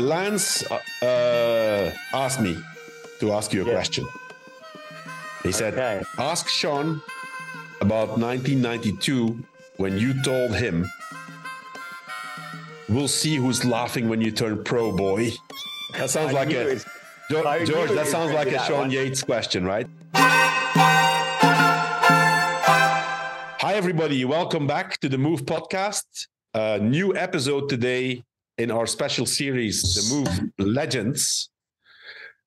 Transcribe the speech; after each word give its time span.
Lance 0.00 0.64
uh, 1.02 1.92
asked 2.12 2.40
me 2.40 2.56
to 3.20 3.32
ask 3.32 3.52
you 3.52 3.62
a 3.62 3.64
question. 3.70 4.06
He 5.42 5.52
said, 5.52 5.74
Okay. 5.74 6.02
Ask 6.18 6.48
Sean 6.48 7.02
about 7.80 8.18
1992 8.18 9.38
when 9.76 9.98
you 9.98 10.14
told 10.22 10.54
him, 10.56 10.86
We'll 12.88 13.08
see 13.08 13.36
who's 13.36 13.64
laughing 13.64 14.08
when 14.08 14.20
you 14.20 14.32
turn 14.32 14.64
pro, 14.64 14.90
boy. 14.90 15.30
That 15.96 16.10
sounds 16.10 16.32
like 16.32 16.50
a. 16.50 16.74
Jo- 17.30 17.64
George, 17.64 17.90
that 17.92 18.08
sounds 18.08 18.32
like 18.32 18.48
a 18.48 18.58
Sean 18.64 18.78
one. 18.78 18.90
Yates 18.90 19.22
question, 19.22 19.64
right? 19.64 19.86
Hi, 23.62 23.74
everybody. 23.74 24.24
Welcome 24.24 24.66
back 24.66 24.98
to 25.00 25.08
the 25.08 25.18
Move 25.18 25.44
podcast. 25.44 26.26
A 26.52 26.80
new 26.80 27.14
episode 27.14 27.68
today 27.68 28.24
in 28.60 28.70
our 28.70 28.86
special 28.86 29.24
series, 29.24 29.94
The 29.94 30.14
Move 30.14 30.50
Legends. 30.58 31.48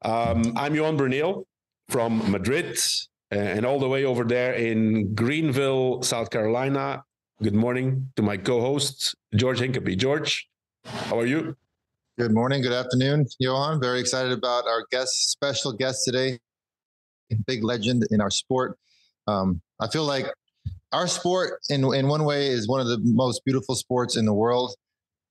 Um, 0.03 0.53
I'm 0.55 0.75
Johan 0.75 0.95
Bruyneel 0.95 1.45
from 1.89 2.29
Madrid 2.29 2.77
uh, 3.31 3.35
and 3.35 3.65
all 3.65 3.79
the 3.79 3.89
way 3.89 4.05
over 4.05 4.23
there 4.23 4.53
in 4.53 5.15
Greenville, 5.15 6.03
South 6.03 6.29
Carolina. 6.29 7.03
Good 7.41 7.55
morning 7.55 8.11
to 8.15 8.21
my 8.21 8.37
co 8.37 8.61
host, 8.61 9.15
George 9.35 9.59
Hincapie. 9.59 9.97
George, 9.97 10.47
how 10.85 11.19
are 11.19 11.25
you? 11.25 11.57
Good 12.19 12.31
morning, 12.31 12.61
good 12.61 12.73
afternoon, 12.73 13.25
Johan. 13.39 13.81
Very 13.81 13.99
excited 13.99 14.31
about 14.31 14.67
our 14.67 14.85
guest, 14.91 15.31
special 15.31 15.73
guest 15.73 16.05
today, 16.05 16.37
big 17.47 17.63
legend 17.63 18.05
in 18.11 18.21
our 18.21 18.29
sport. 18.29 18.77
Um, 19.25 19.61
I 19.79 19.87
feel 19.87 20.05
like 20.05 20.27
our 20.91 21.07
sport, 21.07 21.59
in 21.71 21.83
in 21.95 22.07
one 22.07 22.23
way, 22.23 22.49
is 22.49 22.67
one 22.67 22.81
of 22.81 22.87
the 22.87 22.99
most 23.03 23.43
beautiful 23.45 23.73
sports 23.73 24.15
in 24.15 24.25
the 24.25 24.33
world, 24.33 24.75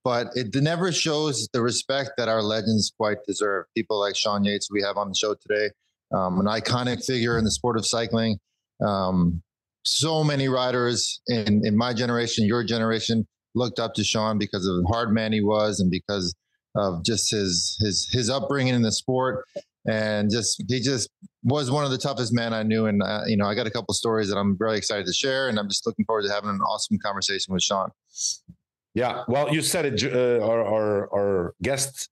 but 0.05 0.29
it 0.35 0.55
never 0.55 0.93
shows 0.93 1.49
the 1.53 1.63
respect 1.63 2.13
that 2.17 2.29
our 2.29 2.43
legends 2.43 2.93
quite 2.97 3.19
deserve. 3.27 3.67
People 3.77 3.99
like 4.01 4.17
Sean 4.17 4.45
Yates, 4.45 4.69
we 4.71 4.83
have 4.83 4.97
on 4.97 5.09
the 5.09 5.15
show 5.15 5.35
today, 5.35 5.71
um, 6.15 6.41
an 6.41 6.47
iconic 6.47 7.05
figure 7.05 7.39
in 7.39 7.45
the 7.45 7.51
sport 7.51 7.77
of 7.77 7.87
cycling. 7.87 8.39
Um, 8.85 9.43
so 9.85 10.23
many 10.23 10.49
riders 10.49 11.21
in 11.27 11.67
in 11.67 11.77
my 11.77 11.93
generation, 11.93 12.47
your 12.47 12.65
generation, 12.65 13.27
looked 13.55 13.79
up 13.79 13.95
to 13.95 14.05
Sean 14.05 14.39
because 14.39 14.67
of 14.67 14.77
the 14.77 14.89
hard 14.89 15.13
man 15.13 15.33
he 15.33 15.43
was, 15.43 15.81
and 15.81 15.91
because 15.91 16.35
of 16.75 17.05
just 17.05 17.31
his 17.31 17.77
his 17.81 18.09
his 18.11 18.31
upbringing 18.31 18.75
in 18.75 18.83
the 18.83 18.93
sport 18.93 19.45
and 19.87 20.31
just 20.31 20.63
he 20.69 20.81
just 20.81 21.09
was 21.43 21.71
one 21.71 21.85
of 21.85 21.91
the 21.91 21.99
toughest 21.99 22.33
men 22.33 22.53
I 22.53 22.63
knew 22.63 22.87
and 22.87 23.03
uh, 23.03 23.23
you 23.27 23.37
know 23.37 23.47
I 23.47 23.55
got 23.55 23.67
a 23.67 23.71
couple 23.71 23.93
stories 23.95 24.29
that 24.29 24.37
I'm 24.37 24.57
really 24.59 24.79
excited 24.79 25.07
to 25.07 25.13
share 25.13 25.49
and 25.49 25.59
I'm 25.59 25.69
just 25.69 25.87
looking 25.87 26.05
forward 26.05 26.23
to 26.23 26.33
having 26.33 26.51
an 26.51 26.61
awesome 26.61 26.99
conversation 26.99 27.53
with 27.53 27.63
Sean. 27.63 27.91
Yeah, 28.95 29.25
well, 29.27 29.53
you 29.53 29.63
said 29.63 29.87
it, 29.87 30.05
uh, 30.05 30.45
our, 30.45 30.63
our 30.65 31.15
our 31.15 31.55
guest, 31.63 32.11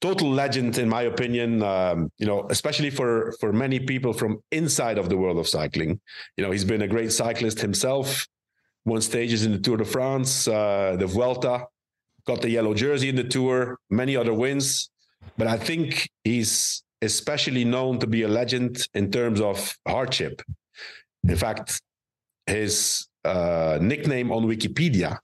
total 0.00 0.30
legend 0.30 0.76
in 0.78 0.88
my 0.88 1.02
opinion. 1.02 1.62
Um, 1.62 2.10
you 2.18 2.26
know, 2.26 2.46
especially 2.50 2.90
for 2.90 3.32
for 3.40 3.52
many 3.52 3.80
people 3.80 4.12
from 4.12 4.40
inside 4.50 4.98
of 4.98 5.08
the 5.08 5.16
world 5.16 5.38
of 5.38 5.48
cycling. 5.48 6.00
You 6.36 6.44
know, 6.44 6.50
he's 6.50 6.64
been 6.64 6.82
a 6.82 6.88
great 6.88 7.12
cyclist 7.12 7.60
himself. 7.60 8.26
Won 8.84 9.00
stages 9.00 9.46
in 9.46 9.52
the 9.52 9.58
Tour 9.58 9.76
de 9.76 9.84
France, 9.84 10.48
uh, 10.48 10.96
the 10.98 11.06
Vuelta, 11.06 11.66
got 12.26 12.42
the 12.42 12.50
yellow 12.50 12.74
jersey 12.74 13.08
in 13.08 13.16
the 13.16 13.24
Tour, 13.24 13.78
many 13.90 14.16
other 14.16 14.34
wins. 14.34 14.90
But 15.38 15.46
I 15.46 15.56
think 15.56 16.10
he's 16.24 16.82
especially 17.00 17.64
known 17.64 18.00
to 18.00 18.06
be 18.06 18.22
a 18.22 18.28
legend 18.28 18.88
in 18.94 19.10
terms 19.10 19.40
of 19.40 19.76
hardship. 19.86 20.42
In 21.28 21.36
fact, 21.36 21.80
his 22.46 23.06
uh, 23.24 23.78
nickname 23.80 24.32
on 24.32 24.46
Wikipedia 24.46 25.18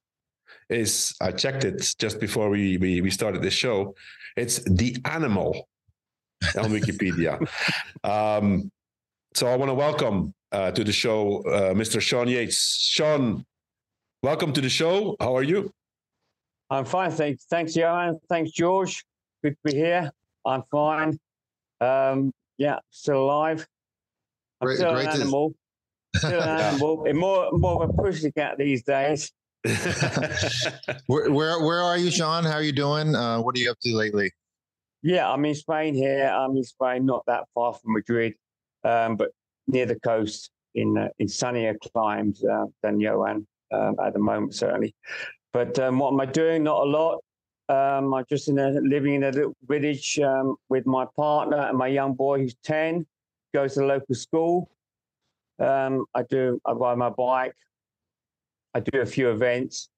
is 0.71 1.15
I 1.21 1.33
checked 1.33 1.65
it 1.65 1.95
just 1.99 2.21
before 2.21 2.51
we 2.51 2.77
we, 2.79 3.01
we 3.01 3.11
started 3.11 3.43
the 3.43 3.51
show. 3.51 3.95
It's 4.37 4.59
the 4.65 4.97
animal 5.05 5.69
on 6.57 6.71
Wikipedia. 6.79 7.39
um, 8.05 8.71
so 9.35 9.47
I 9.47 9.57
want 9.57 9.71
to 9.71 9.75
welcome 9.75 10.35
uh, 10.53 10.71
to 10.73 10.85
the 10.85 10.93
show 10.93 11.43
uh, 11.43 11.75
Mr. 11.75 12.01
Sean 12.01 12.29
Yates. 12.29 12.77
Sean, 12.81 13.45
welcome 14.23 14.53
to 14.53 14.61
the 14.61 14.69
show. 14.69 15.17
How 15.21 15.37
are 15.37 15.43
you? 15.43 15.71
I'm 16.71 16.85
fine. 16.85 17.11
Thanks, 17.11 17.45
thanks, 17.47 17.75
Johan. 17.77 18.19
Thanks, 18.29 18.51
George. 18.53 19.05
Good 19.43 19.57
to 19.67 19.73
be 19.73 19.79
here. 19.79 20.11
I'm 20.45 20.63
fine. 20.71 21.19
Um, 21.81 22.33
yeah, 22.59 22.79
still 22.91 23.23
alive. 23.25 23.67
I'm 24.61 24.67
Great- 24.67 24.79
still 24.79 24.93
great 24.95 25.07
an 25.07 25.15
to- 25.15 25.21
animal. 25.23 25.55
Still 26.17 26.41
an 26.41 26.49
animal. 26.59 27.05
And 27.05 27.19
more, 27.19 27.51
more 27.53 27.85
of 27.85 27.91
a 27.91 27.93
pussycat 27.93 28.57
these 28.59 28.83
days. 28.83 29.31
Where 31.07 31.31
where, 31.31 31.61
where 31.61 31.83
are 31.83 31.99
you, 31.99 32.11
Sean? 32.11 32.45
How 32.45 32.53
are 32.53 32.63
you 32.63 32.73
doing? 32.73 33.15
Uh, 33.15 33.41
what 33.41 33.57
are 33.57 33.59
you 33.59 33.71
up 33.71 33.79
to 33.83 33.95
lately? 33.95 34.31
Yeah, 35.03 35.29
I'm 35.29 35.45
in 35.45 35.55
Spain 35.55 35.95
here. 35.95 36.27
I'm 36.29 36.57
in 36.57 36.65
Spain, 36.65 37.05
not 37.05 37.25
that 37.27 37.45
far 37.55 37.73
from 37.73 37.95
Madrid, 37.95 38.35
um, 38.85 39.17
but 39.17 39.31
near 39.67 39.87
the 39.87 39.99
coast 40.01 40.51
in 40.75 40.97
uh, 40.97 41.09
in 41.19 41.29
sunnier 41.29 41.77
climes 41.93 42.45
uh, 42.45 42.67
than 42.83 43.01
Johan 43.01 43.47
um, 43.73 43.97
at 44.05 44.13
the 44.13 44.19
moment, 44.21 44.55
certainly. 44.55 44.95
But 45.53 45.79
um, 45.79 45.99
what 45.99 46.13
am 46.13 46.21
I 46.21 46.27
doing? 46.27 46.63
Not 46.63 46.83
a 46.83 46.91
lot. 46.91 47.19
Um, 47.69 48.15
I'm 48.15 48.25
just 48.29 48.49
in 48.49 48.59
a, 48.59 48.71
living 48.71 49.15
in 49.15 49.25
a 49.25 49.31
little 49.31 49.57
village 49.67 50.19
um, 50.21 50.57
with 50.69 50.87
my 50.87 51.05
partner 51.17 51.59
and 51.59 51.77
my 51.77 51.89
young 51.89 52.15
boy 52.15 52.39
who's 52.39 52.55
10, 52.65 53.07
goes 53.53 53.75
to 53.75 53.81
the 53.81 53.87
local 53.87 54.15
school. 54.15 54.71
Um, 55.59 56.07
I 56.15 56.23
do, 56.23 56.61
I 56.65 56.73
ride 56.73 56.97
my 56.97 57.11
bike. 57.11 57.55
I 58.79 58.81
do 58.81 59.01
a 59.01 59.07
few 59.07 59.31
events 59.31 59.89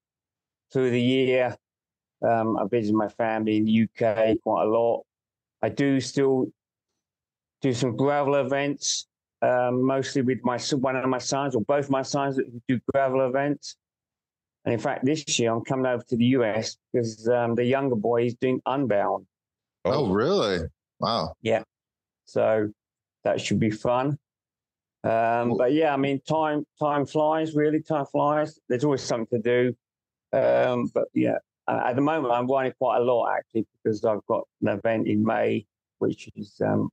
through 0.73 0.89
the 0.89 1.01
year. 1.01 1.55
Um, 2.27 2.57
I 2.57 2.65
visit 2.65 2.95
my 2.95 3.09
family 3.09 3.57
in 3.57 3.65
the 3.65 3.83
UK 3.83 4.37
quite 4.41 4.63
a 4.63 4.67
lot. 4.67 5.03
I 5.61 5.69
do 5.69 5.99
still 6.01 6.47
do 7.61 7.73
some 7.73 7.95
gravel 7.95 8.35
events, 8.35 9.07
um, 9.43 9.83
mostly 9.83 10.23
with 10.23 10.39
my 10.43 10.57
son- 10.57 10.81
one 10.81 10.95
of 10.95 11.07
my 11.07 11.19
sons 11.19 11.55
or 11.55 11.61
both 11.61 11.91
my 11.91 12.01
sons 12.01 12.37
that 12.37 12.45
do 12.67 12.79
gravel 12.91 13.27
events. 13.27 13.75
And 14.65 14.73
in 14.73 14.79
fact, 14.79 15.05
this 15.05 15.37
year 15.37 15.51
I'm 15.53 15.63
coming 15.63 15.85
over 15.85 16.03
to 16.09 16.17
the 16.17 16.25
US 16.37 16.77
because 16.91 17.27
um, 17.27 17.53
the 17.53 17.63
younger 17.63 17.95
boy 17.95 18.25
is 18.25 18.33
doing 18.33 18.61
Unbound. 18.65 19.27
Oh, 19.85 20.11
really? 20.11 20.67
Wow. 20.99 21.35
Yeah. 21.41 21.63
So 22.25 22.71
that 23.23 23.39
should 23.39 23.59
be 23.59 23.69
fun. 23.69 24.17
Um, 25.03 25.57
but 25.57 25.73
yeah, 25.73 25.93
I 25.93 25.97
mean, 25.97 26.21
time 26.27 26.65
time 26.79 27.05
flies. 27.05 27.55
Really, 27.55 27.81
time 27.81 28.05
flies. 28.05 28.59
There's 28.69 28.83
always 28.83 29.01
something 29.01 29.41
to 29.41 29.73
do. 30.33 30.37
Um, 30.37 30.89
but 30.93 31.05
yeah, 31.13 31.37
at 31.67 31.95
the 31.95 32.01
moment 32.01 32.33
I'm 32.33 32.47
running 32.47 32.73
quite 32.77 32.97
a 32.97 33.03
lot 33.03 33.31
actually 33.37 33.65
because 33.83 34.05
I've 34.05 34.25
got 34.27 34.47
an 34.61 34.69
event 34.69 35.07
in 35.07 35.23
May, 35.23 35.65
which 35.99 36.29
is 36.35 36.61
um, 36.65 36.89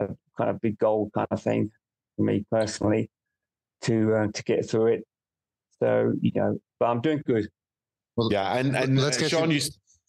a 0.00 0.08
kind 0.36 0.50
of 0.50 0.60
big 0.60 0.78
goal 0.78 1.10
kind 1.14 1.28
of 1.30 1.40
thing 1.40 1.70
for 2.16 2.24
me 2.24 2.44
personally 2.50 3.10
to 3.82 4.14
uh, 4.14 4.26
to 4.32 4.42
get 4.42 4.68
through 4.68 4.86
it. 4.86 5.04
So 5.78 6.12
you 6.20 6.32
know, 6.34 6.58
but 6.80 6.86
I'm 6.86 7.00
doing 7.00 7.22
good. 7.26 7.48
yeah, 8.30 8.56
and 8.56 8.76
and 8.76 8.98
Let's 8.98 9.18
uh, 9.18 9.20
get 9.20 9.30
Sean, 9.30 9.50
you- 9.50 9.56
you 9.58 9.62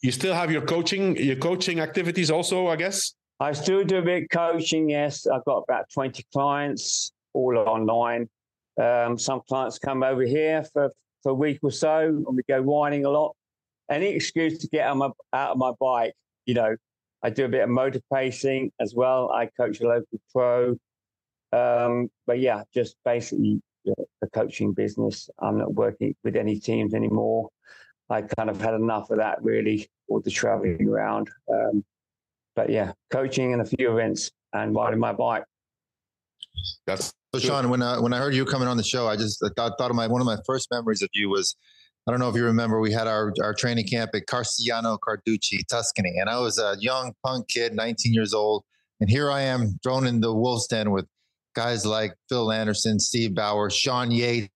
you 0.03 0.11
still 0.11 0.33
have 0.33 0.51
your 0.51 0.61
coaching 0.61 1.15
your 1.17 1.35
coaching 1.37 1.79
activities 1.79 2.29
also, 2.31 2.67
I 2.67 2.75
guess. 2.75 3.13
I 3.39 3.51
still 3.51 3.83
do 3.83 3.97
a 3.97 4.01
bit 4.01 4.23
of 4.23 4.29
coaching. 4.31 4.89
Yes, 4.89 5.27
I've 5.27 5.45
got 5.45 5.63
about 5.67 5.85
20 5.93 6.23
clients, 6.33 7.11
all 7.33 7.57
online. 7.57 8.29
Um, 8.81 9.17
some 9.17 9.41
clients 9.47 9.79
come 9.79 10.03
over 10.03 10.23
here 10.23 10.63
for, 10.73 10.91
for 11.23 11.31
a 11.31 11.35
week 11.35 11.59
or 11.63 11.71
so, 11.71 11.99
and 11.99 12.35
we 12.35 12.43
go 12.47 12.59
riding 12.59 13.05
a 13.05 13.09
lot. 13.09 13.35
Any 13.89 14.07
excuse 14.07 14.59
to 14.59 14.67
get 14.67 14.95
my, 14.95 15.09
out 15.33 15.51
of 15.51 15.57
my 15.57 15.71
bike, 15.79 16.13
you 16.45 16.53
know. 16.53 16.75
I 17.23 17.31
do 17.31 17.45
a 17.45 17.49
bit 17.49 17.63
of 17.63 17.69
motor 17.69 17.99
pacing 18.13 18.71
as 18.79 18.93
well. 18.93 19.31
I 19.31 19.47
coach 19.57 19.81
a 19.81 19.87
local 19.87 20.19
pro. 20.31 20.77
Um, 21.51 22.09
but 22.27 22.39
yeah, 22.39 22.61
just 22.73 22.95
basically 23.03 23.59
the 23.85 24.29
coaching 24.33 24.73
business. 24.73 25.29
I'm 25.39 25.57
not 25.57 25.73
working 25.73 26.15
with 26.23 26.35
any 26.35 26.59
teams 26.59 26.93
anymore. 26.93 27.49
I 28.09 28.21
kind 28.21 28.49
of 28.49 28.61
had 28.61 28.73
enough 28.73 29.09
of 29.09 29.17
that, 29.17 29.43
really, 29.43 29.89
all 30.07 30.21
the 30.21 30.31
traveling 30.31 30.87
around. 30.87 31.29
Um, 31.51 31.83
but 32.55 32.69
yeah, 32.69 32.93
coaching 33.11 33.53
and 33.53 33.61
a 33.61 33.65
few 33.65 33.91
events 33.91 34.31
and 34.53 34.75
riding 34.75 34.99
my 34.99 35.13
bike. 35.13 35.43
That's 36.85 37.13
So. 37.33 37.39
Sean, 37.39 37.69
when 37.69 37.81
I, 37.81 37.99
when 37.99 38.13
I 38.13 38.17
heard 38.17 38.33
you 38.33 38.45
coming 38.45 38.67
on 38.67 38.77
the 38.77 38.83
show, 38.83 39.07
I 39.07 39.15
just 39.15 39.43
I 39.43 39.49
thought, 39.55 39.73
thought 39.77 39.89
of 39.91 39.95
my 39.95 40.07
one 40.07 40.21
of 40.21 40.25
my 40.25 40.37
first 40.45 40.69
memories 40.71 41.01
of 41.01 41.09
you 41.13 41.29
was 41.29 41.55
I 42.07 42.11
don't 42.11 42.19
know 42.19 42.29
if 42.29 42.35
you 42.35 42.45
remember 42.45 42.79
we 42.79 42.93
had 42.93 43.05
our, 43.05 43.33
our 43.43 43.53
training 43.53 43.85
camp 43.85 44.11
at 44.13 44.27
Carciano 44.27 44.97
Carducci, 44.97 45.67
Tuscany, 45.69 46.15
and 46.19 46.29
I 46.29 46.39
was 46.39 46.57
a 46.57 46.77
young 46.79 47.13
punk 47.25 47.49
kid, 47.49 47.73
19 47.73 48.13
years 48.13 48.33
old, 48.33 48.63
and 49.01 49.09
here 49.09 49.29
I 49.29 49.41
am 49.41 49.77
thrown 49.83 50.07
in 50.07 50.21
the 50.21 50.33
wolves 50.33 50.67
den 50.67 50.91
with 50.91 51.05
guys 51.53 51.85
like 51.85 52.13
Phil 52.29 52.51
Anderson, 52.51 52.99
Steve 52.99 53.35
Bauer, 53.35 53.69
Sean 53.69 54.09
Yates, 54.09 54.47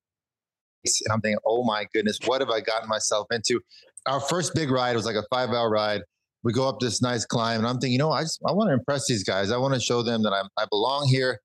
and 0.85 1.11
I'm 1.11 1.19
thinking, 1.19 1.39
oh 1.45 1.65
my 1.65 1.85
goodness, 1.93 2.19
what 2.25 2.39
have 2.39 2.49
I 2.49 2.61
gotten 2.61 2.87
myself 2.87 3.27
into? 3.31 3.59
Our 4.05 4.21
first 4.21 4.55
big 4.55 4.71
ride 4.71 4.95
was 4.95 5.05
like 5.05 5.17
a 5.17 5.25
five 5.29 5.49
hour 5.49 5.69
ride. 5.69 6.01
We 6.43 6.53
go 6.53 6.67
up 6.69 6.79
this 6.79 7.01
nice 7.01 7.25
climb, 7.25 7.59
and 7.59 7.67
I'm 7.67 7.75
thinking, 7.75 7.91
you 7.91 7.99
know, 7.99 8.11
I 8.11 8.21
just 8.21 8.39
I 8.47 8.53
want 8.53 8.69
to 8.69 8.73
impress 8.73 9.07
these 9.07 9.25
guys. 9.25 9.51
I 9.51 9.57
want 9.57 9.73
to 9.73 9.79
show 9.79 10.01
them 10.03 10.23
that 10.23 10.31
I'm, 10.31 10.47
I 10.57 10.65
belong 10.71 11.07
here 11.09 11.37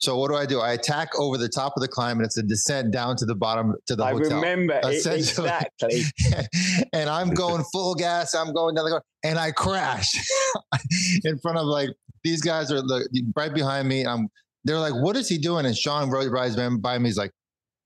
So 0.00 0.16
what 0.16 0.30
do 0.30 0.36
I 0.36 0.46
do? 0.46 0.60
I 0.60 0.72
attack 0.72 1.10
over 1.18 1.36
the 1.36 1.48
top 1.48 1.74
of 1.76 1.82
the 1.82 1.88
climb, 1.88 2.16
and 2.18 2.24
it's 2.24 2.38
a 2.38 2.42
descent 2.42 2.90
down 2.90 3.16
to 3.16 3.26
the 3.26 3.34
bottom 3.34 3.74
to 3.86 3.94
the 3.94 4.04
I 4.04 4.12
hotel. 4.12 4.40
remember 4.40 4.80
it, 4.82 5.06
exactly. 5.06 6.04
and 6.94 7.10
I'm 7.10 7.30
going 7.30 7.62
full 7.70 7.94
gas. 7.94 8.34
I'm 8.34 8.54
going 8.54 8.74
down 8.74 8.86
the 8.86 8.92
road, 8.92 9.02
and 9.24 9.38
I 9.38 9.50
crash 9.50 10.10
in 11.24 11.38
front 11.38 11.58
of 11.58 11.66
like 11.66 11.90
these 12.24 12.40
guys 12.40 12.72
are 12.72 12.80
like, 12.80 13.04
right 13.36 13.52
behind 13.52 13.88
me. 13.88 14.06
I'm. 14.06 14.28
They're 14.64 14.78
like, 14.78 14.94
"What 14.94 15.16
is 15.16 15.28
he 15.28 15.36
doing?" 15.36 15.66
And 15.66 15.76
Sean 15.76 16.10
rides 16.10 16.56
by 16.56 16.98
me. 16.98 17.08
He's 17.08 17.18
like, 17.18 17.32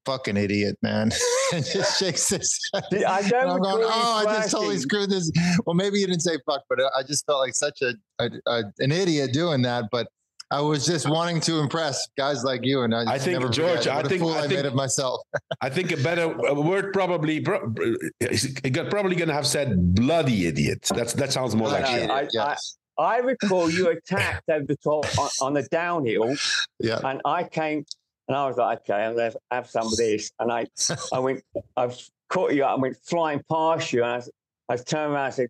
"Fucking 0.06 0.36
idiot, 0.36 0.76
man!" 0.82 1.10
and 1.52 1.64
just 1.64 1.98
shakes 1.98 2.28
his 2.28 2.58
head. 2.72 3.04
I 3.04 3.28
don't. 3.28 3.50
I'm 3.50 3.58
going, 3.60 3.84
oh. 3.84 4.24
I 4.26 4.36
just 4.36 4.52
totally 4.52 4.78
screwed 4.78 5.10
this. 5.10 5.32
Well, 5.66 5.74
maybe 5.74 5.98
you 5.98 6.06
didn't 6.06 6.22
say 6.22 6.38
fuck, 6.46 6.62
but 6.68 6.78
I 6.96 7.02
just 7.02 7.26
felt 7.26 7.40
like 7.40 7.54
such 7.54 7.82
a, 7.82 7.94
a, 8.20 8.30
a 8.46 8.62
an 8.78 8.92
idiot 8.92 9.32
doing 9.32 9.62
that. 9.62 9.86
But 9.90 10.08
I 10.50 10.60
was 10.60 10.86
just 10.86 11.08
wanting 11.08 11.40
to 11.42 11.58
impress 11.58 12.06
guys 12.16 12.44
like 12.44 12.60
you, 12.64 12.82
and 12.82 12.94
I, 12.94 13.14
I 13.14 13.18
think 13.18 13.38
George. 13.50 13.86
I 13.86 14.02
think 14.02 14.22
I, 14.22 14.26
I, 14.26 14.40
think, 14.42 14.52
made 14.52 14.66
of 14.66 14.74
myself. 14.74 15.20
I 15.60 15.68
think 15.68 15.92
a 15.92 15.96
better 15.96 16.28
word 16.28 16.92
probably. 16.92 17.40
got 17.40 18.90
probably 18.90 19.16
going 19.16 19.28
to 19.28 19.34
have 19.34 19.46
said 19.46 19.94
bloody 19.94 20.46
idiot. 20.46 20.88
That's 20.94 21.14
that 21.14 21.32
sounds 21.32 21.54
more 21.54 21.68
like 21.68 21.86
shit. 21.86 22.10
I, 22.10 22.28
yes. 22.32 22.76
I, 22.98 23.02
I, 23.02 23.18
recall 23.18 23.70
you 23.70 23.88
attacked 23.88 24.48
over 24.48 24.64
the 24.66 24.76
top 24.76 25.06
on, 25.18 25.30
on, 25.40 25.54
the 25.54 25.62
downhill, 25.64 26.36
yeah, 26.78 27.00
and 27.02 27.20
I 27.24 27.44
came 27.44 27.84
and 28.28 28.36
I 28.36 28.46
was 28.46 28.56
like, 28.56 28.80
okay, 28.80 29.04
I'm 29.04 29.16
going 29.16 29.32
to 29.32 29.38
have 29.50 29.68
some 29.68 29.86
of 29.86 29.96
this, 29.96 30.30
and 30.38 30.50
I, 30.50 30.66
I 31.12 31.18
went, 31.18 31.42
I 31.76 31.94
caught 32.28 32.54
you 32.54 32.64
up 32.64 32.74
and 32.74 32.82
went 32.82 32.96
flying 33.04 33.42
past 33.50 33.92
you, 33.92 34.04
and 34.04 34.22
I, 34.68 34.72
I 34.72 34.76
turned 34.76 35.12
around 35.12 35.26
and 35.26 35.34
said, 35.34 35.48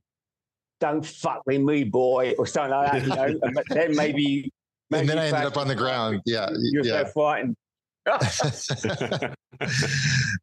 "Don't 0.80 1.04
fuck 1.04 1.42
with 1.46 1.60
me, 1.60 1.84
boy," 1.84 2.34
or 2.38 2.46
something 2.46 2.70
like 2.70 2.92
that, 2.92 3.02
you 3.02 3.08
know. 3.08 3.40
and 3.42 3.58
then 3.68 3.96
maybe 3.96 4.52
and 5.00 5.08
then 5.08 5.18
I 5.18 5.26
ended 5.26 5.44
up 5.44 5.56
on 5.56 5.68
the 5.68 5.74
ground. 5.74 6.20
Yeah, 6.24 6.48
you're 6.72 6.84
yeah. 6.84 7.04
so 7.04 7.10
frightened. 7.10 7.56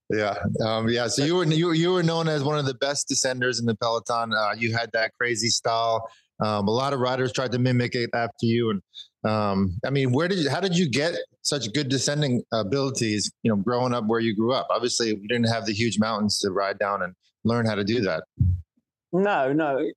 yeah, 0.09 0.36
um, 0.65 0.89
yeah. 0.89 1.07
So 1.07 1.24
you 1.24 1.36
were 1.36 1.45
you 1.45 1.74
you 1.74 1.92
were 1.92 2.01
known 2.01 2.27
as 2.27 2.44
one 2.44 2.57
of 2.57 2.65
the 2.65 2.74
best 2.75 3.07
descenders 3.07 3.59
in 3.59 3.65
the 3.65 3.75
peloton. 3.75 4.33
Uh, 4.33 4.53
you 4.57 4.74
had 4.74 4.92
that 4.94 5.12
crazy 5.19 5.50
style. 5.50 6.09
Um, 6.39 6.68
a 6.68 6.71
lot 6.71 6.92
of 6.92 7.00
riders 7.00 7.31
tried 7.31 7.51
to 7.51 7.59
mimic 7.59 7.94
it 7.94 8.09
after 8.15 8.48
you, 8.48 8.71
and 8.71 8.81
um, 9.24 9.77
I 9.86 9.92
mean, 9.92 10.12
where 10.12 10.27
did 10.27 10.39
you, 10.39 10.50
how 10.50 10.59
did 10.59 10.75
you 10.75 10.89
get 10.89 11.13
such 11.44 11.71
good 11.74 11.88
descending 11.88 12.42
abilities? 12.51 13.31
You 13.44 13.51
know, 13.51 13.57
growing 13.57 13.94
up 13.94 14.06
where 14.07 14.19
you 14.19 14.36
grew 14.36 14.54
up. 14.54 14.68
Obviously, 14.71 15.13
we 15.13 15.27
didn't 15.27 15.47
have 15.47 15.65
the 15.65 15.74
huge 15.74 16.00
mountains 16.00 16.39
to 16.39 16.51
ride 16.51 16.80
down 16.80 17.04
and 17.04 17.13
learn 17.44 17.68
how 17.68 17.75
to 17.75 17.83
do 17.83 18.01
that. 18.01 18.24
No, 19.13 19.51
no, 19.51 19.88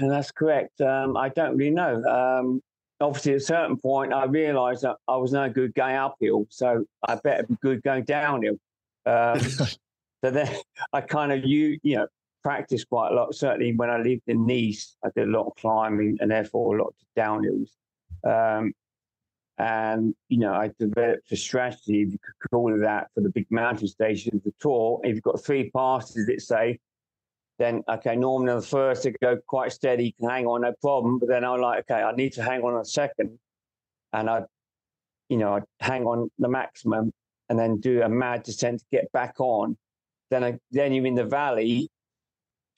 that's 0.00 0.32
correct. 0.32 0.80
Um, 0.80 1.16
I 1.16 1.28
don't 1.28 1.56
really 1.56 1.70
know. 1.70 2.02
Obviously 3.00 3.32
at 3.32 3.38
a 3.38 3.40
certain 3.40 3.76
point 3.76 4.12
I 4.12 4.24
realised 4.24 4.82
that 4.82 4.96
I 5.08 5.16
was 5.16 5.32
no 5.32 5.48
good 5.50 5.74
going 5.74 5.96
uphill, 5.96 6.46
so 6.48 6.84
I 7.06 7.16
better 7.16 7.44
be 7.44 7.56
good 7.60 7.82
going 7.82 8.04
downhill. 8.04 8.56
Um, 9.06 9.40
so 9.40 10.30
then 10.30 10.56
I 10.92 11.00
kind 11.00 11.32
of 11.32 11.44
you 11.44 11.78
you 11.82 11.96
know 11.96 12.06
practiced 12.42 12.88
quite 12.88 13.10
a 13.10 13.14
lot. 13.14 13.34
Certainly 13.34 13.74
when 13.74 13.90
I 13.90 13.98
lived 13.98 14.22
in 14.26 14.46
Nice, 14.46 14.96
I 15.04 15.08
did 15.16 15.28
a 15.28 15.30
lot 15.30 15.46
of 15.46 15.56
climbing 15.56 16.18
and 16.20 16.30
therefore 16.30 16.76
a 16.76 16.82
lot 16.82 16.88
of 16.88 16.94
downhills. 17.16 17.70
Um, 18.24 18.72
and 19.58 20.14
you 20.28 20.38
know, 20.38 20.52
I 20.52 20.70
developed 20.78 21.30
a 21.30 21.36
strategy, 21.36 22.02
if 22.02 22.12
you 22.12 22.18
could 22.18 22.50
call 22.50 22.74
it 22.74 22.78
that, 22.78 23.08
for 23.14 23.20
the 23.20 23.30
big 23.30 23.46
mountain 23.50 23.88
stations, 23.88 24.42
the 24.44 24.52
tour. 24.60 25.00
If 25.04 25.14
you've 25.14 25.22
got 25.22 25.44
three 25.44 25.70
passes, 25.70 26.26
let's 26.28 26.46
say, 26.46 26.78
then 27.58 27.82
okay, 27.88 28.16
normally 28.16 28.54
the 28.54 28.66
first 28.66 29.06
it 29.06 29.16
go 29.20 29.36
quite 29.46 29.72
steady, 29.72 30.12
can 30.18 30.28
hang 30.28 30.46
on, 30.46 30.62
no 30.62 30.72
problem. 30.80 31.18
But 31.18 31.28
then 31.28 31.44
I'm 31.44 31.60
like, 31.60 31.84
okay, 31.90 32.02
I 32.02 32.12
need 32.12 32.32
to 32.34 32.42
hang 32.42 32.62
on 32.62 32.80
a 32.80 32.84
second, 32.84 33.38
and 34.12 34.28
I, 34.28 34.42
you 35.28 35.36
know, 35.36 35.56
I 35.56 35.60
hang 35.80 36.04
on 36.04 36.30
the 36.38 36.48
maximum, 36.48 37.12
and 37.48 37.58
then 37.58 37.80
do 37.80 38.02
a 38.02 38.08
mad 38.08 38.42
descent 38.42 38.80
to 38.80 38.86
get 38.90 39.10
back 39.12 39.34
on. 39.38 39.76
Then 40.30 40.42
I, 40.42 40.58
then 40.70 40.92
you're 40.92 41.06
in 41.06 41.14
the 41.14 41.24
valley 41.24 41.88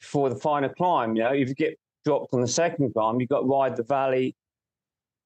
for 0.01 0.29
the 0.29 0.37
final 0.37 0.69
climb. 0.69 1.17
You 1.17 1.25
know, 1.25 1.33
if 1.33 1.49
you 1.49 1.55
get 1.55 1.79
dropped 2.05 2.35
on 2.35 2.41
the 2.41 2.49
second 2.49 2.93
climb, 2.93 3.21
you've 3.21 3.31
got 3.31 3.41
to 3.41 3.47
ride 3.47 3.77
the 3.77 3.83
valley, 3.83 4.35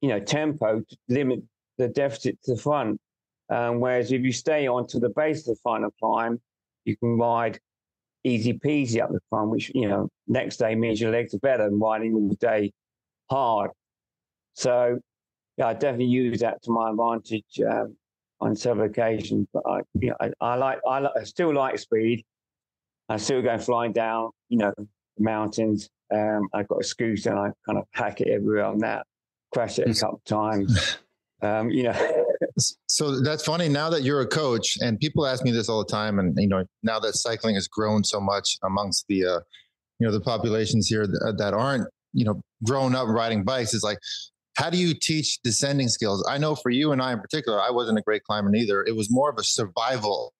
you 0.00 0.08
know, 0.08 0.20
tempo 0.20 0.80
to 0.80 0.96
limit 1.08 1.42
the 1.78 1.88
deficit 1.88 2.38
to 2.44 2.54
the 2.54 2.60
front. 2.60 3.00
Um, 3.48 3.80
whereas 3.80 4.12
if 4.12 4.22
you 4.22 4.32
stay 4.32 4.68
on 4.68 4.86
to 4.88 5.00
the 5.00 5.08
base 5.08 5.40
of 5.40 5.56
the 5.56 5.60
final 5.64 5.90
climb, 5.98 6.40
you 6.84 6.96
can 6.96 7.18
ride 7.18 7.58
easy 8.24 8.52
peasy 8.52 9.02
up 9.02 9.10
the 9.10 9.20
front, 9.30 9.50
which, 9.50 9.70
you 9.74 9.88
know, 9.88 10.08
next 10.28 10.58
day 10.58 10.74
means 10.74 11.00
your 11.00 11.10
legs 11.10 11.34
are 11.34 11.38
better 11.38 11.68
than 11.68 11.78
riding 11.78 12.14
all 12.14 12.28
day 12.40 12.72
hard. 13.30 13.70
So, 14.54 14.98
yeah, 15.56 15.68
I 15.68 15.72
definitely 15.74 16.06
use 16.06 16.40
that 16.40 16.62
to 16.62 16.70
my 16.70 16.90
advantage 16.90 17.60
um, 17.68 17.96
on 18.40 18.56
several 18.56 18.86
occasions. 18.86 19.46
But 19.52 19.62
I, 19.66 19.80
you 19.94 20.10
know, 20.10 20.16
I, 20.20 20.30
I 20.40 20.54
like, 20.56 20.80
I, 20.86 21.06
I 21.18 21.24
still 21.24 21.54
like 21.54 21.78
speed. 21.78 22.24
I 23.08 23.16
still 23.16 23.42
go 23.42 23.58
flying 23.58 23.92
down, 23.92 24.30
you 24.48 24.58
know, 24.58 24.72
mountains. 25.18 25.88
Um, 26.12 26.48
I've 26.52 26.68
got 26.68 26.80
a 26.80 26.84
scooter 26.84 27.30
and 27.30 27.38
I 27.38 27.50
kind 27.66 27.78
of 27.78 27.84
hack 27.92 28.20
it 28.20 28.28
everywhere 28.28 28.64
on 28.64 28.78
that, 28.78 29.06
crash 29.52 29.78
it 29.78 29.88
a 29.88 29.94
couple 29.94 30.16
of 30.16 30.24
times. 30.24 30.98
Um, 31.42 31.70
you 31.70 31.84
know, 31.84 32.20
so 32.86 33.20
that's 33.20 33.44
funny 33.44 33.68
now 33.68 33.90
that 33.90 34.02
you're 34.02 34.20
a 34.20 34.26
coach 34.26 34.76
and 34.80 34.98
people 34.98 35.26
ask 35.26 35.44
me 35.44 35.50
this 35.50 35.68
all 35.68 35.84
the 35.84 35.90
time 35.90 36.18
and 36.18 36.34
you 36.38 36.48
know 36.48 36.64
now 36.82 36.98
that 36.98 37.14
cycling 37.14 37.54
has 37.54 37.68
grown 37.68 38.04
so 38.04 38.20
much 38.20 38.58
amongst 38.62 39.06
the 39.08 39.24
uh, 39.24 39.40
you 39.98 40.06
know 40.06 40.12
the 40.12 40.20
populations 40.20 40.88
here 40.88 41.06
that, 41.06 41.36
that 41.38 41.54
aren't 41.54 41.86
you 42.12 42.24
know 42.24 42.40
grown 42.64 42.94
up 42.94 43.08
riding 43.08 43.44
bikes 43.44 43.74
is 43.74 43.82
like 43.82 43.98
how 44.56 44.68
do 44.68 44.76
you 44.76 44.94
teach 44.94 45.38
descending 45.42 45.88
skills? 45.88 46.26
I 46.28 46.36
know 46.36 46.54
for 46.54 46.70
you 46.70 46.92
and 46.92 47.00
i 47.00 47.12
in 47.12 47.20
particular 47.20 47.60
i 47.60 47.70
wasn't 47.70 47.98
a 47.98 48.02
great 48.02 48.24
climber 48.24 48.54
either 48.54 48.82
it 48.82 48.96
was 48.96 49.10
more 49.10 49.30
of 49.30 49.36
a 49.38 49.44
survival 49.44 50.32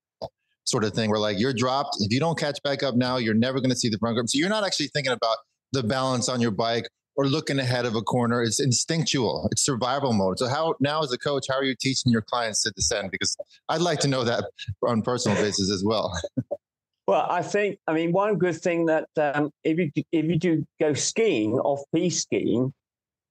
sort 0.65 0.85
of 0.85 0.93
thing 0.93 1.11
where 1.11 1.19
like 1.19 1.39
you're 1.39 1.55
dropped. 1.55 1.97
If 2.01 2.13
you 2.13 2.21
don't 2.21 2.39
catch 2.39 2.63
back 2.63 2.83
up 2.83 2.95
now 2.95 3.17
you're 3.17 3.35
never 3.35 3.61
going 3.61 3.71
to 3.71 3.77
see 3.77 3.89
the 3.89 3.99
front 3.99 4.17
grip 4.17 4.29
so 4.29 4.39
you're 4.39 4.49
not 4.49 4.65
actually 4.65 4.89
thinking 4.89 5.13
about 5.13 5.39
the 5.73 5.83
balance 5.83 6.29
on 6.29 6.41
your 6.41 6.51
bike 6.51 6.89
or 7.17 7.27
looking 7.27 7.59
ahead 7.59 7.87
of 7.87 7.95
a 7.95 8.03
corner. 8.03 8.43
It's 8.43 8.61
instinctual. 8.61 9.49
It's 9.53 9.63
survival 9.63 10.13
mode. 10.13 10.39
So 10.39 10.49
how 10.49 10.75
now 10.81 11.03
as 11.03 11.13
a 11.13 11.19
coach, 11.19 11.47
how 11.49 11.57
are 11.57 11.65
you 11.65 11.75
teaching 11.75 12.13
your 12.13 12.23
clients 12.23 12.63
to 12.63 12.71
descend? 12.71 13.11
Because 13.11 13.37
I'd 13.69 13.81
like 13.81 14.01
to 14.01 14.09
know 14.09 14.25
that 14.25 14.45
on 14.87 15.03
personal 15.03 15.41
basis 15.43 15.71
as 15.71 15.85
well. 15.85 16.13
Well, 17.07 17.27
I 17.29 17.43
think 17.43 17.77
I 17.89 17.93
mean 17.93 18.13
one 18.13 18.37
good 18.37 18.55
thing 18.55 18.87
that 18.87 19.09
um, 19.17 19.51
if 19.65 19.79
you 19.79 19.91
if 20.13 20.25
you 20.27 20.39
do 20.39 20.65
go 20.79 20.95
skiing 20.95 21.55
off 21.55 21.81
piste 21.93 22.23
skiing, 22.23 22.73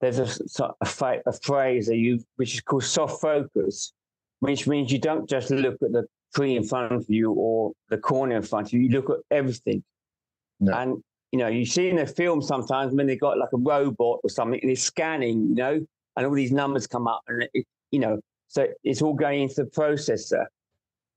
there's 0.01 0.19
a, 0.19 0.73
a, 0.81 1.21
a 1.25 1.31
phrase 1.31 1.87
that 1.87 1.95
you 1.95 2.19
which 2.35 2.55
is 2.55 2.59
called 2.59 2.83
soft 2.83 3.21
focus, 3.21 3.93
which 4.41 4.67
means 4.67 4.91
you 4.91 4.99
don't 4.99 5.29
just 5.29 5.49
look 5.49 5.75
at 5.81 5.93
the 5.93 6.05
tree 6.35 6.57
in 6.57 6.63
front 6.63 6.91
of 6.91 7.05
you 7.07 7.31
or 7.31 7.71
the 7.89 7.97
corner 7.97 8.35
in 8.35 8.43
front 8.43 8.67
of 8.67 8.73
you. 8.73 8.81
You 8.81 8.89
look 8.89 9.09
at 9.09 9.19
everything, 9.31 9.81
no. 10.59 10.73
and 10.73 11.03
you 11.31 11.39
know, 11.39 11.47
you 11.47 11.65
see 11.65 11.89
in 11.89 11.97
the 11.97 12.07
film 12.07 12.41
sometimes 12.41 12.93
when 12.93 13.07
they've 13.07 13.19
got 13.19 13.37
like 13.37 13.53
a 13.53 13.57
robot 13.57 14.19
or 14.23 14.29
something 14.29 14.59
it's 14.63 14.81
scanning, 14.81 15.49
you 15.49 15.55
know, 15.55 15.85
and 16.15 16.25
all 16.25 16.33
these 16.33 16.51
numbers 16.51 16.87
come 16.87 17.07
up 17.07 17.21
and, 17.27 17.47
it, 17.53 17.65
you 17.91 17.99
know, 17.99 18.19
so 18.47 18.67
it's 18.83 19.01
all 19.01 19.13
going 19.13 19.43
into 19.43 19.63
the 19.63 19.69
processor. 19.69 20.45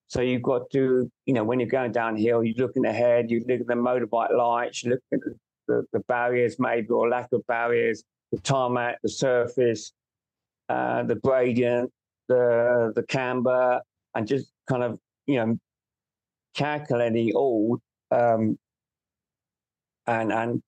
So 0.09 0.21
you've 0.21 0.43
got 0.43 0.71
to, 0.73 1.11
you 1.25 1.35
know, 1.35 1.43
when 1.43 1.59
you're 1.59 1.69
going 1.69 1.93
downhill, 1.93 2.45
you're 2.45 2.67
looking 2.67 2.85
ahead, 2.85 3.31
you 3.31 3.43
look 3.49 3.61
at 3.61 3.67
the 3.67 3.75
motorbike 3.75 4.37
lights, 4.37 4.85
you 4.85 4.91
look 4.91 5.01
at 5.13 5.21
the, 5.67 5.85
the 5.95 6.01
barriers 6.01 6.57
maybe 6.59 6.89
or 6.89 7.09
lack 7.09 7.29
of 7.33 7.47
barriers, 7.47 8.05
the 8.31 8.39
tarmac, 8.39 8.99
the 9.03 9.09
surface, 9.09 9.93
uh, 10.69 11.03
the 11.05 11.15
gradient, 11.15 11.91
the 12.29 12.93
the 12.95 13.03
camber, 13.05 13.81
and 14.15 14.27
just 14.27 14.53
kind 14.69 14.83
of, 14.83 14.99
you 15.27 15.37
know, 15.37 15.57
calculating 16.55 17.33
all 17.35 17.79
um, 18.11 18.59
and 20.07 20.33
and 20.33 20.63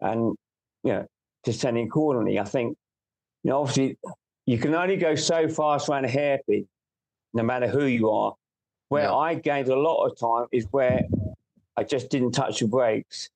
and 0.00 0.36
you 0.82 0.92
know 0.92 1.06
descending 1.44 1.86
accordingly. 1.86 2.38
I 2.38 2.44
think 2.44 2.76
you 3.42 3.50
know 3.50 3.60
obviously 3.60 3.98
you 4.46 4.58
can 4.58 4.74
only 4.74 4.96
go 4.96 5.14
so 5.14 5.48
fast 5.48 5.88
around 5.88 6.04
a 6.04 6.08
hairpin, 6.08 6.66
no 7.32 7.42
matter 7.42 7.68
who 7.68 7.84
you 7.84 8.10
are. 8.10 8.34
Where 8.88 9.04
yeah. 9.04 9.14
I 9.14 9.34
gained 9.34 9.68
a 9.68 9.78
lot 9.78 10.04
of 10.06 10.18
time 10.18 10.46
is 10.50 10.66
where 10.72 11.02
I 11.76 11.84
just 11.84 12.10
didn't 12.10 12.32
touch 12.32 12.60
the 12.60 12.66
brakes. 12.66 13.30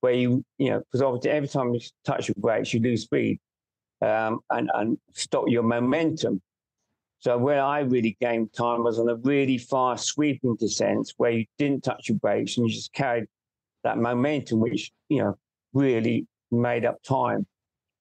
Where 0.00 0.12
you 0.12 0.44
you 0.58 0.70
know 0.70 0.80
because 0.80 1.02
obviously 1.02 1.30
every 1.30 1.48
time 1.48 1.72
you 1.72 1.80
touch 2.04 2.28
your 2.28 2.34
brakes 2.38 2.74
you 2.74 2.80
lose 2.80 3.02
speed, 3.02 3.40
um, 4.02 4.40
and 4.50 4.70
and 4.74 4.98
stop 5.12 5.44
your 5.48 5.62
momentum. 5.62 6.42
So 7.20 7.38
where 7.38 7.62
I 7.62 7.80
really 7.80 8.16
gained 8.20 8.52
time 8.52 8.82
was 8.82 8.98
on 8.98 9.08
a 9.08 9.14
really 9.14 9.56
fast 9.56 10.06
sweeping 10.06 10.56
descent 10.56 11.14
where 11.18 11.30
you 11.30 11.46
didn't 11.56 11.84
touch 11.84 12.08
your 12.08 12.18
brakes 12.18 12.56
and 12.56 12.68
you 12.68 12.74
just 12.74 12.92
carried 12.92 13.28
that 13.84 13.98
momentum, 13.98 14.60
which, 14.60 14.92
you 15.08 15.22
know, 15.22 15.36
really 15.72 16.26
made 16.50 16.84
up 16.84 17.02
time, 17.02 17.46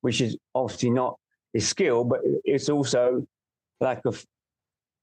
which 0.02 0.22
is 0.22 0.38
obviously 0.54 0.90
not 0.90 1.18
his 1.54 1.68
skill, 1.68 2.04
but 2.04 2.22
it's 2.44 2.70
also 2.70 3.26
lack 3.80 4.02
of 4.06 4.26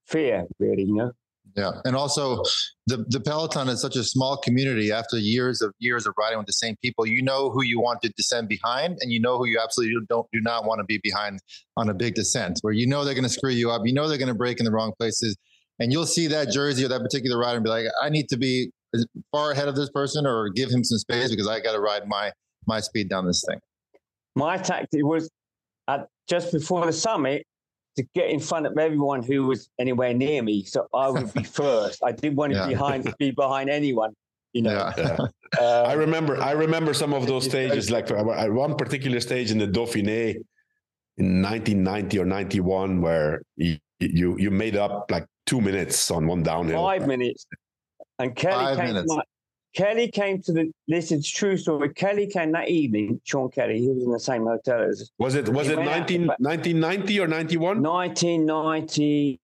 fear, 0.07 0.47
really, 0.59 0.85
you 0.85 0.95
know. 0.95 1.13
Yeah, 1.57 1.73
and 1.85 1.97
also 1.97 2.43
the 2.87 3.05
the 3.09 3.21
peloton 3.21 3.69
is 3.69 3.81
such 3.81 3.97
a 3.97 4.05
small 4.05 4.37
community. 4.37 4.93
After 4.93 5.19
years 5.19 5.63
of 5.63 5.73
years 5.79 6.07
of 6.07 6.15
riding 6.19 6.39
with 6.39 6.47
the 6.47 6.53
same 6.53 6.77
people, 6.83 7.07
you 7.07 7.23
know 7.23 7.51
who 7.51 7.65
you 7.65 7.81
want 7.81 8.03
to 8.03 8.11
descend 8.11 8.49
behind, 8.49 8.99
and 9.01 9.11
you 9.11 9.19
know 9.21 9.39
who 9.39 9.47
you 9.47 9.59
absolutely 9.59 9.97
don't 10.09 10.27
do 10.33 10.41
not 10.41 10.67
want 10.67 10.81
to 10.81 10.85
be 10.85 11.01
behind 11.03 11.41
on 11.77 11.89
a 11.89 11.95
big 11.95 12.15
descent, 12.15 12.59
where 12.61 12.75
you 12.75 12.87
know 12.87 13.05
they're 13.05 13.15
going 13.15 13.25
to 13.25 13.31
screw 13.31 13.51
you 13.51 13.71
up, 13.71 13.83
you 13.85 13.95
know 13.95 14.09
they're 14.09 14.19
going 14.19 14.29
to 14.29 14.35
break 14.35 14.61
in 14.61 14.67
the 14.67 14.71
wrong 14.71 14.93
places, 14.99 15.37
and 15.79 15.91
you'll 15.91 16.07
see 16.07 16.27
that 16.27 16.51
jersey 16.51 16.85
or 16.85 16.89
that 16.89 17.01
particular 17.01 17.39
rider 17.39 17.57
and 17.57 17.65
be 17.65 17.71
like, 17.71 17.87
I 18.01 18.11
need 18.11 18.29
to 18.29 18.37
be 18.37 18.71
far 19.33 19.53
ahead 19.53 19.69
of 19.69 19.77
this 19.77 19.91
person 19.91 20.27
or 20.27 20.49
give 20.49 20.71
him 20.71 20.85
some 20.85 20.99
space 20.99 21.31
because 21.31 21.49
I 21.49 21.61
got 21.61 21.73
to 21.73 21.81
ride 21.81 22.07
my 22.07 22.33
my 22.67 22.81
speed 22.81 23.09
down 23.09 23.27
this 23.27 23.45
thing. 23.47 23.59
My 24.35 24.57
tactic 24.57 25.05
was 25.05 25.31
at, 25.89 26.07
just 26.29 26.53
before 26.53 26.87
the 26.87 26.93
summit 26.93 27.47
to 27.97 28.05
get 28.15 28.31
in 28.31 28.39
front 28.39 28.67
of 28.67 28.79
everyone 28.79 29.23
who 29.23 29.47
was 29.47 29.69
anywhere 29.79 30.15
near 30.15 30.43
me, 30.43 30.65
so 30.65 30.87
I 30.95 31.09
would 31.09 31.33
be 31.35 31.43
first. 31.61 32.03
I 32.05 32.13
didn't 32.13 32.37
want 32.37 32.53
to 32.53 32.59
yeah. 32.59 32.69
behind 32.69 33.15
be 33.19 33.31
behind 33.31 33.71
anyone. 33.71 34.15
You 34.53 34.63
know. 34.63 34.93
Yeah. 34.97 35.17
Um, 35.59 35.87
I 35.87 35.95
remember. 35.95 36.39
I 36.39 36.51
remember 36.51 36.93
some 36.93 37.15
of 37.15 37.27
those 37.27 37.47
stages. 37.47 37.91
Like 37.91 38.11
at 38.11 38.53
one 38.53 38.77
particular 38.77 39.19
stage 39.19 39.51
in 39.51 39.57
the 39.57 39.67
Dauphiné 39.67 40.35
in 41.17 41.41
1990 41.41 42.19
or 42.19 42.27
91, 42.27 43.01
where 43.01 43.41
you 43.57 43.79
you, 43.99 44.37
you 44.39 44.51
made 44.51 44.77
up 44.77 45.11
like 45.11 45.25
two 45.47 45.63
minutes 45.63 46.11
on 46.11 46.27
one 46.27 46.43
downhill. 46.43 46.83
Five 46.85 47.07
minutes. 47.07 47.47
And 48.19 48.35
Kelly 48.35 48.65
Five 48.65 48.77
came 48.77 48.87
minutes. 48.87 49.15
My, 49.15 49.23
Kelly 49.75 50.11
came 50.11 50.43
to 50.43 50.53
the. 50.53 50.73
This 50.87 51.13
is 51.13 51.29
true 51.29 51.57
story. 51.57 51.93
Kelly 51.95 52.27
came 52.27 52.53
that 52.53 52.69
evening. 52.69 53.21
Sean 53.25 53.51
Kelly, 53.51 53.79
he 53.79 53.89
was 53.89 54.03
in 54.03 54.11
the 54.11 54.21
same 54.21 54.45
hotel 54.45 54.83
as. 54.83 55.11
Was 55.19 55.35
it 55.35 55.49
was 55.49 55.69
it 55.69 55.79
19, 55.79 56.27
1990 56.27 57.21
or 57.21 57.29
ninety 57.29 57.57
one? 57.57 57.83
Nineteen 57.83 58.47
ninety, 58.47 59.39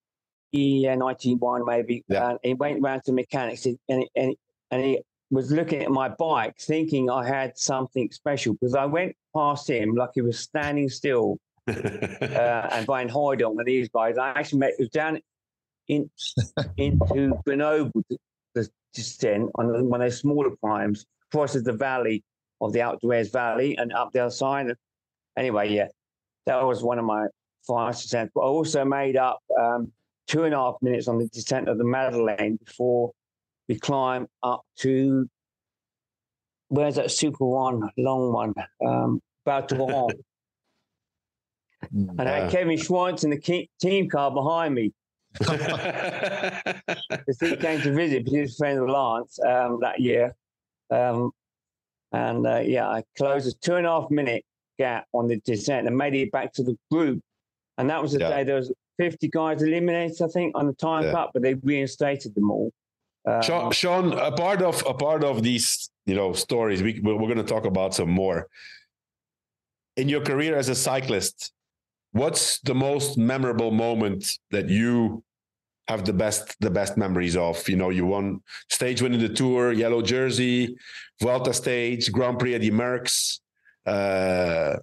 yeah, 0.53 0.95
ninety 0.95 1.35
one 1.35 1.65
maybe. 1.65 2.05
Yeah. 2.09 2.31
And 2.31 2.39
he 2.43 2.55
went 2.55 2.83
round 2.83 3.05
to 3.05 3.13
mechanics 3.13 3.67
and 3.67 3.79
and 3.89 4.35
and 4.71 4.83
he 4.83 5.01
was 5.31 5.51
looking 5.51 5.83
at 5.83 5.91
my 5.91 6.09
bike, 6.09 6.57
thinking 6.59 7.11
I 7.11 7.27
had 7.27 7.57
something 7.59 8.11
special 8.11 8.55
because 8.55 8.75
I 8.75 8.87
went 8.87 9.15
past 9.35 9.69
him 9.69 9.95
like 9.95 10.11
he 10.15 10.23
was 10.23 10.39
standing 10.39 10.89
still. 10.89 11.39
uh, 11.69 11.73
and 11.73 12.85
Brian 12.85 13.09
Hoydon 13.09 13.57
and 13.57 13.67
these 13.67 13.89
guys, 13.89 14.19
I 14.19 14.31
actually 14.31 14.59
met. 14.59 14.71
It 14.73 14.81
was 14.81 14.89
down 14.91 15.21
in 15.89 16.11
into 16.77 17.39
Grenoble, 17.45 18.05
descent 18.95 19.51
on 19.57 19.89
one 19.89 20.01
of 20.01 20.07
those 20.07 20.19
smaller 20.19 20.51
primes, 20.63 21.07
crosses 21.33 21.65
the 21.65 21.73
valley 21.73 22.23
of 22.61 22.73
the 22.73 22.79
Alpe 22.81 23.33
Valley 23.33 23.77
and 23.77 23.93
up 23.93 24.13
the 24.13 24.21
other 24.21 24.31
side. 24.31 24.67
Anyway, 25.37 25.73
yeah, 25.73 25.89
that 26.47 26.65
was 26.65 26.83
one 26.83 26.99
of 26.99 27.05
my 27.05 27.27
fastest 27.67 28.11
descents. 28.11 28.33
But 28.35 28.43
I 28.43 28.45
also 28.45 28.85
made 28.85 29.17
up 29.17 29.39
um, 29.59 29.93
two 30.27 30.45
and 30.45 30.55
a 30.55 30.59
half 30.59 30.77
minutes 30.81 31.09
on 31.09 31.19
the 31.19 31.27
descent 31.29 31.69
of 31.69 31.79
the 31.79 31.85
Madeleine 31.85 32.59
before 32.65 33.13
we 33.69 33.79
climb 33.79 34.27
up 34.43 34.63
to 34.79 35.29
where's 36.69 36.97
that 36.97 37.11
super 37.11 37.47
one, 37.47 37.89
long 37.99 38.33
one, 38.33 38.55
um, 38.87 39.21
Val 39.45 39.63
Thorens. 39.63 40.21
and 41.93 42.21
I 42.21 42.41
had 42.41 42.51
Kevin 42.51 42.79
Schwantz 42.79 43.25
in 43.25 43.31
the 43.31 43.69
team 43.81 44.09
car 44.09 44.31
behind 44.31 44.75
me. 44.75 44.93
Because 47.11 47.41
he 47.41 47.57
came 47.57 47.81
to 47.81 47.93
visit 47.93 48.25
because 48.25 48.33
he 48.33 48.41
was 48.41 48.55
a 48.55 48.57
friend 48.57 48.91
Lance 48.91 49.39
um, 49.47 49.79
that 49.81 50.01
year. 50.01 50.35
Um, 50.91 51.33
and 52.13 52.47
uh, 52.47 52.61
yeah, 52.61 52.89
I 52.89 53.03
closed 53.17 53.49
a 53.49 53.53
two 53.59 53.77
and 53.77 53.87
a 53.87 53.91
half 53.91 54.11
minute 54.11 54.45
gap 54.79 55.07
on 55.13 55.29
the 55.29 55.37
descent 55.41 55.87
and 55.87 55.97
made 55.97 56.15
it 56.15 56.31
back 56.31 56.53
to 56.55 56.63
the 56.63 56.77
group. 56.91 57.21
And 57.79 57.91
that 57.91 58.01
was 58.03 58.13
the 58.13 58.21
yeah. 58.21 58.31
day 58.31 58.45
there 58.45 58.57
was 58.57 58.73
50 58.99 59.29
guys 59.29 59.63
eliminated, 59.63 60.23
I 60.23 60.29
think, 60.29 60.57
on 60.57 60.67
the 60.67 60.75
time 60.75 61.05
yeah. 61.05 61.13
cut, 61.13 61.31
but 61.33 61.43
they 61.43 61.55
reinstated 61.55 62.35
them 62.35 62.51
all. 62.51 62.73
Um, 63.27 63.43
Sean, 63.43 63.73
Sean, 63.73 64.13
a 64.13 64.31
part 64.31 64.61
of 64.63 64.83
a 64.87 64.93
part 64.93 65.25
of 65.25 65.43
these, 65.43 65.91
you 66.05 66.15
know, 66.15 66.35
stories. 66.35 66.83
We 66.83 67.01
we're 67.03 67.17
going 67.17 67.37
to 67.37 67.43
talk 67.43 67.65
about 67.65 67.95
some 67.95 68.11
more. 68.11 68.49
In 69.97 70.09
your 70.09 70.21
career 70.21 70.57
as 70.57 70.69
a 70.69 70.75
cyclist, 70.75 71.54
what's 72.15 72.61
the 72.61 72.75
most 72.75 73.19
memorable 73.19 73.73
moment 73.73 74.39
that 74.51 74.69
you 74.69 75.23
have 75.89 76.05
the 76.05 76.13
best 76.13 76.57
the 76.61 76.71
best 76.71 76.97
memories 76.97 77.37
of? 77.37 77.69
You 77.69 77.77
know 77.77 77.91
you 77.91 78.07
won 78.07 78.41
stage 78.71 79.03
winning 79.03 79.21
the 79.21 79.29
tour 79.29 79.73
yellow 79.73 80.01
jersey 80.01 80.77
Vuelta 81.21 81.53
stage 81.53 82.11
grand 82.11 82.39
prix 82.39 82.55
at 82.55 82.63
the 82.63 82.71
mercs 82.71 83.41
uh 83.87 84.77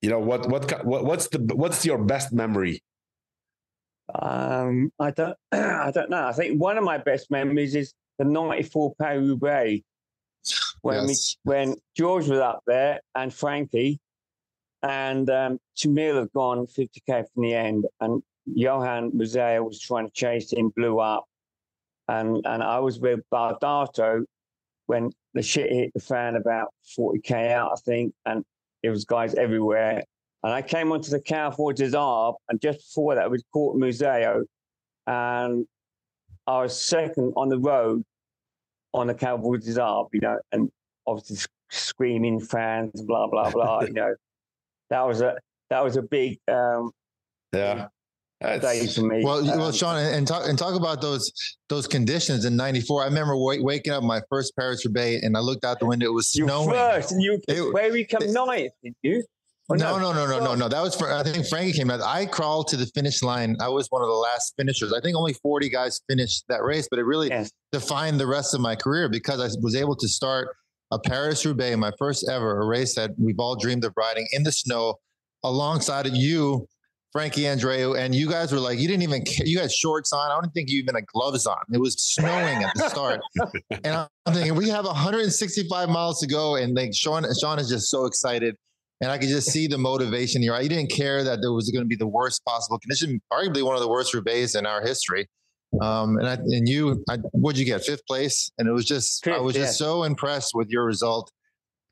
you 0.00 0.10
know 0.10 0.18
what 0.18 0.48
what 0.48 0.84
what's 0.84 1.28
the 1.28 1.38
what's 1.54 1.84
your 1.84 1.98
best 1.98 2.32
memory? 2.32 2.82
Um 4.14 4.90
i 4.98 5.10
don't 5.10 5.36
i 5.52 5.92
don't 5.94 6.10
know. 6.10 6.26
I 6.26 6.32
think 6.32 6.60
one 6.60 6.78
of 6.78 6.84
my 6.84 6.98
best 6.98 7.30
memories 7.30 7.74
is 7.74 7.94
the 8.18 8.24
94 8.24 8.94
paris 8.98 9.28
roubaix 9.28 9.82
when 10.82 11.08
yes. 11.08 11.36
we, 11.44 11.50
when 11.52 11.76
george 11.96 12.26
was 12.26 12.38
up 12.38 12.62
there 12.66 13.00
and 13.14 13.32
frankie 13.32 14.00
and 14.82 15.28
um, 15.30 15.58
Tchmil 15.76 16.18
had 16.18 16.32
gone 16.32 16.66
50k 16.66 17.24
from 17.32 17.42
the 17.42 17.54
end, 17.54 17.86
and 18.00 18.22
Johan 18.46 19.12
Museeuw 19.12 19.64
was 19.64 19.80
trying 19.80 20.06
to 20.06 20.12
chase 20.12 20.52
him, 20.52 20.70
blew 20.70 20.98
up, 20.98 21.24
and 22.08 22.44
and 22.46 22.62
I 22.62 22.78
was 22.78 22.98
with 22.98 23.20
Baldato 23.32 24.24
when 24.86 25.10
the 25.34 25.42
shit 25.42 25.70
hit 25.70 25.92
the 25.94 26.00
fan 26.00 26.34
about 26.34 26.68
40k 26.98 27.50
out, 27.52 27.72
I 27.72 27.76
think, 27.84 28.12
and 28.26 28.44
it 28.82 28.90
was 28.90 29.04
guys 29.04 29.34
everywhere. 29.34 30.02
And 30.42 30.52
I 30.52 30.62
came 30.62 30.90
onto 30.90 31.10
the 31.10 31.20
Carrefour 31.20 31.74
des 31.74 31.96
Arbres, 31.96 32.38
and 32.48 32.60
just 32.60 32.78
before 32.78 33.14
that, 33.14 33.30
was 33.30 33.44
caught 33.52 33.76
Museeuw, 33.76 34.44
and 35.06 35.66
I 36.46 36.62
was 36.62 36.80
second 36.80 37.34
on 37.36 37.48
the 37.50 37.58
road 37.58 38.02
on 38.94 39.06
the 39.06 39.14
des 39.14 39.80
Arbres, 39.80 40.10
you 40.14 40.20
know, 40.20 40.38
and 40.52 40.70
obviously 41.06 41.46
screaming 41.68 42.40
fans, 42.40 43.02
blah 43.02 43.26
blah 43.26 43.50
blah, 43.50 43.82
you 43.86 43.92
know 43.92 44.14
that 44.90 45.06
was 45.06 45.20
a 45.20 45.36
that 45.70 45.82
was 45.82 45.96
a 45.96 46.02
big 46.02 46.38
um, 46.48 46.90
yeah 47.52 47.88
day 48.40 48.86
for 48.86 49.02
me. 49.02 49.22
Well, 49.24 49.48
um, 49.50 49.58
well, 49.58 49.72
Sean, 49.72 49.96
and 49.98 50.26
talk 50.26 50.48
and 50.48 50.58
talk 50.58 50.74
about 50.74 51.00
those 51.00 51.32
those 51.68 51.86
conditions 51.86 52.44
in 52.44 52.56
'94. 52.56 53.02
I 53.02 53.04
remember 53.06 53.34
w- 53.34 53.62
waking 53.64 53.92
up 53.92 54.02
my 54.02 54.20
first 54.28 54.56
Paris 54.56 54.84
Roubaix, 54.84 55.24
and 55.24 55.36
I 55.36 55.40
looked 55.40 55.64
out 55.64 55.78
the 55.78 55.86
window. 55.86 56.06
It 56.06 56.14
was 56.14 56.28
snowing. 56.28 56.70
You 56.70 56.74
first, 56.74 57.14
you 57.18 57.40
it, 57.48 57.72
where 57.72 57.92
we 57.92 58.04
come 58.04 58.32
ninth, 58.32 58.72
did 58.82 58.94
you? 59.02 59.22
no, 59.68 59.98
no, 59.98 60.12
no, 60.12 60.26
no, 60.26 60.40
no, 60.40 60.54
no. 60.54 60.68
That 60.68 60.82
was 60.82 60.96
for 60.96 61.12
I 61.12 61.22
think 61.22 61.46
Frankie 61.46 61.72
came 61.72 61.90
out. 61.90 62.00
I 62.00 62.26
crawled 62.26 62.68
to 62.68 62.76
the 62.76 62.86
finish 62.86 63.22
line. 63.22 63.56
I 63.60 63.68
was 63.68 63.86
one 63.90 64.02
of 64.02 64.08
the 64.08 64.14
last 64.14 64.54
finishers. 64.56 64.92
I 64.92 65.00
think 65.00 65.16
only 65.16 65.34
40 65.34 65.68
guys 65.68 66.00
finished 66.08 66.44
that 66.48 66.64
race, 66.64 66.88
but 66.90 66.98
it 66.98 67.04
really 67.04 67.28
yes. 67.28 67.52
defined 67.70 68.18
the 68.18 68.26
rest 68.26 68.54
of 68.54 68.60
my 68.60 68.74
career 68.74 69.08
because 69.08 69.38
I 69.38 69.48
was 69.60 69.76
able 69.76 69.94
to 69.96 70.08
start 70.08 70.56
a 70.90 70.98
Paris 70.98 71.44
Roubaix, 71.44 71.76
my 71.76 71.92
first 71.98 72.28
ever, 72.28 72.60
a 72.60 72.66
race 72.66 72.94
that 72.94 73.10
we've 73.18 73.38
all 73.38 73.56
dreamed 73.56 73.84
of 73.84 73.92
riding 73.96 74.26
in 74.32 74.42
the 74.42 74.52
snow 74.52 74.96
alongside 75.44 76.06
of 76.06 76.14
you, 76.14 76.66
Frankie 77.12 77.42
Andreu. 77.42 77.98
And 77.98 78.14
you 78.14 78.28
guys 78.28 78.52
were 78.52 78.58
like, 78.58 78.78
you 78.78 78.88
didn't 78.88 79.02
even, 79.02 79.22
you 79.44 79.60
had 79.60 79.70
shorts 79.70 80.12
on. 80.12 80.30
I 80.30 80.40
don't 80.40 80.52
think 80.52 80.68
you 80.68 80.80
even 80.80 80.94
had 80.94 81.06
gloves 81.06 81.46
on. 81.46 81.58
It 81.72 81.80
was 81.80 81.94
snowing 82.02 82.62
at 82.64 82.74
the 82.74 82.88
start. 82.88 83.20
and 83.84 84.06
I'm 84.26 84.34
thinking, 84.34 84.54
we 84.54 84.68
have 84.68 84.84
165 84.84 85.88
miles 85.88 86.20
to 86.20 86.26
go. 86.26 86.56
And 86.56 86.74
like 86.74 86.90
Sean, 86.94 87.24
Sean 87.40 87.58
is 87.58 87.68
just 87.68 87.88
so 87.88 88.06
excited. 88.06 88.56
And 89.00 89.10
I 89.10 89.16
could 89.16 89.28
just 89.28 89.50
see 89.50 89.66
the 89.66 89.78
motivation 89.78 90.42
here. 90.42 90.60
You 90.60 90.68
didn't 90.68 90.90
care 90.90 91.24
that 91.24 91.40
there 91.40 91.52
was 91.52 91.70
going 91.70 91.82
to 91.82 91.88
be 91.88 91.96
the 91.96 92.06
worst 92.06 92.44
possible 92.44 92.78
condition, 92.78 93.20
arguably 93.32 93.62
one 93.62 93.74
of 93.74 93.80
the 93.80 93.88
worst 93.88 94.12
Roubaix 94.12 94.54
in 94.54 94.66
our 94.66 94.82
history. 94.82 95.26
Um, 95.80 96.18
and 96.18 96.28
I, 96.28 96.34
and 96.34 96.68
you, 96.68 97.04
I, 97.08 97.16
what'd 97.32 97.58
you 97.58 97.64
get? 97.64 97.84
Fifth 97.84 98.06
place. 98.06 98.50
And 98.58 98.68
it 98.68 98.72
was 98.72 98.84
just, 98.84 99.24
Fifth, 99.24 99.36
I 99.36 99.40
was 99.40 99.54
just 99.54 99.78
so 99.78 100.02
impressed 100.02 100.52
with 100.54 100.68
your 100.68 100.84
result. 100.84 101.30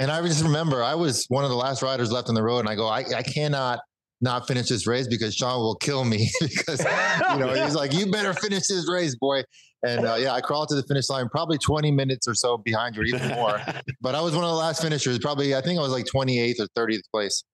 And 0.00 0.11
I 0.11 0.20
just 0.23 0.42
remember 0.42 0.82
I 0.82 0.94
was 0.94 1.26
one 1.28 1.44
of 1.44 1.50
the 1.50 1.56
last 1.56 1.82
riders 1.82 2.12
left 2.12 2.28
on 2.28 2.35
the 2.35 2.42
road, 2.42 2.61
and 2.61 2.68
I 2.68 2.76
go, 2.76 2.87
I, 2.87 3.04
I 3.16 3.23
cannot 3.23 3.80
not 4.20 4.49
finish 4.49 4.68
this 4.68 4.87
race 4.87 5.06
because 5.06 5.35
Sean 5.35 5.61
will 5.61 5.76
kill 5.76 6.04
me 6.04 6.28
because 6.40 6.80
you 6.80 7.38
know 7.38 7.52
he's 7.52 7.75
like, 7.75 7.92
you 7.92 8.11
better 8.11 8.35
finish 8.35 8.66
this 8.66 8.88
race, 8.90 9.14
boy. 9.16 9.42
And 9.85 10.06
uh, 10.06 10.16
yeah, 10.18 10.32
I 10.32 10.40
crawled 10.40 10.68
to 10.70 10.75
the 10.75 10.82
finish 10.82 11.08
line, 11.08 11.28
probably 11.28 11.58
20 11.58 11.92
minutes 11.92 12.26
or 12.26 12.35
so 12.35 12.58
behind 12.58 12.97
you, 12.97 13.02
or 13.02 13.04
even 13.04 13.28
more. 13.28 13.61
but 14.00 14.14
I 14.14 14.20
was 14.20 14.35
one 14.35 14.44
of 14.44 14.50
the 14.50 14.56
last 14.56 14.82
finishers. 14.82 15.18
Probably, 15.18 15.54
I 15.54 15.61
think 15.61 15.78
I 15.78 15.82
was 15.82 15.92
like 15.92 16.04
28th 16.04 16.61
or 16.61 16.66
30th 16.76 17.00
place. 17.12 17.44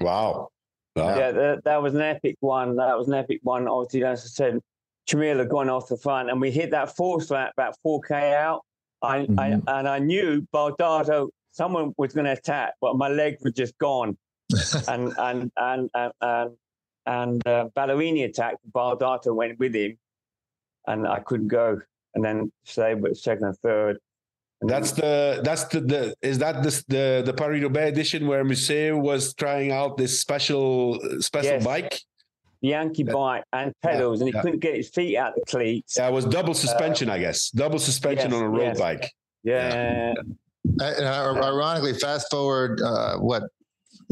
Wow. 0.00 0.48
wow. 0.96 1.16
Yeah, 1.16 1.30
that, 1.30 1.64
that 1.64 1.82
was 1.82 1.94
an 1.94 2.00
epic 2.00 2.36
one. 2.40 2.76
That 2.76 2.98
was 2.98 3.06
an 3.06 3.14
epic 3.14 3.40
one. 3.44 3.68
Obviously, 3.68 4.04
as 4.04 4.24
I 4.24 4.28
said, 4.28 4.60
Tchmil 5.10 5.38
had 5.38 5.48
gone 5.48 5.68
off 5.68 5.88
the 5.88 5.96
front, 5.96 6.30
and 6.30 6.40
we 6.40 6.50
hit 6.50 6.70
that 6.70 6.96
fourth 6.96 7.30
lap 7.30 7.52
about 7.56 7.76
4k 7.84 8.34
out. 8.34 8.62
I, 9.02 9.20
mm-hmm. 9.20 9.38
I 9.38 9.78
and 9.78 9.88
I 9.88 9.98
knew 9.98 10.46
Baldato, 10.52 11.30
someone 11.52 11.94
was 11.96 12.12
going 12.12 12.26
to 12.26 12.32
attack, 12.32 12.74
but 12.80 12.96
my 12.96 13.08
legs 13.08 13.42
were 13.42 13.50
just 13.50 13.76
gone. 13.78 14.16
and 14.88 15.12
and 15.18 15.50
and 15.56 15.90
and 15.94 16.12
and, 16.20 16.50
and 17.06 17.46
uh, 17.46 17.68
Ballerini 17.76 18.24
attacked. 18.24 18.58
Baldato 18.72 19.34
went 19.34 19.58
with 19.58 19.74
him, 19.74 19.96
and 20.86 21.06
I 21.06 21.20
couldn't 21.20 21.48
go. 21.48 21.80
And 22.14 22.24
then 22.24 22.50
say, 22.64 22.94
but 22.94 23.16
second 23.16 23.44
and 23.44 23.56
third. 23.58 23.98
And 24.60 24.68
that's 24.68 24.92
the 24.92 25.40
that's 25.42 25.64
the, 25.64 25.80
the 25.80 26.14
is 26.20 26.38
that 26.38 26.62
the 26.62 26.84
the 26.88 27.22
the 27.24 27.32
Paris 27.32 27.62
Roubaix 27.62 27.88
edition 27.88 28.26
where 28.26 28.44
Museeuw 28.44 29.00
was 29.00 29.32
trying 29.34 29.72
out 29.72 29.96
this 29.96 30.20
special 30.20 31.00
special 31.20 31.52
yes. 31.52 31.64
bike. 31.64 32.00
Bianchi 32.62 33.04
Yeah. 33.06 33.12
bike 33.12 33.44
and 33.52 33.72
pedals, 33.82 34.20
and 34.20 34.28
he 34.28 34.34
yeah. 34.34 34.42
couldn't 34.42 34.60
get 34.60 34.74
his 34.76 34.88
feet 34.90 35.16
out 35.16 35.34
the 35.34 35.42
cleats. 35.46 35.96
Yeah, 35.98 36.08
it 36.08 36.12
was 36.12 36.24
double 36.26 36.54
suspension, 36.54 37.08
I 37.10 37.18
guess. 37.18 37.50
Double 37.50 37.78
suspension 37.78 38.32
Uh, 38.32 38.36
yes, 38.36 38.40
on 38.40 38.44
a 38.44 38.50
road 38.50 38.62
yes. 38.62 38.78
bike. 38.78 39.12
Yeah, 39.42 40.12
And 40.18 40.36
uh, 40.82 41.40
ironically, 41.42 41.94
fast 41.94 42.30
forward, 42.30 42.80
uh, 42.82 43.16
what, 43.18 43.44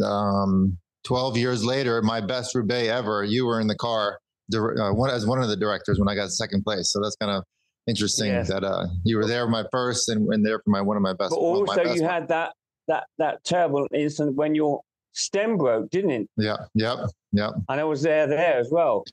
um, 0.03 0.79
12 1.05 1.37
years 1.37 1.65
later, 1.65 2.03
my 2.03 2.21
best 2.21 2.55
Roubaix 2.55 2.89
ever, 2.89 3.25
you 3.25 3.47
were 3.47 3.61
in 3.61 3.67
the 3.67 3.75
car 3.77 4.19
uh, 4.55 4.91
one, 4.93 5.11
as 5.11 5.27
one 5.27 5.43
of 5.43 5.49
the 5.49 5.57
directors 5.57 5.99
when 5.99 6.09
I 6.09 6.15
got 6.15 6.31
second 6.31 6.65
place. 6.65 6.91
So 6.91 7.01
that's 7.03 7.17
kind 7.17 7.31
of 7.33 7.45
interesting 7.87 8.29
Yes. 8.29 8.49
that 8.49 8.65
uh, 8.65 8.87
you 9.05 9.17
were 9.19 9.27
there 9.27 9.45
for 9.45 9.51
my 9.51 9.65
first 9.71 10.09
and, 10.09 10.27
and 10.33 10.45
there 10.45 10.59
for 10.61 10.71
my 10.71 10.81
one 10.81 10.97
of 10.97 11.03
my 11.03 11.13
best. 11.13 11.31
but 11.31 11.43
well, 11.43 11.53
my 11.53 11.59
also 11.61 11.85
best 11.85 11.97
you 11.97 12.03
one. 12.03 12.11
had 12.11 12.29
that 12.29 12.53
that 12.87 13.05
that 13.19 13.45
terrible 13.45 13.87
incident 13.95 14.37
when 14.37 14.55
your 14.55 14.81
stem 15.13 15.59
broke, 15.59 15.91
didn't 15.91 16.11
it? 16.11 16.29
Yeah, 16.39 16.57
yep, 16.75 16.99
yep. 17.33 17.51
And 17.69 17.81
I 17.81 17.85
was 17.85 18.03
there 18.03 18.27
there 18.27 18.59
as 18.59 18.69
well. 18.71 19.05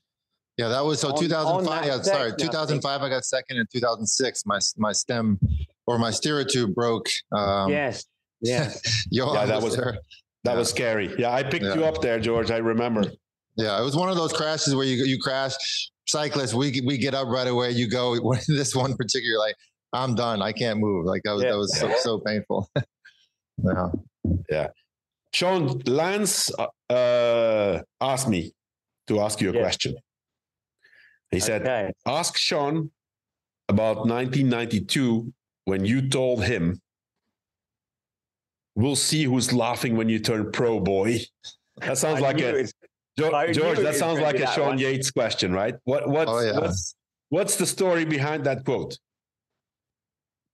Yeah, 0.58 0.70
that 0.70 0.86
was 0.86 1.02
so 1.02 1.10
On- 1.10 1.20
2005. 1.20 1.56
on 1.58 1.64
that 1.66 1.86
yeah, 1.86 2.02
sorry, 2.02 2.30
section, 2.30 2.48
I 2.48 2.52
2005. 2.52 3.02
I 3.02 3.10
got 3.10 3.26
second. 3.26 3.58
In 3.58 3.66
2006, 3.72 4.44
my 4.46 4.60
my 4.78 4.92
stem 4.94 5.40
or 5.88 5.98
my 6.00 6.12
steerer 6.12 6.44
tube 6.46 6.74
broke. 6.74 7.08
Um, 7.32 7.70
yes, 7.70 8.06
yes. 8.42 9.06
Johan 9.12 9.36
Yeah, 9.36 9.46
that 9.48 9.56
was 9.56 9.64
was- 9.66 9.76
there. 9.78 9.98
That 10.46 10.52
Yeah. 10.54 10.58
was 10.60 10.70
scary. 10.70 11.16
Yeah, 11.18 11.32
I 11.34 11.42
picked 11.44 11.66
you 11.66 11.86
up 11.86 12.02
there, 12.02 12.20
George. 12.20 12.52
I 12.52 12.58
remember. 12.58 13.04
Yeah, 13.58 13.80
it 13.82 13.84
was 13.84 13.96
one 13.96 14.10
of 14.10 14.16
those 14.16 14.32
crashes 14.32 14.76
where 14.76 14.86
you 14.86 15.04
you 15.06 15.18
crash. 15.20 15.54
Cyclists, 16.08 16.54
we 16.54 16.82
we 16.86 16.98
get 17.00 17.14
up 17.16 17.28
right 17.28 17.48
away. 17.48 17.72
You 17.72 17.90
go. 17.90 18.16
This 18.48 18.76
one 18.76 18.96
particular, 18.96 19.40
like 19.40 19.56
I'm 19.92 20.14
done. 20.14 20.42
I 20.44 20.52
can't 20.52 20.80
move. 20.80 21.06
Like 21.06 21.24
that 21.24 21.32
was 21.34 21.44
Yeah. 21.44 21.52
that 21.52 21.58
was 21.58 21.76
so 21.78 21.92
so 22.00 22.20
painful. 22.20 22.70
Yeah. 23.64 23.88
Yeah. 24.50 24.68
Sean 25.36 25.80
Lance 25.86 26.50
uh, 26.58 26.68
uh, 26.90 27.82
asked 28.00 28.30
me 28.30 28.54
to 29.08 29.20
ask 29.20 29.42
you 29.42 29.50
a 29.50 29.54
Yeah. 29.54 29.60
question. 29.66 29.96
He 31.30 31.42
said, 31.42 31.62
okay. 31.64 31.92
Ask 32.06 32.38
Sean 32.38 32.92
about 33.68 33.98
1992 34.08 35.34
when 35.66 35.84
you 35.84 36.08
told 36.10 36.44
him, 36.46 36.80
We'll 38.78 38.98
see 38.98 39.24
who's 39.24 39.54
laughing 39.54 39.96
when 39.96 40.10
you 40.10 40.20
turn 40.20 40.52
pro, 40.52 40.82
boy. 40.82 41.20
That 41.78 41.98
sounds 41.98 42.20
like 42.20 42.40
a 42.42 42.56
it. 42.58 42.74
Jo- 43.18 43.32
George. 43.54 43.80
That 43.80 43.96
sounds 43.96 44.20
like 44.20 44.38
a 44.40 44.48
Sean 44.54 44.68
one. 44.68 44.78
Yates 44.80 45.12
question, 45.12 45.54
right? 45.54 45.76
What 45.86 46.10
what's 46.10 46.30
Oh, 46.30 46.40
yeah. 46.40 46.60
what's 46.60 46.94
what's 47.30 47.56
the 47.56 47.66
story 47.66 48.04
behind 48.04 48.44
that 48.46 48.66
quote? 48.66 48.98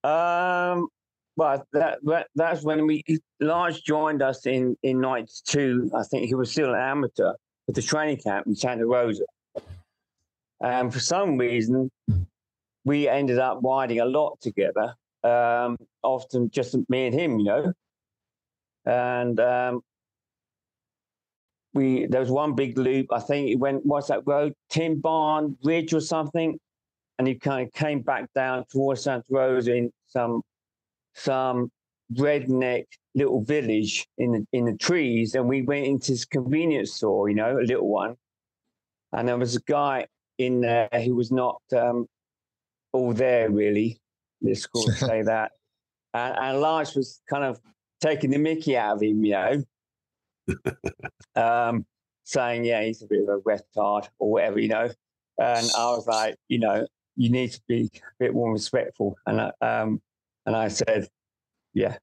Um, 0.03 0.87
well, 1.35 1.65
that, 1.73 1.99
that 2.03 2.27
that's 2.35 2.63
when 2.63 2.85
we 2.85 3.03
Lance 3.39 3.81
joined 3.81 4.21
us 4.21 4.45
in 4.45 4.75
in 4.83 4.99
'92. 4.99 5.91
I 5.95 6.03
think 6.03 6.27
he 6.27 6.35
was 6.35 6.51
still 6.51 6.73
an 6.73 6.79
amateur 6.79 7.33
at 7.69 7.75
the 7.75 7.81
training 7.81 8.17
camp 8.17 8.47
in 8.47 8.55
Santa 8.55 8.85
Rosa, 8.85 9.23
and 10.61 10.93
for 10.93 10.99
some 10.99 11.37
reason, 11.37 11.89
we 12.83 13.07
ended 13.07 13.39
up 13.39 13.61
riding 13.63 13.99
a 13.99 14.05
lot 14.05 14.39
together. 14.41 14.95
Um, 15.23 15.77
often 16.03 16.49
just 16.49 16.75
me 16.89 17.05
and 17.05 17.13
him, 17.13 17.39
you 17.39 17.45
know, 17.45 17.73
and 18.85 19.39
um, 19.39 19.81
we 21.73 22.07
there 22.07 22.19
was 22.19 22.31
one 22.31 22.55
big 22.55 22.77
loop. 22.77 23.07
I 23.11 23.19
think 23.19 23.49
it 23.49 23.55
went 23.55 23.85
what's 23.85 24.07
that 24.07 24.23
road, 24.25 24.53
Tim 24.69 24.99
Barn 24.99 25.57
Ridge 25.63 25.93
or 25.93 26.01
something, 26.01 26.59
and 27.17 27.27
he 27.27 27.35
kind 27.35 27.65
of 27.65 27.73
came 27.73 28.01
back 28.01 28.33
down 28.33 28.65
towards 28.69 29.03
Santa 29.03 29.23
Rosa 29.29 29.75
in 29.75 29.91
some 30.07 30.41
some 31.13 31.71
redneck 32.13 32.85
little 33.15 33.41
village 33.43 34.07
in 34.17 34.31
the 34.31 34.45
in 34.53 34.65
the 34.65 34.77
trees, 34.77 35.35
and 35.35 35.47
we 35.47 35.61
went 35.61 35.85
into 35.85 36.11
this 36.11 36.25
convenience 36.25 36.93
store, 36.93 37.29
you 37.29 37.35
know, 37.35 37.57
a 37.57 37.61
little 37.61 37.87
one, 37.87 38.15
and 39.13 39.27
there 39.27 39.37
was 39.37 39.55
a 39.55 39.61
guy 39.61 40.07
in 40.37 40.61
there 40.61 40.89
who 41.03 41.15
was 41.15 41.31
not 41.31 41.61
um, 41.75 42.07
all 42.93 43.13
there 43.13 43.49
really. 43.49 43.99
Let's 44.41 44.65
call 44.65 44.89
it 44.89 44.95
say 44.95 45.21
that, 45.23 45.51
and, 46.13 46.35
and 46.37 46.61
Lance 46.61 46.95
was 46.95 47.21
kind 47.29 47.43
of 47.43 47.59
taking 48.01 48.31
the 48.31 48.39
Mickey 48.39 48.75
out 48.75 48.95
of 48.95 49.03
him, 49.03 49.23
you 49.23 49.31
know, 49.33 49.63
um, 51.35 51.85
saying, 52.23 52.65
"Yeah, 52.65 52.83
he's 52.83 53.01
a 53.01 53.07
bit 53.07 53.23
of 53.23 53.29
a 53.29 53.39
retard 53.41 54.07
or 54.19 54.31
whatever," 54.31 54.59
you 54.59 54.69
know. 54.69 54.89
And 55.37 55.69
I 55.75 55.85
was 55.85 56.05
like, 56.05 56.35
you 56.49 56.59
know, 56.59 56.85
you 57.15 57.29
need 57.29 57.51
to 57.51 57.61
be 57.67 57.89
a 57.93 57.99
bit 58.19 58.33
more 58.33 58.51
respectful. 58.51 59.17
And 59.25 59.41
I, 59.41 59.51
um, 59.61 60.01
and 60.45 60.55
I 60.55 60.67
said, 60.67 61.07
yeah, 61.73 61.97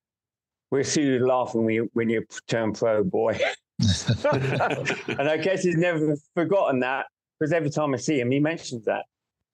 we'll 0.70 0.84
see 0.84 1.02
you 1.02 1.26
laughing 1.26 1.64
when 1.64 1.74
you 1.74 1.90
when 1.92 2.08
you 2.08 2.24
turn 2.46 2.72
pro, 2.72 3.04
boy. 3.04 3.38
and 4.32 5.28
I 5.28 5.36
guess 5.36 5.62
he's 5.62 5.76
never 5.76 6.16
forgotten 6.34 6.80
that 6.80 7.06
because 7.38 7.52
every 7.52 7.70
time 7.70 7.94
I 7.94 7.96
see 7.96 8.18
him, 8.20 8.30
he 8.30 8.40
mentions 8.40 8.84
that. 8.86 9.04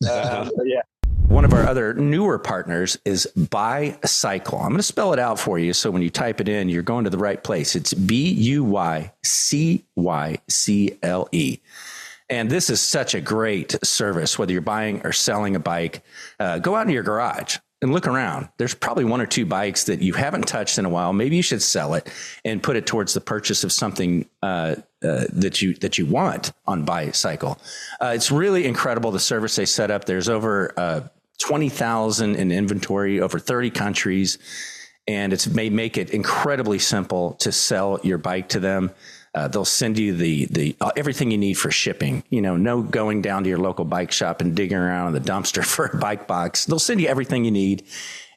But 0.00 0.66
yeah, 0.66 0.82
One 1.28 1.44
of 1.44 1.52
our 1.52 1.66
other 1.66 1.94
newer 1.94 2.38
partners 2.38 2.98
is 3.04 3.26
buycycle. 3.50 4.58
I'm 4.58 4.68
going 4.68 4.76
to 4.78 4.82
spell 4.82 5.12
it 5.12 5.18
out 5.18 5.38
for 5.38 5.58
you 5.58 5.72
so 5.72 5.90
when 5.90 6.02
you 6.02 6.10
type 6.10 6.40
it 6.40 6.48
in, 6.48 6.68
you're 6.68 6.82
going 6.82 7.04
to 7.04 7.10
the 7.10 7.18
right 7.18 7.42
place. 7.42 7.76
It's 7.76 7.92
B 7.92 8.30
U 8.30 8.64
Y 8.64 9.12
C 9.22 9.84
Y 9.96 10.38
C 10.48 10.98
L 11.02 11.28
E. 11.32 11.58
And 12.30 12.50
this 12.50 12.70
is 12.70 12.80
such 12.80 13.14
a 13.14 13.20
great 13.20 13.76
service, 13.84 14.38
whether 14.38 14.52
you're 14.52 14.62
buying 14.62 15.02
or 15.04 15.12
selling 15.12 15.56
a 15.56 15.60
bike. 15.60 16.02
Uh, 16.40 16.58
go 16.58 16.74
out 16.74 16.82
into 16.82 16.94
your 16.94 17.02
garage 17.02 17.58
and 17.84 17.92
look 17.92 18.06
around. 18.06 18.48
There's 18.56 18.72
probably 18.74 19.04
one 19.04 19.20
or 19.20 19.26
two 19.26 19.44
bikes 19.44 19.84
that 19.84 20.00
you 20.00 20.14
haven't 20.14 20.48
touched 20.48 20.78
in 20.78 20.86
a 20.86 20.88
while. 20.88 21.12
Maybe 21.12 21.36
you 21.36 21.42
should 21.42 21.60
sell 21.60 21.92
it 21.92 22.10
and 22.42 22.62
put 22.62 22.76
it 22.76 22.86
towards 22.86 23.12
the 23.12 23.20
purchase 23.20 23.62
of 23.62 23.72
something 23.72 24.26
uh, 24.42 24.76
uh, 25.02 25.26
that 25.30 25.60
you 25.60 25.74
that 25.74 25.98
you 25.98 26.06
want 26.06 26.52
on 26.66 26.86
buycycle. 26.86 27.58
Uh, 28.00 28.12
it's 28.14 28.30
really 28.30 28.64
incredible 28.64 29.10
the 29.10 29.20
service 29.20 29.54
they 29.54 29.66
set 29.66 29.90
up. 29.90 30.06
There's 30.06 30.30
over 30.30 30.72
uh, 30.78 31.00
twenty 31.38 31.68
thousand 31.68 32.36
in 32.36 32.50
inventory, 32.50 33.20
over 33.20 33.38
thirty 33.38 33.70
countries, 33.70 34.38
and 35.06 35.34
it's 35.34 35.46
may 35.46 35.68
make 35.68 35.98
it 35.98 36.08
incredibly 36.08 36.78
simple 36.78 37.34
to 37.40 37.52
sell 37.52 38.00
your 38.02 38.16
bike 38.16 38.48
to 38.48 38.60
them. 38.60 38.92
Uh, 39.34 39.48
they'll 39.48 39.64
send 39.64 39.98
you 39.98 40.14
the 40.14 40.46
the 40.46 40.76
uh, 40.80 40.92
everything 40.96 41.30
you 41.30 41.38
need 41.38 41.54
for 41.54 41.70
shipping. 41.70 42.22
You 42.30 42.40
know, 42.40 42.56
no 42.56 42.82
going 42.82 43.20
down 43.22 43.42
to 43.44 43.48
your 43.48 43.58
local 43.58 43.84
bike 43.84 44.12
shop 44.12 44.40
and 44.40 44.54
digging 44.54 44.76
around 44.76 45.08
in 45.08 45.22
the 45.22 45.30
dumpster 45.30 45.64
for 45.74 45.86
a 45.86 45.96
bike 45.96 46.26
box. 46.26 46.66
They'll 46.66 46.78
send 46.78 47.00
you 47.00 47.08
everything 47.08 47.44
you 47.44 47.50
need 47.50 47.84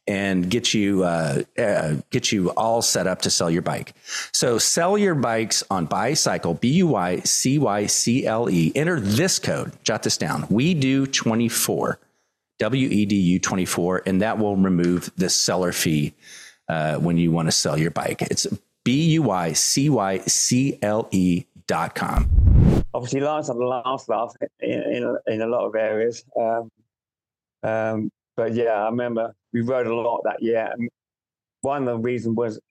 and 0.08 0.50
get 0.50 0.74
you 0.74 1.04
uh, 1.04 1.44
uh, 1.58 1.96
get 2.10 2.32
you 2.32 2.50
all 2.52 2.82
set 2.82 3.06
up 3.06 3.22
to 3.24 3.30
sell 3.30 3.52
your 3.52 3.62
bike. 3.62 3.94
So 4.32 4.58
sell 4.58 4.98
your 4.98 5.16
bikes 5.16 5.64
on 5.70 5.86
buycycle 5.86 6.56
B 6.56 6.70
U 6.74 6.88
Y 6.88 7.20
C 7.20 7.60
Y 7.60 7.86
C 7.86 8.26
L 8.26 8.50
E. 8.50 8.72
Enter 8.76 9.00
this 9.00 9.38
code. 9.38 9.72
Jot 9.84 10.04
this 10.04 10.18
down. 10.18 10.48
We 10.50 10.74
do 10.74 11.06
twenty 11.06 11.50
four. 11.50 12.00
W 12.60 12.90
E 12.90 13.06
D 13.06 13.16
U 13.16 13.40
24, 13.40 14.04
and 14.08 14.22
that 14.22 14.40
will 14.40 14.56
remove 14.56 15.12
the 15.16 15.30
seller 15.30 15.72
fee 15.72 16.14
uh, 16.68 16.98
when 16.98 17.18
you 17.18 17.32
want 17.32 17.48
to 17.48 17.52
sell 17.52 17.78
your 17.78 17.92
bike. 17.92 18.22
It's 18.24 18.48
B 18.88 19.04
U 19.16 19.24
Y 19.24 19.52
C 19.52 19.90
Y 19.90 20.20
C 20.20 20.80
L 20.82 21.10
E 21.12 21.44
dot 21.68 21.94
com. 21.94 22.30
obviously, 22.94 23.20
Lance 23.20 23.50
had 23.50 23.58
the 23.58 23.66
last 23.66 24.08
laugh 24.08 24.34
in, 24.62 24.82
in, 24.82 25.18
in 25.28 25.42
a 25.42 25.46
lot 25.46 25.66
of 25.66 25.76
areas. 25.76 26.24
Um, 26.40 26.72
um, 27.64 28.10
but 28.38 28.54
yeah, 28.54 28.72
I 28.72 28.86
remember 28.86 29.36
we 29.52 29.60
rode 29.60 29.88
a 29.88 29.94
lot 29.94 30.22
that 30.24 30.42
year. 30.42 30.70
And 30.72 30.90
one 31.60 31.86
of 31.86 31.98
the 31.98 32.02
reasons 32.02 32.38
was, 32.38 32.62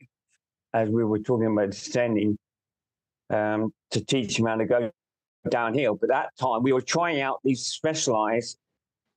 as 0.73 0.89
we 0.89 1.05
were 1.05 1.19
talking 1.19 1.53
about 1.53 1.73
descending, 1.73 2.39
um, 3.29 3.75
to 3.91 4.03
teach 4.03 4.39
him 4.39 4.47
how 4.47 4.57
to 4.57 4.65
go 4.65 4.91
downhill. 5.51 5.97
But 5.97 6.09
that 6.09 6.31
time 6.41 6.63
we 6.63 6.73
were 6.73 6.81
trying 6.81 7.21
out 7.21 7.41
these 7.45 7.67
specialized 7.67 8.57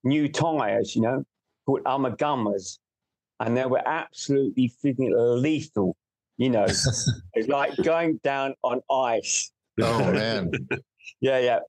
new 0.04 0.28
tires, 0.28 0.98
you 0.98 1.02
know, 1.04 1.24
called 1.66 1.86
Amagumas. 1.86 2.78
And 3.40 3.56
they 3.56 3.66
were 3.66 3.88
absolutely 3.88 4.70
freaking 4.84 5.12
lethal, 5.42 5.96
you 6.40 6.50
know. 6.50 6.64
it's 7.34 7.48
like 7.48 7.76
going 7.84 8.20
down 8.24 8.56
on 8.64 8.82
ice. 8.90 9.52
Oh 9.80 10.00
man. 10.12 10.50
Yeah, 11.22 11.38
yeah. 11.38 11.60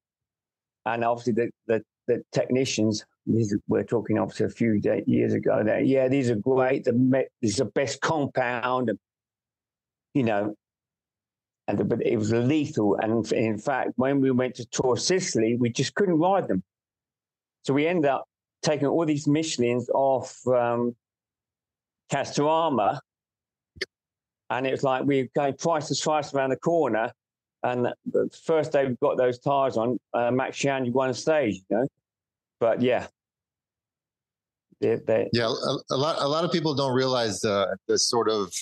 And 0.87 1.05
obviously 1.05 1.35
the 1.35 1.51
the, 1.67 1.83
the 2.09 2.23
technicians, 2.33 3.05
these 3.27 3.55
we're 3.69 3.85
talking 3.85 4.19
obviously 4.19 4.47
a 4.47 4.51
few 4.51 4.81
day, 4.81 5.05
years 5.07 5.35
ago. 5.35 5.63
That 5.63 5.87
yeah, 5.87 6.09
these 6.09 6.31
are 6.31 6.37
great. 6.37 6.85
The 6.85 7.27
this 7.43 7.53
is 7.53 7.57
the 7.59 7.67
best 7.67 8.01
compound, 8.01 8.93
you 10.15 10.23
know. 10.23 10.55
And 11.69 11.89
but 11.89 12.05
it 12.05 12.17
was 12.17 12.33
lethal. 12.33 12.97
And 12.97 13.31
in 13.33 13.59
fact, 13.59 13.91
when 13.97 14.21
we 14.21 14.31
went 14.31 14.55
to 14.57 14.65
tour 14.67 14.97
Sicily, 14.97 15.57
we 15.57 15.71
just 15.71 15.95
couldn't 15.95 16.19
ride 16.19 16.49
them. 16.49 16.63
So 17.65 17.75
we 17.75 17.87
ended 17.87 18.07
up 18.07 18.25
taking 18.63 18.87
all 18.87 19.05
these 19.05 19.27
Michelins 19.27 19.89
off 19.95 20.35
um, 20.49 20.97
Castorama, 22.11 22.99
and 24.51 24.67
it 24.67 24.73
was 24.73 24.83
like 24.83 25.05
we 25.05 25.23
were 25.23 25.29
going 25.35 25.55
twice 25.55 26.01
fast 26.01 26.35
around 26.35 26.51
the 26.51 26.57
corner. 26.57 27.13
And 27.63 27.89
the 28.11 28.31
first 28.45 28.73
day 28.73 28.87
we 28.87 28.97
got 28.97 29.17
those 29.17 29.39
tires 29.39 29.77
on, 29.77 29.99
uh, 30.15 30.31
Max 30.31 30.59
Sciandri 30.59 30.93
won 30.93 31.11
a 31.11 31.15
stage, 31.15 31.57
you 31.69 31.77
know. 31.77 31.87
But 32.59 32.83
yeah, 32.83 33.07
they, 34.81 34.97
they, 34.97 35.29
Yeah, 35.33 35.47
a, 35.47 35.95
a 35.95 35.97
lot 35.97 36.17
a 36.21 36.29
lot 36.29 36.45
of 36.45 36.53
people 36.53 36.75
don't 36.75 36.95
realize 36.95 37.41
the 37.41 37.77
the 37.87 37.99
sort 37.99 38.31
of 38.31 38.53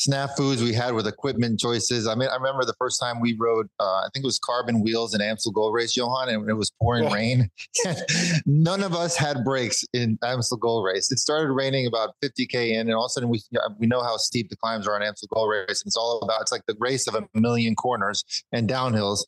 snafus 0.00 0.62
we 0.62 0.72
had 0.72 0.94
with 0.94 1.06
equipment 1.06 1.60
choices. 1.60 2.06
I 2.06 2.14
mean, 2.14 2.28
I 2.28 2.36
remember 2.36 2.64
the 2.64 2.74
first 2.78 3.00
time 3.00 3.20
we 3.20 3.36
rode, 3.38 3.68
uh, 3.78 3.84
I 3.84 4.08
think 4.12 4.24
it 4.24 4.26
was 4.26 4.38
carbon 4.38 4.82
wheels 4.82 5.14
in 5.14 5.20
Amstel 5.20 5.52
Gold 5.52 5.74
Race, 5.74 5.96
Johan, 5.96 6.28
and 6.28 6.48
it 6.48 6.54
was 6.54 6.70
pouring 6.80 7.04
oh. 7.04 7.10
rain. 7.12 7.50
None 8.46 8.82
of 8.82 8.94
us 8.94 9.16
had 9.16 9.44
brakes 9.44 9.84
in 9.92 10.18
Amstel 10.24 10.58
Gold 10.58 10.84
Race. 10.84 11.10
It 11.10 11.18
started 11.18 11.52
raining 11.52 11.86
about 11.86 12.14
50k 12.22 12.72
in, 12.72 12.80
and 12.80 12.94
all 12.94 13.04
of 13.04 13.10
a 13.10 13.12
sudden 13.12 13.28
we 13.28 13.40
we 13.78 13.86
know 13.86 14.02
how 14.02 14.16
steep 14.16 14.48
the 14.48 14.56
climbs 14.56 14.86
are 14.86 14.94
on 14.94 15.02
Amstel 15.02 15.28
Gold 15.32 15.50
Race, 15.50 15.82
and 15.82 15.88
it's 15.88 15.96
all 15.96 16.20
about 16.22 16.40
it's 16.40 16.52
like 16.52 16.66
the 16.66 16.76
race 16.78 17.06
of 17.06 17.14
a 17.14 17.28
million 17.34 17.74
corners 17.74 18.24
and 18.52 18.68
downhills 18.68 19.24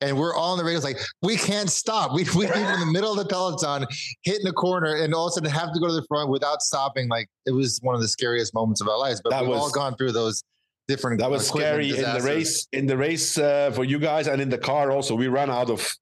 and 0.00 0.16
we're 0.16 0.34
all 0.34 0.52
on 0.52 0.58
the 0.58 0.64
radio. 0.64 0.80
like 0.80 0.98
we 1.22 1.36
can't 1.36 1.70
stop. 1.70 2.12
We 2.12 2.24
we 2.36 2.46
in 2.46 2.80
the 2.80 2.90
middle 2.90 3.10
of 3.10 3.18
the 3.18 3.26
peloton, 3.26 3.86
hitting 4.22 4.46
a 4.46 4.52
corner, 4.52 4.96
and 4.96 5.14
all 5.14 5.26
of 5.26 5.30
a 5.30 5.34
sudden 5.34 5.50
have 5.50 5.72
to 5.72 5.80
go 5.80 5.86
to 5.86 5.92
the 5.92 6.04
front 6.08 6.30
without 6.30 6.62
stopping. 6.62 7.08
Like 7.08 7.28
it 7.46 7.52
was 7.52 7.78
one 7.82 7.94
of 7.94 8.00
the 8.00 8.08
scariest 8.08 8.54
moments 8.54 8.80
of 8.80 8.88
our 8.88 8.98
lives. 8.98 9.20
But 9.22 9.30
that 9.30 9.42
we've 9.42 9.50
was, 9.50 9.60
all 9.60 9.70
gone 9.70 9.96
through 9.96 10.12
those 10.12 10.42
different. 10.86 11.20
That 11.20 11.30
was 11.30 11.46
scary 11.46 11.88
disasters. 11.88 12.14
in 12.16 12.22
the 12.22 12.28
race. 12.28 12.68
In 12.72 12.86
the 12.86 12.96
race 12.96 13.38
uh, 13.38 13.70
for 13.72 13.84
you 13.84 13.98
guys, 13.98 14.26
and 14.26 14.40
in 14.40 14.48
the 14.48 14.58
car 14.58 14.90
also, 14.90 15.14
we 15.14 15.28
ran 15.28 15.50
out 15.50 15.70
of 15.70 15.92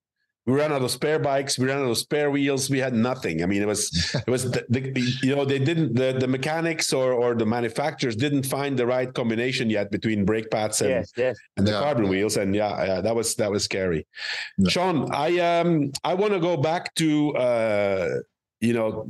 we 0.46 0.54
ran 0.54 0.72
out 0.72 0.82
of 0.82 0.90
spare 0.90 1.18
bikes 1.18 1.58
we 1.58 1.66
ran 1.66 1.78
out 1.78 1.90
of 1.90 1.98
spare 1.98 2.30
wheels 2.30 2.70
we 2.70 2.78
had 2.78 2.94
nothing 2.94 3.42
i 3.42 3.46
mean 3.46 3.60
it 3.60 3.66
was 3.66 4.14
it 4.26 4.30
was 4.30 4.50
the, 4.50 4.64
the, 4.68 4.80
you 5.22 5.34
know 5.34 5.44
they 5.44 5.58
didn't 5.58 5.94
the, 5.94 6.16
the 6.18 6.28
mechanics 6.28 6.92
or 6.92 7.12
or 7.12 7.34
the 7.34 7.44
manufacturers 7.44 8.16
didn't 8.16 8.44
find 8.44 8.78
the 8.78 8.86
right 8.86 9.12
combination 9.14 9.68
yet 9.68 9.90
between 9.90 10.24
brake 10.24 10.50
pads 10.50 10.80
and, 10.80 10.90
yes, 10.90 11.12
yes. 11.16 11.36
and 11.56 11.66
the 11.66 11.72
yeah. 11.72 11.80
carbon 11.80 12.08
wheels 12.08 12.36
and 12.36 12.54
yeah, 12.54 12.84
yeah, 12.84 13.00
that 13.00 13.14
was 13.14 13.34
that 13.34 13.50
was 13.50 13.64
scary 13.64 14.06
yeah. 14.58 14.68
sean 14.68 15.12
i 15.12 15.38
um 15.38 15.90
i 16.04 16.14
want 16.14 16.32
to 16.32 16.40
go 16.40 16.56
back 16.56 16.94
to 16.94 17.36
uh 17.36 18.08
you 18.60 18.72
know 18.72 19.08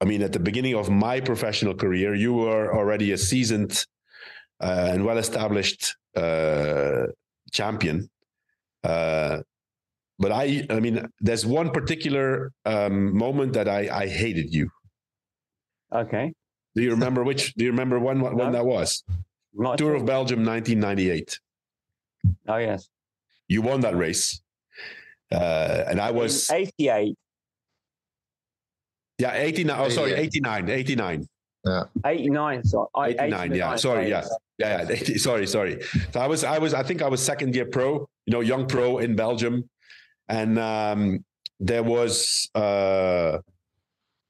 i 0.00 0.04
mean 0.04 0.22
at 0.22 0.32
the 0.32 0.40
beginning 0.40 0.74
of 0.74 0.88
my 0.88 1.20
professional 1.20 1.74
career 1.74 2.14
you 2.14 2.32
were 2.32 2.74
already 2.74 3.12
a 3.12 3.18
seasoned 3.18 3.84
uh, 4.60 4.90
and 4.92 5.04
well 5.04 5.18
established 5.18 5.96
uh 6.16 7.06
champion 7.52 8.08
uh, 8.84 9.38
but 10.18 10.32
I, 10.32 10.66
I 10.70 10.80
mean, 10.80 11.08
there's 11.20 11.46
one 11.46 11.70
particular 11.70 12.52
um, 12.64 13.16
moment 13.16 13.52
that 13.52 13.68
I, 13.68 13.88
I 13.92 14.08
hated 14.08 14.52
you. 14.52 14.70
Okay. 15.92 16.32
Do 16.74 16.82
you 16.82 16.90
remember 16.90 17.24
which? 17.24 17.54
Do 17.54 17.64
you 17.64 17.70
remember 17.70 17.98
when 17.98 18.20
when 18.20 18.36
no. 18.36 18.52
that 18.52 18.64
was? 18.64 19.02
Not 19.54 19.78
Tour 19.78 19.92
sure. 19.92 19.96
of 19.96 20.06
Belgium, 20.06 20.44
1998. 20.44 21.40
Oh 22.46 22.56
yes. 22.56 22.88
You 23.48 23.62
won 23.62 23.80
that 23.80 23.96
race, 23.96 24.40
uh, 25.32 25.84
and 25.88 26.00
I 26.00 26.10
was 26.10 26.50
88. 26.50 27.16
Yeah, 29.18 29.32
89. 29.34 29.80
Oh, 29.80 29.88
sorry, 29.88 30.12
89. 30.12 30.70
89. 30.70 31.26
Yeah. 31.64 31.82
89. 32.04 32.64
So 32.64 32.88
89, 32.96 33.54
yeah. 33.54 33.76
Sorry, 33.76 34.08
yeah. 34.08 34.24
Yeah, 34.58 34.88
yeah. 34.88 35.16
sorry, 35.16 35.46
sorry. 35.46 35.82
So 36.12 36.20
I 36.20 36.26
was, 36.26 36.44
I 36.44 36.58
was, 36.58 36.72
I 36.72 36.82
think 36.82 37.02
I 37.02 37.08
was 37.08 37.20
second 37.22 37.54
year 37.54 37.66
pro, 37.66 38.08
you 38.28 38.32
know, 38.32 38.40
young 38.40 38.66
pro 38.66 38.98
in 38.98 39.16
Belgium, 39.16 39.70
and 40.28 40.58
um, 40.58 41.24
there 41.60 41.82
was 41.82 42.50
uh, 42.54 43.38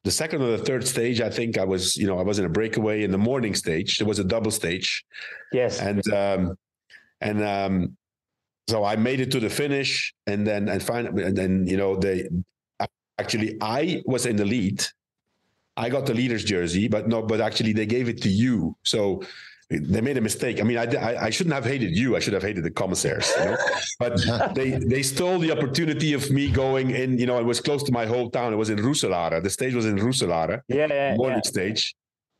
the 0.04 0.11
second 0.12 0.40
or 0.40 0.56
the 0.56 0.64
third 0.64 0.87
stage. 0.87 1.20
I 1.20 1.28
think 1.28 1.58
I 1.58 1.64
was, 1.64 1.96
you 1.96 2.06
know, 2.06 2.16
I 2.16 2.22
was 2.22 2.38
in 2.38 2.44
a 2.44 2.48
breakaway 2.48 3.02
in 3.02 3.11
the 3.11 3.18
morning 3.18 3.56
stage. 3.56 3.98
There 3.98 4.06
was 4.06 4.20
a 4.20 4.24
double 4.24 4.52
stage. 4.52 5.04
Yes. 5.52 5.80
And 5.80 6.06
um, 6.12 6.56
and 7.20 7.42
um, 7.42 7.96
so 8.68 8.84
I 8.84 8.94
made 8.94 9.18
it 9.18 9.32
to 9.32 9.40
the 9.40 9.50
finish, 9.50 10.14
and 10.28 10.46
then 10.46 10.68
and 10.68 10.80
finally, 10.80 11.24
and 11.24 11.37
then 11.37 11.66
you 11.66 11.76
know, 11.76 11.96
they 11.96 12.28
actually 13.18 13.56
I 13.61 14.00
was 14.06 14.26
in 14.26 14.37
the 14.37 14.44
lead. 14.44 14.84
I 15.76 15.88
got 15.88 16.06
the 16.06 16.14
leader's 16.14 16.44
jersey, 16.44 16.87
but 16.87 17.08
no, 17.08 17.20
but 17.20 17.40
actually 17.40 17.72
they 17.72 17.87
gave 17.87 18.08
it 18.08 18.22
to 18.22 18.28
you. 18.28 18.76
So 18.84 19.22
they 19.70 20.00
made 20.00 20.16
a 20.16 20.20
mistake. 20.20 20.61
I 20.61 20.62
mean, 20.62 20.78
I, 20.78 20.85
I, 20.85 21.24
I, 21.24 21.31
shouldn't 21.31 21.54
have 21.54 21.64
hated 21.64 21.94
you. 21.94 22.16
I 22.16 22.20
should 22.20 22.33
have 22.33 22.42
hated 22.42 22.64
the 22.64 22.70
commissaires. 22.70 23.31
You 23.38 23.44
know? 23.44 23.57
but 23.98 24.54
they 24.54 24.70
they 24.70 25.02
stole 25.02 25.38
the 25.38 25.52
opportunity 25.52 26.14
of 26.14 26.31
me 26.31 26.50
going 26.50 26.90
in. 26.90 27.18
You 27.18 27.26
know, 27.26 27.38
it 27.38 27.44
was 27.44 27.61
close 27.61 27.83
to 27.85 27.92
my 27.92 28.07
hometown. 28.07 28.52
It 28.52 28.57
was 28.57 28.70
in 28.70 28.78
Roeselare. 28.78 29.42
The 29.42 29.50
stage 29.50 29.74
was 29.74 29.85
in 29.85 29.96
Roeselare. 29.96 30.62
Yeah, 30.68 30.87
yeah, 30.87 31.16
morning 31.16 31.42
yeah. 31.44 31.50
stage. 31.50 31.94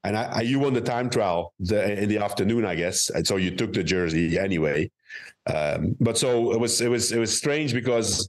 And 0.05 0.17
I, 0.17 0.23
I, 0.37 0.41
you 0.41 0.59
won 0.59 0.73
the 0.73 0.81
time 0.81 1.11
trial 1.11 1.53
the, 1.59 2.03
in 2.03 2.09
the 2.09 2.19
afternoon, 2.19 2.65
I 2.65 2.77
guess. 2.77 3.11
And 3.11 3.27
so 3.27 3.37
you 3.37 3.51
took 3.51 3.73
the 3.75 3.83
jersey 3.83 4.39
anyway. 4.39 4.91
Um, 5.53 5.97
but 6.01 6.17
so 6.17 6.53
it 6.53 6.61
was 6.61 6.81
it 6.81 6.89
was 6.89 7.13
it 7.13 7.19
was 7.19 7.37
strange 7.37 7.75
because 7.75 8.29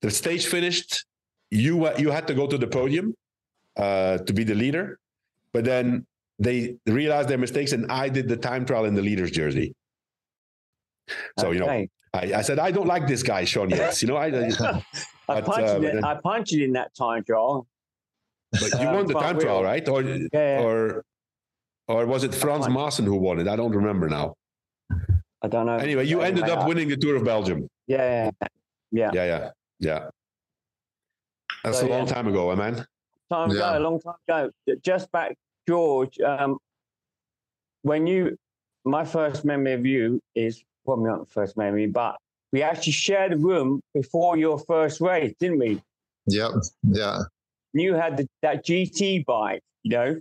the 0.00 0.10
stage 0.10 0.46
finished. 0.46 1.04
You 1.50 1.94
you 1.98 2.10
had 2.10 2.26
to 2.28 2.34
go 2.34 2.46
to 2.46 2.56
the 2.56 2.66
podium 2.66 3.14
uh, 3.76 4.18
to 4.18 4.32
be 4.32 4.44
the 4.44 4.54
leader, 4.54 4.98
but 5.52 5.64
then 5.64 6.06
they 6.38 6.76
realized 6.86 7.28
their 7.28 7.38
mistakes, 7.38 7.72
and 7.72 7.90
I 7.90 8.08
did 8.08 8.28
the 8.28 8.36
time 8.36 8.64
trial 8.64 8.84
in 8.84 8.94
the 8.94 9.02
leader's 9.02 9.30
jersey. 9.30 9.74
So 11.38 11.48
okay. 11.48 11.54
you 11.54 11.60
know, 11.60 11.68
I, 12.14 12.38
I, 12.38 12.42
said 12.42 12.58
I 12.58 12.70
don't 12.70 12.86
like 12.86 13.06
this 13.06 13.22
guy, 13.22 13.44
Sean 13.44 13.70
Yates. 13.70 14.02
You 14.02 14.08
know, 14.08 14.16
I 14.16 14.26
I 14.26 15.40
punched 15.40 15.68
uh, 15.68 15.80
it. 15.82 16.04
I 16.04 16.14
punched 16.14 16.52
it 16.54 16.64
in 16.64 16.72
that 16.72 16.94
time 16.94 17.24
trial. 17.24 17.66
But 18.52 18.80
you 18.80 18.86
won 18.96 19.06
the 19.06 19.14
time 19.14 19.38
trial, 19.38 19.62
right? 19.62 19.86
Or 19.88 20.02
yeah, 20.02 20.28
yeah. 20.32 20.60
or 20.60 21.04
or 21.88 22.06
was 22.06 22.24
it 22.24 22.34
Frans 22.34 22.66
Maassen 22.66 23.04
who 23.04 23.16
won 23.16 23.38
it? 23.38 23.48
I 23.48 23.56
don't 23.56 23.72
remember 23.72 24.08
now. 24.08 24.34
I 25.42 25.48
don't 25.48 25.66
know. 25.66 25.76
Anyway, 25.76 26.06
you 26.06 26.22
ended 26.22 26.48
up 26.48 26.66
winning 26.66 26.88
the 26.88 26.96
Tour 26.96 27.16
of 27.16 27.24
Belgium. 27.24 27.68
Yeah, 27.86 28.30
yeah, 28.90 29.10
yeah, 29.12 29.24
yeah, 29.24 29.50
yeah. 29.78 30.08
That's 31.62 31.80
so, 31.80 31.86
a 31.86 31.88
long 31.88 32.06
yeah. 32.06 32.14
time 32.14 32.28
ago, 32.28 32.54
man. 32.56 32.86
Time 33.30 33.50
ago, 33.50 33.78
a 33.78 33.80
long 33.80 34.00
time 34.00 34.14
ago. 34.26 34.50
Just 34.82 35.10
back 35.12 35.36
George, 35.66 36.18
um, 36.20 36.58
when 37.82 38.06
you, 38.06 38.36
my 38.84 39.04
first 39.04 39.44
memory 39.44 39.72
of 39.72 39.86
you 39.86 40.20
is 40.34 40.62
probably 40.84 41.10
not 41.10 41.20
the 41.20 41.32
first 41.32 41.56
memory, 41.56 41.86
but 41.86 42.16
we 42.52 42.62
actually 42.62 42.92
shared 42.92 43.32
a 43.32 43.36
room 43.36 43.80
before 43.94 44.36
your 44.36 44.58
first 44.58 45.00
race, 45.00 45.34
didn't 45.40 45.58
we? 45.58 45.82
Yep. 46.26 46.52
Yeah. 46.82 47.20
You 47.72 47.94
had 47.94 48.16
the, 48.16 48.28
that 48.42 48.64
GT 48.64 49.24
bike, 49.24 49.62
you 49.82 49.90
know. 49.90 50.20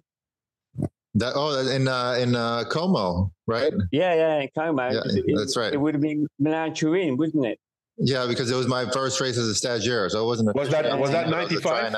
That 1.15 1.33
oh, 1.35 1.67
in 1.67 1.87
uh, 1.87 2.13
in 2.13 2.35
uh, 2.35 2.63
Como, 2.71 3.31
right? 3.45 3.71
Yeah, 3.91 4.15
yeah, 4.15 4.39
in 4.39 4.49
Como. 4.57 4.89
Yeah, 4.89 5.01
it, 5.05 5.25
that's 5.37 5.55
right. 5.55 5.71
It 5.71 5.79
would 5.79 5.93
have 5.93 6.01
been 6.01 6.27
Milan 6.39 6.73
Turin, 6.73 7.17
wouldn't 7.17 7.45
it? 7.45 7.59
Yeah, 7.97 8.25
because 8.25 8.49
it 8.49 8.55
was 8.55 8.67
my 8.67 8.89
first 8.89 9.21
race 9.21 9.37
as 9.37 9.47
a 9.47 9.53
stagiaire, 9.53 10.09
so 10.09 10.23
it 10.23 10.25
wasn't. 10.25 10.55
was 10.55 10.69
that 10.69 10.97
was 10.97 11.11
that 11.11 11.29
ninety 11.29 11.57
five? 11.57 11.93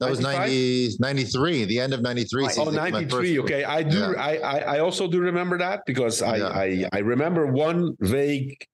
That 0.00 0.10
was 0.10 0.20
90, 0.20 0.96
93, 1.00 1.64
the 1.64 1.80
end 1.80 1.92
of 1.92 2.02
93. 2.02 2.48
Oh, 2.58 2.70
93. 2.70 3.40
Okay. 3.40 3.64
I 3.64 3.82
do. 3.82 3.98
Yeah. 3.98 4.12
I, 4.12 4.36
I, 4.36 4.58
I 4.58 4.78
also 4.78 5.08
do 5.08 5.20
remember 5.20 5.58
that 5.58 5.82
because 5.86 6.22
I, 6.22 6.36
yeah. 6.36 6.48
I, 6.48 6.84
I 6.92 6.98
remember 7.00 7.46
one 7.46 7.96
vague 7.98 8.64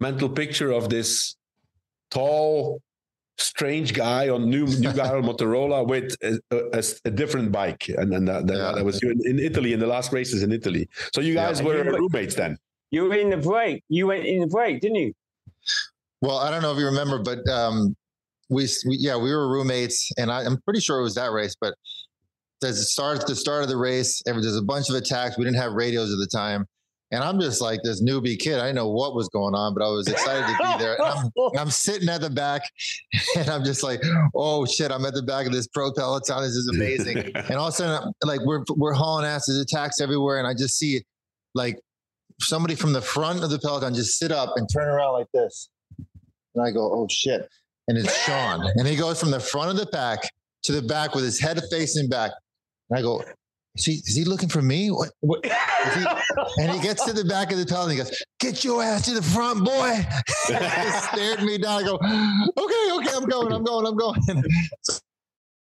mental 0.00 0.28
picture 0.28 0.72
of 0.72 0.88
this 0.88 1.36
tall, 2.10 2.80
strange 3.38 3.94
guy 3.94 4.28
on 4.28 4.50
new 4.50 4.66
new 4.66 4.92
guy 5.00 5.10
on 5.10 5.22
Motorola 5.22 5.86
with 5.86 6.16
a, 6.22 6.40
a, 6.50 6.82
a, 7.04 7.10
different 7.10 7.52
bike, 7.52 7.88
and 7.88 8.12
then 8.12 8.24
that, 8.24 8.48
that, 8.48 8.56
yeah. 8.56 8.72
that 8.72 8.84
was 8.84 9.00
in, 9.02 9.20
in, 9.24 9.38
Italy 9.38 9.74
in 9.74 9.80
the 9.80 9.86
last 9.86 10.12
races 10.12 10.42
in 10.42 10.50
Italy. 10.50 10.88
So 11.14 11.20
you 11.20 11.34
guys 11.34 11.60
yeah. 11.60 11.66
were 11.66 11.84
roommates 11.84 12.34
then. 12.34 12.58
You 12.90 13.04
were 13.04 13.14
in 13.14 13.30
the 13.30 13.36
break. 13.36 13.84
You 13.88 14.08
went 14.08 14.24
in 14.24 14.40
the 14.40 14.46
break, 14.48 14.80
didn't 14.80 14.96
you? 14.96 15.12
Well, 16.20 16.38
I 16.38 16.50
don't 16.50 16.62
know 16.62 16.72
if 16.72 16.78
you 16.78 16.86
remember, 16.86 17.18
but 17.18 17.46
um, 17.48 17.96
we, 18.48 18.68
we 18.86 18.96
yeah 18.96 19.16
we 19.16 19.30
were 19.30 19.48
roommates, 19.48 20.10
and 20.18 20.30
I, 20.30 20.44
am 20.44 20.60
pretty 20.64 20.80
sure 20.80 21.00
it 21.00 21.02
was 21.02 21.14
that 21.14 21.32
race. 21.32 21.56
But 21.60 21.74
the 22.60 22.72
start 22.72 23.26
the 23.26 23.36
start 23.36 23.62
of 23.62 23.68
the 23.68 23.76
race, 23.76 24.22
there's 24.24 24.56
a 24.56 24.62
bunch 24.62 24.88
of 24.88 24.96
attacks. 24.96 25.36
We 25.36 25.44
didn't 25.44 25.58
have 25.58 25.72
radios 25.72 26.12
at 26.12 26.18
the 26.18 26.26
time. 26.26 26.66
And 27.10 27.22
I'm 27.22 27.38
just 27.38 27.60
like 27.60 27.80
this 27.84 28.02
newbie 28.02 28.38
kid. 28.38 28.58
I 28.58 28.62
didn't 28.62 28.76
know 28.76 28.88
what 28.88 29.14
was 29.14 29.28
going 29.28 29.54
on, 29.54 29.72
but 29.72 29.84
I 29.84 29.88
was 29.88 30.08
excited 30.08 30.46
to 30.46 30.56
be 30.58 30.78
there. 30.82 30.94
And 30.94 31.04
I'm, 31.04 31.58
I'm, 31.58 31.70
sitting 31.70 32.08
at 32.08 32.20
the 32.20 32.30
back 32.30 32.62
and 33.36 33.48
I'm 33.48 33.62
just 33.62 33.84
like, 33.84 34.00
oh 34.34 34.64
shit, 34.66 34.90
I'm 34.90 35.04
at 35.04 35.14
the 35.14 35.22
back 35.22 35.46
of 35.46 35.52
this 35.52 35.68
pro 35.68 35.92
peloton. 35.92 36.42
This 36.42 36.56
is 36.56 36.66
amazing. 36.68 37.18
and 37.36 37.52
all 37.52 37.68
of 37.68 37.74
a 37.74 37.76
sudden, 37.76 38.12
like 38.24 38.40
we're, 38.40 38.64
we're 38.70 38.94
hauling 38.94 39.26
ass. 39.26 39.46
There's 39.46 39.60
attacks 39.60 40.00
everywhere. 40.00 40.38
And 40.38 40.48
I 40.48 40.54
just 40.54 40.76
see 40.76 41.04
like 41.54 41.78
somebody 42.40 42.74
from 42.74 42.92
the 42.92 43.02
front 43.02 43.44
of 43.44 43.50
the 43.50 43.60
peloton 43.60 43.94
just 43.94 44.18
sit 44.18 44.32
up 44.32 44.54
and 44.56 44.68
turn 44.72 44.88
around 44.88 45.12
like 45.12 45.30
this. 45.32 45.68
And 46.56 46.66
I 46.66 46.72
go, 46.72 46.90
oh 46.92 47.06
shit 47.08 47.48
and 47.88 47.98
it's 47.98 48.14
Sean. 48.24 48.66
and 48.76 48.86
he 48.86 48.96
goes 48.96 49.20
from 49.20 49.30
the 49.30 49.40
front 49.40 49.70
of 49.70 49.76
the 49.76 49.86
pack 49.86 50.28
to 50.64 50.72
the 50.72 50.82
back 50.82 51.14
with 51.14 51.24
his 51.24 51.38
head 51.38 51.60
facing 51.70 52.08
back. 52.08 52.32
And 52.90 52.98
I 52.98 53.02
go, 53.02 53.22
is 53.76 53.84
he, 53.84 53.92
is 53.94 54.14
he 54.14 54.24
looking 54.24 54.48
for 54.48 54.62
me? 54.62 54.90
What, 54.90 55.10
what 55.20 55.44
he, 55.94 56.04
and 56.58 56.70
he 56.70 56.80
gets 56.80 57.04
to 57.04 57.12
the 57.12 57.24
back 57.24 57.50
of 57.50 57.58
the 57.58 57.64
tunnel 57.64 57.84
and 57.84 57.92
he 57.92 57.98
goes, 57.98 58.24
Get 58.38 58.64
your 58.64 58.82
ass 58.82 59.06
to 59.06 59.14
the 59.14 59.22
front, 59.22 59.64
boy. 59.64 60.06
he 60.46 60.90
stared 61.12 61.42
me 61.42 61.58
down. 61.58 61.82
I 61.82 61.86
go, 61.86 61.94
Okay, 61.96 63.08
okay, 63.08 63.16
I'm 63.16 63.24
going, 63.24 63.52
I'm 63.52 63.64
going, 63.64 63.86
I'm 63.86 63.96
going. 63.96 64.20
So 64.82 64.98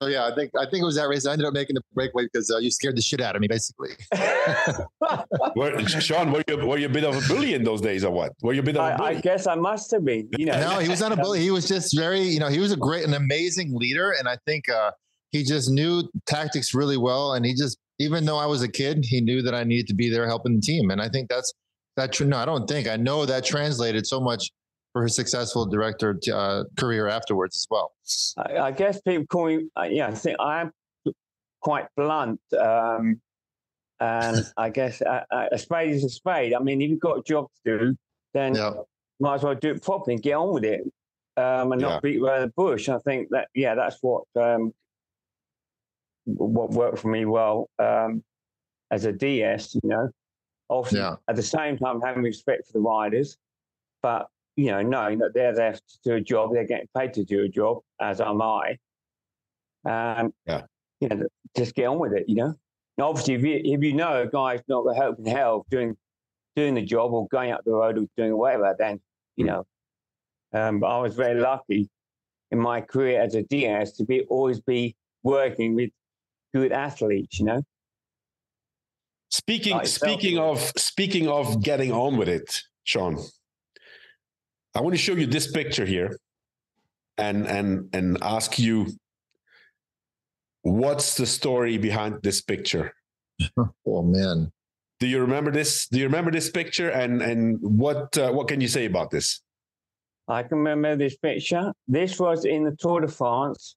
yeah, 0.02 0.28
I 0.28 0.36
think 0.36 0.52
I 0.56 0.66
think 0.66 0.84
it 0.84 0.86
was 0.86 0.96
that 0.96 1.08
race. 1.08 1.26
I 1.26 1.34
ended 1.34 1.48
up 1.48 1.54
making 1.54 1.74
the 1.74 1.82
breakaway 1.94 2.26
because 2.26 2.52
uh, 2.52 2.60
you 2.60 2.70
scared 2.70 2.96
the 2.96 3.02
shit 3.02 3.20
out 3.20 3.36
of 3.36 3.42
me, 3.42 3.48
basically. 3.48 3.90
were, 5.56 5.80
Sean, 5.88 6.32
were 6.32 6.44
you 6.48 6.58
were 6.58 6.78
you 6.78 6.86
a 6.86 6.90
bit 6.90 7.04
of 7.04 7.16
a 7.16 7.28
bully 7.28 7.56
in 7.56 7.64
those 7.64 7.82
days, 7.82 8.04
or 8.04 8.12
what? 8.12 8.34
Were 8.44 8.54
you 8.54 8.62
a 8.62 8.64
bit 8.64 8.78
of 8.78 8.94
a 8.94 8.98
bully? 8.98 9.16
I, 9.16 9.18
I 9.18 9.22
guess 9.22 9.48
I 9.48 9.56
must 9.56 9.90
have 9.92 10.06
been. 10.06 10.30
You 10.38 10.46
know, 10.46 10.60
no, 10.60 10.80
he 10.80 10.88
was 10.88 11.00
not 11.00 11.12
a 11.12 11.18
bully. 11.18 11.40
He 11.40 11.50
was 11.50 11.68
just 11.68 11.98
very, 11.98 12.22
you 12.22 12.40
know, 12.40 12.50
he 12.50 12.60
was 12.60 12.72
a 12.72 12.78
great, 12.78 13.06
an 13.06 13.16
amazing 13.16 13.74
leader, 13.74 14.12
and 14.12 14.28
I 14.28 14.38
think 14.46 14.70
uh, 14.70 14.92
he 15.32 15.44
just 15.44 15.72
knew 15.72 16.08
tactics 16.28 16.76
really 16.76 16.98
well, 16.98 17.34
and 17.34 17.44
he 17.44 17.56
just 17.56 17.80
even 18.00 18.26
though 18.26 18.38
I 18.38 18.46
was 18.46 18.62
a 18.62 18.68
kid, 18.68 19.04
he 19.04 19.22
knew 19.22 19.42
that 19.42 19.56
I 19.56 19.64
needed 19.64 19.88
to 19.88 19.96
be 19.96 20.10
there 20.10 20.28
helping 20.28 20.56
the 20.56 20.62
team. 20.62 20.92
And 20.92 21.02
I 21.02 21.10
think 21.10 21.30
that's 21.30 21.52
that. 21.96 22.20
No, 22.22 22.38
I 22.38 22.46
don't 22.46 22.68
think 22.68 22.88
I 22.88 22.96
know 22.98 23.26
that 23.26 23.44
translated 23.46 24.06
so 24.06 24.20
much 24.20 24.52
for 24.98 25.04
his 25.04 25.16
successful 25.16 25.64
director 25.64 26.20
uh, 26.34 26.64
career 26.76 27.08
afterwards 27.08 27.56
as 27.56 27.68
well. 27.70 27.94
I, 28.38 28.68
I, 28.68 28.72
guess 28.72 29.00
people 29.02 29.28
call 29.28 29.46
me, 29.46 29.70
uh, 29.80 29.84
yeah, 29.84 30.08
I 30.08 30.12
think 30.12 30.38
I 30.40 30.62
am 30.62 30.72
quite 31.62 31.86
blunt. 31.96 32.42
Um, 32.60 33.22
and 34.00 34.44
I 34.58 34.70
guess 34.70 35.02
a, 35.02 35.24
a, 35.52 35.58
spade 35.60 35.92
is 35.92 36.04
a 36.04 36.10
spade. 36.10 36.56
I 36.56 36.60
mean, 36.60 36.82
if 36.82 36.90
you've 36.90 37.00
got 37.00 37.20
a 37.20 37.22
job 37.22 37.46
to 37.64 37.78
do, 37.78 37.98
then 38.34 38.56
yeah. 38.56 38.74
might 39.20 39.36
as 39.36 39.44
well 39.44 39.54
do 39.54 39.70
it 39.70 39.84
properly 39.84 40.16
and 40.16 40.24
get 40.24 40.34
on 40.34 40.52
with 40.52 40.66
it 40.66 40.82
um, 41.38 41.74
and 41.74 41.80
yeah. 41.80 41.90
not 41.90 42.02
beat 42.02 42.20
around 42.20 42.42
the 42.42 42.54
bush. 42.56 42.90
I 42.90 42.98
think 42.98 43.30
that, 43.30 43.50
yeah, 43.54 43.76
that's 43.76 43.98
what 44.02 44.24
um, 44.36 44.74
what 46.26 46.72
worked 46.72 46.98
for 46.98 47.10
me 47.10 47.26
well 47.26 47.70
um, 47.78 48.24
as 48.90 49.06
a 49.06 49.12
DS, 49.12 49.76
you 49.76 49.82
know. 49.84 50.10
Obviously, 50.72 51.00
yeah. 51.02 51.18
at 51.28 51.36
the 51.36 51.44
same 51.44 51.78
time, 51.78 52.02
having 52.02 52.24
respect 52.24 52.66
for 52.66 52.74
the 52.74 52.80
riders, 52.80 53.38
but 54.02 54.28
you 54.58 54.72
know, 54.72 54.82
knowing 54.82 55.20
that 55.20 55.34
they're 55.34 55.54
there 55.54 55.74
to 55.74 56.00
do 56.04 56.16
a 56.16 56.22
job, 56.22 56.50
they're 56.52 56.66
getting 56.66 56.88
paid 56.98 57.14
to 57.14 57.24
do 57.24 57.44
a 57.44 57.48
job, 57.48 57.78
as 58.02 58.20
am 58.20 58.42
I. 58.42 58.78
Um, 59.86 60.34
yeah. 60.46 60.64
You 61.00 61.10
know, 61.10 61.28
just 61.56 61.76
get 61.76 61.86
on 61.86 62.00
with 62.00 62.14
it, 62.14 62.26
you 62.28 62.36
know. 62.36 62.56
And 62.98 63.06
obviously, 63.06 63.36
if 63.36 63.44
you, 63.44 63.62
if 63.64 63.84
you 63.84 63.94
know 63.94 64.24
a 64.24 64.28
guy's 64.28 64.62
not 64.68 64.84
to 64.84 65.30
help 65.30 65.70
doing 65.70 65.96
doing 66.56 66.74
the 66.74 66.82
job 66.82 67.14
or 67.14 67.28
going 67.28 67.52
up 67.52 67.62
the 67.64 67.72
road 67.72 68.00
or 68.00 68.06
doing 68.18 68.36
whatever, 68.36 68.76
then 68.78 69.00
you 69.36 69.46
hmm. 69.46 69.52
know. 69.52 69.68
Um, 70.54 70.80
but 70.80 70.88
I 70.88 71.00
was 71.00 71.14
very 71.14 71.40
lucky 71.40 71.88
in 72.50 72.60
my 72.60 72.82
career 72.82 73.22
as 73.22 73.36
a 73.36 73.44
DS 73.44 73.92
to 73.94 74.06
be 74.06 74.22
always 74.22 74.60
be 74.60 74.96
working 75.22 75.76
with 75.76 75.92
good 76.56 76.72
athletes, 76.72 77.40
you 77.40 77.46
know. 77.46 77.62
Speaking 79.30 79.78
like 79.78 79.88
speaking 79.88 80.40
of 80.40 80.60
speaking 80.78 81.28
of 81.28 81.62
getting 81.62 81.92
on 81.92 82.18
with 82.18 82.30
it, 82.30 82.64
Sean. 82.86 83.20
I 84.78 84.82
want 84.82 84.94
to 84.94 85.02
show 85.02 85.14
you 85.14 85.26
this 85.26 85.52
picture 85.52 85.86
here 85.86 86.16
and 87.18 87.48
and 87.48 87.90
and 87.94 88.18
ask 88.22 88.60
you 88.60 88.86
what's 90.62 91.16
the 91.16 91.26
story 91.26 91.80
behind 91.80 92.20
this 92.22 92.42
picture? 92.42 92.94
oh 93.58 94.04
man. 94.04 94.52
Do 95.00 95.08
you 95.08 95.20
remember 95.20 95.52
this? 95.52 95.88
Do 95.88 95.98
you 95.98 96.06
remember 96.06 96.30
this 96.30 96.52
picture 96.52 96.90
and 96.90 97.24
and 97.24 97.58
what 97.60 98.16
uh, 98.20 98.32
what 98.32 98.48
can 98.48 98.62
you 98.62 98.68
say 98.68 98.86
about 98.86 99.10
this? 99.10 99.42
I 100.28 100.44
can 100.44 100.60
remember 100.60 100.96
this 100.96 101.18
picture. 101.18 101.74
This 101.88 102.20
was 102.20 102.46
in 102.46 102.64
the 102.64 102.76
Tour 102.76 103.02
de 103.02 103.08
France, 103.08 103.76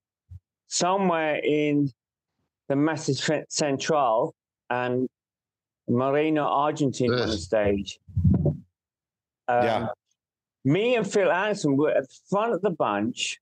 somewhere 0.66 1.40
in 1.42 1.90
the 2.68 2.76
Massif 2.76 3.26
Central 3.48 4.34
and 4.68 5.08
Marina, 5.88 6.42
Argentina 6.42 7.22
on 7.22 7.28
the 7.28 7.38
stage. 7.38 7.98
Um, 9.48 9.64
yeah. 9.64 9.86
Me 10.64 10.96
and 10.96 11.10
Phil 11.10 11.30
Anderson 11.30 11.76
were 11.76 11.90
at 11.90 12.08
the 12.08 12.18
front 12.28 12.52
of 12.52 12.60
the 12.60 12.70
bunch, 12.70 13.38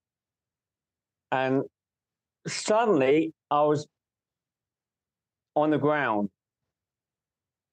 and 1.32 1.62
suddenly 2.46 3.32
I 3.50 3.62
was 3.62 3.86
on 5.56 5.70
the 5.70 5.78
ground. 5.78 6.30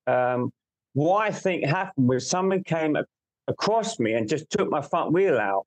Um, 0.08 0.52
what 0.94 1.24
I 1.24 1.32
think 1.32 1.66
happened 1.66 2.08
was 2.08 2.28
someone 2.28 2.64
came 2.64 2.98
across 3.48 4.00
me 4.00 4.14
and 4.14 4.28
just 4.28 4.50
took 4.50 4.70
my 4.70 4.82
front 4.82 5.12
wheel 5.12 5.38
out. 5.38 5.66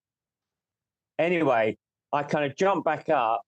Anyway, 1.18 1.76
I 2.12 2.22
kind 2.22 2.50
of 2.50 2.56
jumped 2.56 2.84
back 2.84 3.08
up, 3.08 3.42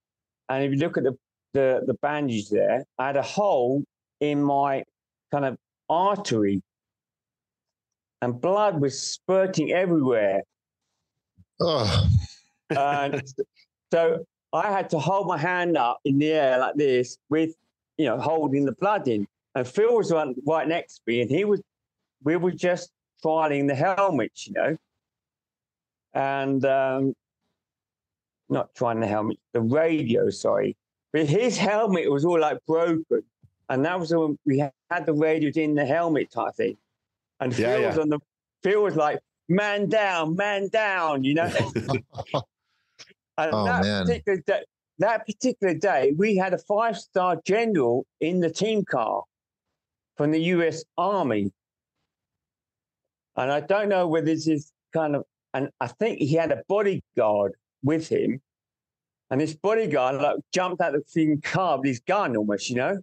and 0.49 0.64
if 0.64 0.73
you 0.73 0.79
look 0.79 0.97
at 0.97 1.05
the 1.05 1.16
the 1.55 1.83
the 1.87 1.95
bandage 1.95 2.49
there, 2.51 2.85
I 2.99 3.07
had 3.09 3.16
a 3.16 3.23
hole 3.23 3.83
in 4.21 4.43
my 4.43 4.85
kind 5.33 5.45
of 5.45 5.57
artery, 5.88 6.62
and 8.22 8.40
blood 8.40 8.80
was 8.80 9.00
spurting 9.00 9.72
everywhere. 9.72 10.42
Oh. 11.61 12.09
and 12.70 13.22
so 13.92 14.24
I 14.52 14.70
had 14.70 14.90
to 14.90 14.98
hold 14.98 15.26
my 15.26 15.38
hand 15.38 15.76
up 15.76 16.00
in 16.04 16.18
the 16.18 16.33
air 16.33 16.59
like 16.59 16.74
this, 16.74 17.18
with 17.28 17.54
you 17.96 18.06
know 18.06 18.18
holding 18.18 18.64
the 18.64 18.72
blood 18.72 19.09
in. 19.09 19.26
And 19.54 19.66
Phil 19.66 19.96
was 19.96 20.12
right, 20.12 20.68
next 20.68 20.96
to 20.96 21.02
me, 21.06 21.22
and 21.22 21.30
he 21.30 21.44
was. 21.44 21.61
We 22.22 22.37
were 22.37 22.50
just 22.50 22.90
trialing 23.24 23.66
the 23.66 23.74
helmets, 23.74 24.46
you 24.46 24.52
know, 24.52 24.76
and 26.12 26.62
um, 26.66 27.14
not 28.50 28.74
trying 28.74 29.00
the 29.00 29.06
helmet, 29.06 29.38
the 29.52 29.61
radio. 29.61 30.30
Sorry, 30.30 30.76
but 31.12 31.26
his 31.26 31.56
helmet 31.56 32.11
was 32.11 32.24
all 32.24 32.38
like 32.38 32.59
broken. 32.66 33.22
And 33.70 33.85
that 33.85 34.00
was 34.00 34.12
when 34.12 34.37
we 34.44 34.59
had 34.59 35.06
the 35.06 35.14
radios 35.14 35.56
in 35.56 35.76
the 35.76 35.87
helmet 35.87 36.33
type 36.33 36.56
thing. 36.56 36.76
And 37.40 37.55
Phil 37.55 37.68
yeah, 37.68 37.79
yeah. 37.79 37.88
was 37.88 37.98
on 37.98 38.09
the 38.09 38.18
Phil 38.62 38.83
was 38.83 38.96
like, 38.96 39.18
man 39.48 39.88
down, 39.88 40.37
man 40.37 40.68
down, 40.68 41.24
you 41.24 41.35
know. 41.35 41.44
and 41.74 43.50
oh, 43.53 43.64
that 43.64 43.83
man. 43.83 44.07
particular 44.07 44.38
day, 44.46 44.61
that 44.98 45.26
particular 45.26 45.74
day, 45.74 46.12
we 46.16 46.37
had 46.37 46.53
a 46.53 46.59
five-star 46.59 47.40
general 47.44 48.07
in 48.20 48.40
the 48.40 48.50
team 48.50 48.85
car 48.85 49.22
from 50.16 50.31
the 50.31 50.40
US 50.40 50.85
Army. 50.98 51.50
And 53.37 53.50
I 53.50 53.61
don't 53.61 53.88
know 53.88 54.07
whether 54.07 54.26
this 54.26 54.46
is 54.46 54.70
kind 54.92 55.16
of 55.16 55.24
and 55.55 55.70
I 55.81 55.88
think 55.88 56.18
he 56.18 56.35
had 56.35 56.53
a 56.53 56.62
bodyguard 56.68 57.55
with 57.83 58.09
him 58.09 58.40
and 59.31 59.40
this 59.40 59.55
bodyguard 59.55 60.20
like, 60.20 60.37
jumped 60.53 60.81
out 60.81 60.94
of 60.94 61.05
the 61.05 61.11
team 61.11 61.40
car 61.40 61.79
with 61.79 61.87
his 61.87 62.00
gun 62.00 62.37
almost, 62.37 62.68
you 62.68 62.76
know. 62.76 62.98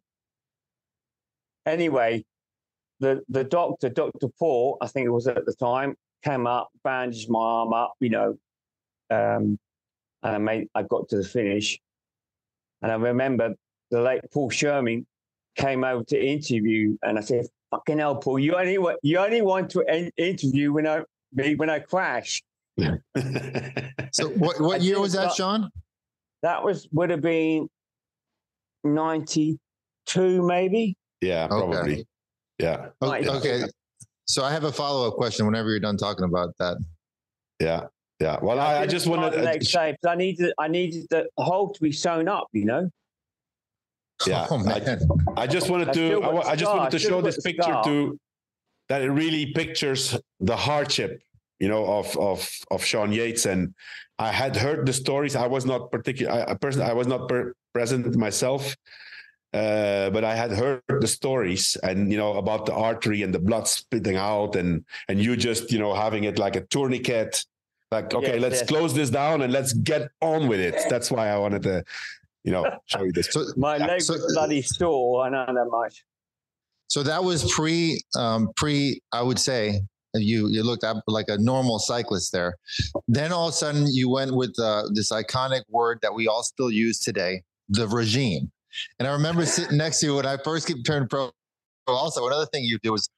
Anyway, 1.65 2.25
the, 2.99 3.21
the 3.29 3.43
doctor, 3.43 3.89
Dr. 3.89 4.27
Paul, 4.39 4.77
I 4.81 4.87
think 4.87 5.05
it 5.05 5.11
was 5.11 5.27
at 5.27 5.45
the 5.45 5.53
time, 5.53 5.95
came 6.23 6.47
up, 6.47 6.69
bandaged 6.83 7.29
my 7.29 7.39
arm 7.39 7.73
up, 7.73 7.93
you 7.99 8.09
know, 8.09 8.37
um, 9.09 9.59
and 10.23 10.35
I 10.35 10.37
made 10.37 10.67
I 10.75 10.83
got 10.83 11.09
to 11.09 11.17
the 11.17 11.23
finish. 11.23 11.79
And 12.81 12.91
I 12.91 12.95
remember 12.95 13.55
the 13.91 14.01
late 14.01 14.21
Paul 14.33 14.49
Sherwen 14.49 15.05
came 15.55 15.83
over 15.83 16.03
to 16.05 16.19
interview, 16.19 16.97
and 17.01 17.17
I 17.17 17.21
said, 17.21 17.45
"Fucking 17.71 17.99
hell, 17.99 18.17
Paul, 18.17 18.39
you 18.39 18.55
only 18.55 18.77
want 18.77 18.99
you 19.03 19.17
only 19.17 19.41
want 19.41 19.69
to 19.71 19.83
en- 19.87 20.11
interview 20.17 20.73
when 20.73 20.87
I 20.87 21.03
when 21.33 21.69
I 21.69 21.79
crash." 21.79 22.43
so 24.11 24.29
what 24.29 24.59
what 24.61 24.81
year 24.81 24.99
was 24.99 25.13
that, 25.13 25.33
Sean? 25.33 25.69
That 26.43 26.63
was 26.63 26.87
would 26.91 27.09
have 27.09 27.21
been 27.21 27.69
ninety 28.83 29.59
two, 30.05 30.45
maybe. 30.45 30.95
Yeah, 31.21 31.47
probably. 31.47 31.93
Okay. 31.93 32.05
Yeah. 32.59 32.89
Okay. 33.01 33.27
okay. 33.27 33.63
So 34.25 34.43
I 34.43 34.51
have 34.51 34.63
a 34.63 34.71
follow 34.71 35.07
up 35.07 35.15
question. 35.15 35.45
Whenever 35.45 35.69
you're 35.69 35.79
done 35.79 35.97
talking 35.97 36.25
about 36.25 36.53
that. 36.59 36.77
Yeah. 37.59 37.83
Yeah. 38.19 38.37
Well, 38.41 38.59
I, 38.59 38.79
I 38.79 38.87
just 38.87 39.07
wanted. 39.07 39.35
Uh, 39.35 40.09
I 40.09 40.15
needed. 40.15 40.53
I 40.57 40.67
needed 40.67 41.07
the 41.09 41.27
hole 41.37 41.71
to 41.71 41.81
be 41.81 41.91
sewn 41.91 42.27
up. 42.27 42.47
You 42.51 42.65
know. 42.65 42.89
Yeah. 44.25 44.47
Oh, 44.49 44.67
I, 44.67 45.43
I, 45.43 45.47
just 45.47 45.69
wanted 45.69 45.93
to. 45.93 46.23
I, 46.23 46.49
I, 46.49 46.55
just 46.55 46.75
wanted 46.75 46.91
to 46.91 46.99
show 46.99 47.21
this 47.21 47.39
picture 47.39 47.79
to 47.85 48.19
that 48.89 49.03
it 49.03 49.11
really 49.11 49.53
pictures 49.53 50.17
the 50.39 50.55
hardship 50.55 51.21
you 51.59 51.67
know, 51.67 51.85
of 51.85 52.15
of 52.17 52.49
of 52.71 52.83
Sean 52.83 53.11
Yates, 53.11 53.45
and 53.45 53.73
I 54.19 54.31
had 54.31 54.55
heard 54.55 54.85
the 54.85 54.93
stories. 54.93 55.35
I 55.35 55.47
was 55.47 55.65
not 55.65 55.91
particular. 55.91 56.31
I, 56.31 56.53
person, 56.53 56.81
I 56.81 56.93
was 56.93 57.07
not 57.07 57.27
per- 57.27 57.53
present 57.73 58.15
myself, 58.15 58.75
uh, 59.57 60.09
but 60.11 60.23
I 60.23 60.35
had 60.35 60.51
heard 60.51 60.81
the 60.87 61.07
stories, 61.07 61.77
and 61.81 62.11
you 62.11 62.17
know 62.17 62.33
about 62.37 62.65
the 62.65 62.73
artery 62.73 63.23
and 63.23 63.33
the 63.33 63.39
blood 63.39 63.67
spitting 63.67 64.15
out, 64.15 64.55
and 64.55 64.85
and 65.09 65.21
you 65.21 65.35
just 65.35 65.71
you 65.71 65.79
know 65.79 65.93
having 65.93 66.25
it 66.25 66.37
like 66.37 66.55
a 66.55 66.61
tourniquet. 66.61 67.45
Like, 67.89 68.13
okay, 68.13 68.33
yes, 68.33 68.41
let's 68.41 68.59
yes. 68.59 68.67
close 68.67 68.93
this 68.93 69.09
down 69.09 69.41
and 69.41 69.53
let's 69.53 69.71
get 69.71 70.09
on 70.21 70.49
with 70.49 70.59
it. 70.59 70.75
That's 70.89 71.09
why 71.09 71.29
I 71.29 71.37
wanted 71.37 71.63
to, 71.63 71.85
you 72.43 72.51
know, 72.51 72.65
show 72.85 73.01
you 73.01 73.13
this. 73.13 73.29
So, 73.31 73.45
My 73.55 73.77
leg 73.77 74.01
so, 74.01 74.13
was 74.13 74.33
bloody 74.33 74.61
sore. 74.61 75.25
I 75.25 75.29
know 75.29 75.45
that 75.47 75.69
much. 75.71 76.03
So 76.89 77.01
that 77.03 77.23
was 77.23 77.49
pre, 77.49 78.01
um, 78.17 78.49
pre. 78.57 79.01
I 79.13 79.21
would 79.21 79.39
say 79.39 79.81
you 80.13 80.49
you 80.49 80.63
looked 80.63 80.83
up 80.83 81.01
like 81.07 81.27
a 81.29 81.37
normal 81.37 81.79
cyclist 81.79 82.33
there. 82.33 82.57
Then 83.07 83.31
all 83.31 83.47
of 83.47 83.53
a 83.53 83.57
sudden 83.57 83.87
you 83.89 84.09
went 84.09 84.35
with 84.35 84.53
uh, 84.59 84.83
this 84.93 85.11
iconic 85.11 85.61
word 85.69 85.99
that 86.01 86.13
we 86.13 86.27
all 86.27 86.43
still 86.43 86.71
use 86.71 86.99
today, 86.99 87.43
the 87.69 87.87
regime. 87.87 88.51
And 88.99 89.07
I 89.07 89.11
remember 89.13 89.45
sitting 89.45 89.77
next 89.77 89.99
to 89.99 90.07
you 90.07 90.15
when 90.15 90.25
I 90.25 90.37
first 90.43 90.71
turned 90.85 91.09
pro. 91.09 91.31
Also, 91.87 92.27
another 92.27 92.45
thing 92.47 92.63
you 92.63 92.77
did 92.79 92.89
was 92.89 93.09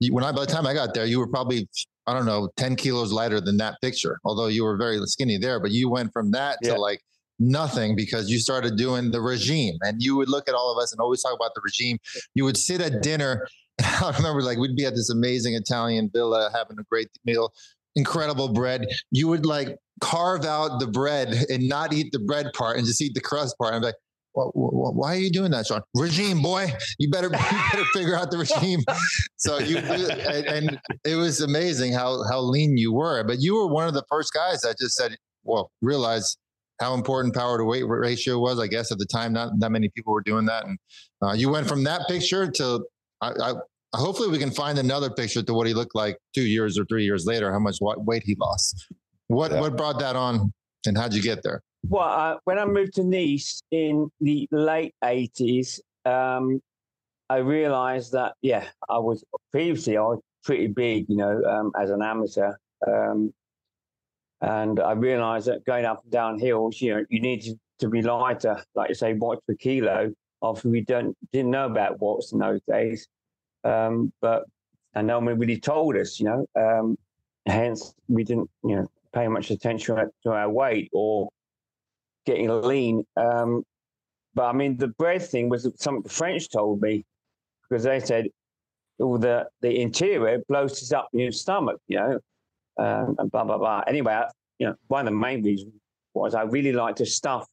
you, 0.00 0.12
when 0.12 0.24
I 0.24 0.32
by 0.32 0.40
the 0.40 0.52
time 0.52 0.66
I 0.66 0.74
got 0.74 0.94
there, 0.94 1.06
you 1.06 1.18
were 1.18 1.28
probably 1.28 1.68
I 2.06 2.14
don't 2.14 2.26
know 2.26 2.48
ten 2.56 2.76
kilos 2.76 3.12
lighter 3.12 3.40
than 3.40 3.56
that 3.58 3.76
picture. 3.82 4.18
Although 4.24 4.46
you 4.46 4.64
were 4.64 4.76
very 4.76 4.98
skinny 5.04 5.38
there, 5.38 5.60
but 5.60 5.70
you 5.70 5.88
went 5.88 6.12
from 6.12 6.32
that 6.32 6.58
yeah. 6.62 6.74
to 6.74 6.80
like 6.80 7.00
nothing 7.38 7.94
because 7.94 8.28
you 8.28 8.38
started 8.40 8.76
doing 8.76 9.12
the 9.12 9.20
regime 9.20 9.76
and 9.82 10.02
you 10.02 10.16
would 10.16 10.28
look 10.28 10.48
at 10.48 10.56
all 10.56 10.72
of 10.72 10.82
us 10.82 10.90
and 10.90 11.00
always 11.00 11.22
talk 11.22 11.32
about 11.32 11.54
the 11.54 11.60
regime 11.62 11.96
you 12.34 12.42
would 12.42 12.56
sit 12.56 12.80
at 12.80 13.00
dinner 13.00 13.46
I 14.02 14.12
remember 14.16 14.42
like 14.42 14.58
we'd 14.58 14.76
be 14.76 14.84
at 14.84 14.94
this 14.94 15.10
amazing 15.10 15.54
Italian 15.54 16.10
villa 16.12 16.50
having 16.54 16.78
a 16.78 16.82
great 16.84 17.08
meal, 17.24 17.52
incredible 17.94 18.48
bread. 18.52 18.86
You 19.10 19.28
would 19.28 19.46
like 19.46 19.76
carve 20.00 20.44
out 20.44 20.80
the 20.80 20.86
bread 20.86 21.28
and 21.48 21.68
not 21.68 21.92
eat 21.92 22.12
the 22.12 22.18
bread 22.18 22.46
part 22.54 22.76
and 22.76 22.86
just 22.86 23.00
eat 23.00 23.14
the 23.14 23.20
crust 23.20 23.56
part. 23.58 23.74
I'm 23.74 23.82
like, 23.82 23.94
why 24.32 25.14
are 25.14 25.18
you 25.18 25.30
doing 25.30 25.50
that, 25.50 25.66
Sean? 25.66 25.82
Regime, 25.94 26.40
boy, 26.42 26.72
you 26.98 27.10
better, 27.10 27.26
you 27.32 27.58
better 27.72 27.84
figure 27.92 28.16
out 28.16 28.30
the 28.30 28.38
regime. 28.38 28.80
So 29.36 29.58
you, 29.58 29.78
and, 29.78 30.46
and, 30.46 30.80
it 31.04 31.16
was 31.16 31.40
amazing 31.40 31.92
how, 31.92 32.22
how 32.28 32.40
lean 32.40 32.76
you 32.76 32.92
were, 32.92 33.24
but 33.24 33.40
you 33.40 33.54
were 33.54 33.66
one 33.66 33.88
of 33.88 33.94
the 33.94 34.04
first 34.08 34.32
guys 34.32 34.60
that 34.62 34.76
just 34.78 34.94
said, 34.94 35.16
well, 35.44 35.70
realize 35.80 36.36
how 36.80 36.94
important 36.94 37.34
power 37.34 37.58
to 37.58 37.64
weight 37.64 37.84
ratio 37.86 38.38
was. 38.38 38.58
I 38.60 38.66
guess 38.66 38.92
at 38.92 38.98
the 38.98 39.06
time, 39.06 39.32
not 39.32 39.58
that 39.58 39.70
many 39.70 39.88
people 39.88 40.12
were 40.12 40.22
doing 40.22 40.46
that. 40.46 40.64
And 40.66 40.78
uh, 41.22 41.32
you 41.32 41.50
went 41.50 41.66
from 41.66 41.84
that 41.84 42.02
picture 42.08 42.50
to, 42.50 42.84
I, 43.20 43.30
I, 43.30 43.54
hopefully 43.94 44.28
we 44.28 44.38
can 44.38 44.50
find 44.50 44.78
another 44.78 45.10
picture 45.10 45.42
to 45.42 45.54
what 45.54 45.66
he 45.66 45.74
looked 45.74 45.94
like 45.94 46.18
two 46.34 46.42
years 46.42 46.78
or 46.78 46.84
three 46.84 47.04
years 47.04 47.26
later, 47.26 47.52
how 47.52 47.58
much 47.58 47.76
weight 47.80 48.22
he 48.24 48.36
lost. 48.38 48.86
What, 49.28 49.50
yeah. 49.50 49.60
what 49.60 49.76
brought 49.76 49.98
that 50.00 50.16
on 50.16 50.52
and 50.86 50.96
how'd 50.96 51.14
you 51.14 51.22
get 51.22 51.42
there? 51.42 51.62
Well, 51.84 52.08
uh, 52.08 52.36
when 52.44 52.58
I 52.58 52.64
moved 52.64 52.94
to 52.94 53.04
Nice 53.04 53.62
in 53.70 54.10
the 54.20 54.48
late 54.50 54.94
80s, 55.02 55.80
um, 56.04 56.60
I 57.30 57.36
realized 57.36 58.12
that, 58.12 58.34
yeah, 58.42 58.64
I 58.88 58.98
was 58.98 59.24
previously, 59.52 59.96
I 59.96 60.02
was 60.02 60.20
pretty 60.44 60.68
big, 60.68 61.06
you 61.08 61.16
know, 61.16 61.42
um, 61.44 61.72
as 61.80 61.90
an 61.90 62.02
amateur. 62.02 62.52
Um, 62.86 63.32
and 64.40 64.80
I 64.80 64.92
realized 64.92 65.48
that 65.48 65.64
going 65.64 65.84
up 65.84 66.02
and 66.02 66.12
down 66.12 66.38
hills, 66.38 66.80
you 66.80 66.94
know, 66.94 67.04
you 67.10 67.20
need 67.20 67.42
to, 67.42 67.88
be 67.88 68.02
lighter, 68.02 68.60
like 68.74 68.88
you 68.88 68.94
say, 68.96 69.12
watts 69.12 69.40
per 69.46 69.54
kilo. 69.54 70.12
Obviously, 70.42 70.70
we 70.72 70.80
don't, 70.80 71.16
didn't 71.32 71.52
know 71.52 71.66
about 71.66 72.00
watts 72.00 72.32
in 72.32 72.40
those 72.40 72.60
days. 72.68 73.06
Um, 73.62 74.12
but 74.20 74.44
and 74.94 75.06
no 75.06 75.20
one 75.20 75.38
really 75.38 75.60
told 75.60 75.96
us, 75.96 76.18
you 76.18 76.26
know. 76.26 76.46
Um, 76.56 76.96
hence, 77.46 77.94
we 78.08 78.24
didn't, 78.24 78.50
you 78.64 78.76
know, 78.76 78.86
pay 79.12 79.28
much 79.28 79.50
attention 79.50 79.96
to 80.24 80.30
our 80.30 80.50
weight 80.50 80.88
or 80.92 81.28
getting 82.28 82.48
lean. 82.60 83.04
Um, 83.16 83.64
but 84.34 84.44
I 84.44 84.52
mean, 84.52 84.76
the 84.76 84.88
bread 84.88 85.22
thing 85.22 85.48
was 85.48 85.68
something 85.76 86.02
the 86.02 86.10
French 86.10 86.50
told 86.50 86.82
me 86.82 87.04
because 87.68 87.84
they 87.84 88.00
said, 88.00 88.28
"Oh, 89.00 89.16
the 89.18 89.48
the 89.62 89.80
interior 89.80 90.42
blows 90.48 90.92
up 90.92 91.08
in 91.12 91.20
your 91.20 91.32
stomach," 91.32 91.80
you 91.88 91.98
know, 91.98 92.20
um, 92.78 93.16
and 93.18 93.30
blah 93.30 93.44
blah 93.44 93.58
blah. 93.58 93.82
Anyway, 93.86 94.12
I, 94.12 94.28
you 94.58 94.66
know, 94.66 94.74
one 94.88 95.06
of 95.06 95.12
the 95.12 95.18
main 95.18 95.42
reasons 95.42 95.72
was 96.14 96.34
I 96.34 96.42
really 96.42 96.72
like 96.72 96.96
to 96.96 97.06
stuff 97.06 97.46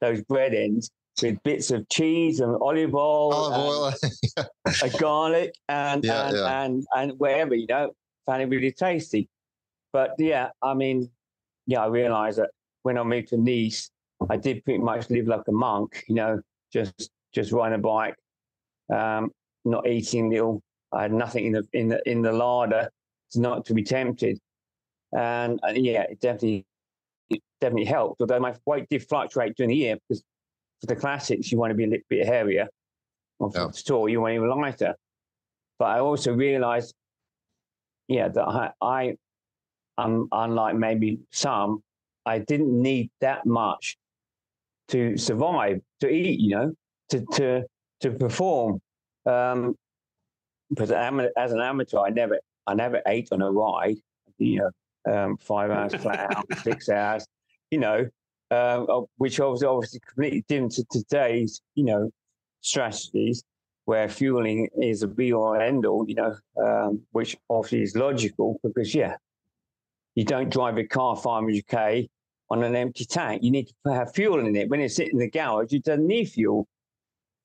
those 0.00 0.22
bread 0.22 0.54
ends 0.54 0.90
with 1.20 1.42
bits 1.42 1.70
of 1.70 1.88
cheese 1.88 2.40
and 2.40 2.56
olive 2.60 2.94
oil, 2.94 3.32
olive 3.32 3.98
oil, 4.38 4.44
a 4.82 4.90
garlic, 4.98 5.54
and 5.68 6.04
yeah, 6.04 6.28
and, 6.28 6.36
yeah. 6.36 6.62
and 6.62 6.86
and 6.96 7.12
wherever 7.18 7.54
you 7.54 7.66
know, 7.68 7.92
found 8.26 8.42
it 8.42 8.48
really 8.48 8.72
tasty. 8.72 9.28
But 9.92 10.14
yeah, 10.18 10.50
I 10.62 10.72
mean, 10.72 11.10
yeah, 11.66 11.84
I 11.84 11.86
realised 11.88 12.38
that 12.38 12.50
when 12.82 12.96
I 12.96 13.02
moved 13.02 13.28
to 13.28 13.36
Nice, 13.36 13.90
I 14.30 14.36
did 14.36 14.64
pretty 14.64 14.80
much 14.82 15.10
live 15.10 15.26
like 15.26 15.42
a 15.48 15.52
monk, 15.52 16.04
you 16.08 16.14
know, 16.14 16.40
just 16.72 17.10
just 17.32 17.52
riding 17.52 17.78
a 17.78 17.82
bike, 17.82 18.16
um, 18.92 19.30
not 19.64 19.86
eating 19.86 20.30
little. 20.30 20.62
I 20.92 21.02
had 21.02 21.12
nothing 21.12 21.46
in 21.46 21.52
the 21.52 21.68
in 21.72 21.88
the 21.88 22.10
in 22.10 22.22
the 22.22 22.32
larder 22.32 22.90
to 23.32 23.40
not 23.40 23.64
to 23.66 23.74
be 23.74 23.82
tempted, 23.82 24.38
and, 25.16 25.58
and 25.62 25.84
yeah, 25.84 26.02
it 26.02 26.20
definitely 26.20 26.66
it 27.30 27.40
definitely 27.60 27.86
helped. 27.86 28.20
Although 28.20 28.40
my 28.40 28.54
weight 28.66 28.88
did 28.90 29.08
fluctuate 29.08 29.56
during 29.56 29.70
the 29.70 29.76
year 29.76 29.96
because 29.96 30.22
for 30.80 30.86
the 30.86 30.96
classics 30.96 31.50
you 31.50 31.58
want 31.58 31.70
to 31.70 31.74
be 31.74 31.84
a 31.84 31.88
little 31.88 32.04
bit 32.08 32.26
hairier, 32.26 32.68
or 33.38 33.50
for 33.50 33.60
yeah. 33.60 33.66
the 33.66 33.72
tour 33.72 34.08
you 34.08 34.20
want 34.20 34.34
to 34.34 34.40
be 34.40 34.46
lighter. 34.46 34.94
But 35.78 35.86
I 35.86 36.00
also 36.00 36.32
realised, 36.32 36.94
yeah, 38.08 38.28
that 38.28 38.42
I, 38.42 38.70
I 38.80 39.16
um, 39.98 40.28
unlike 40.30 40.76
maybe 40.76 41.20
some, 41.30 41.82
I 42.26 42.38
didn't 42.38 42.80
need 42.80 43.10
that 43.20 43.46
much 43.46 43.96
to 44.88 45.16
survive, 45.16 45.80
to 46.00 46.08
eat, 46.08 46.40
you 46.40 46.50
know, 46.50 46.72
to 47.10 47.24
to 47.34 47.62
to 48.00 48.10
perform. 48.12 48.80
Um, 49.26 49.76
because 50.70 50.90
as 50.90 51.52
an 51.52 51.60
amateur, 51.60 51.98
I 51.98 52.10
never 52.10 52.38
I 52.66 52.74
never 52.74 53.02
ate 53.06 53.28
on 53.32 53.42
a 53.42 53.50
ride. 53.50 53.96
You 54.38 54.60
know, 55.06 55.12
um, 55.12 55.36
five 55.36 55.70
hours 55.70 55.94
flat 55.94 56.34
out, 56.34 56.46
six 56.62 56.88
hours. 56.88 57.26
You 57.70 57.78
know, 57.78 58.08
um, 58.50 59.06
which 59.16 59.38
was 59.38 59.62
obviously 59.62 60.00
completely 60.00 60.44
different 60.48 60.72
to 60.72 60.84
today's 60.90 61.60
you 61.74 61.84
know 61.84 62.10
strategies 62.60 63.42
where 63.84 64.08
fueling 64.08 64.68
is 64.80 65.02
a 65.02 65.08
be 65.08 65.32
all 65.32 65.54
end 65.54 65.84
all. 65.86 66.08
You 66.08 66.14
know, 66.14 66.36
um, 66.62 67.02
which 67.12 67.36
obviously 67.50 67.82
is 67.82 67.96
logical 67.96 68.58
because 68.62 68.94
yeah, 68.94 69.16
you 70.14 70.24
don't 70.24 70.50
drive 70.50 70.78
a 70.78 70.84
car 70.84 71.16
500k 71.16 72.08
on 72.52 72.62
an 72.62 72.76
empty 72.76 73.06
tank. 73.06 73.42
You 73.42 73.50
need 73.50 73.68
to 73.86 73.94
have 73.94 74.12
fuel 74.12 74.38
in 74.38 74.54
it. 74.54 74.68
When 74.68 74.80
it's 74.80 74.94
sitting 74.94 75.14
in 75.14 75.18
the 75.20 75.30
garage, 75.30 75.72
it 75.72 75.84
doesn't 75.84 76.06
need 76.06 76.26
fuel. 76.26 76.68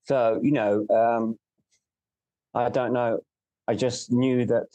So, 0.04 0.42
you 0.44 0.52
know, 0.52 0.86
um, 0.90 1.38
I 2.54 2.68
don't 2.70 2.92
know. 2.92 3.20
I 3.70 3.76
just 3.76 4.12
knew 4.12 4.46
that 4.48 4.68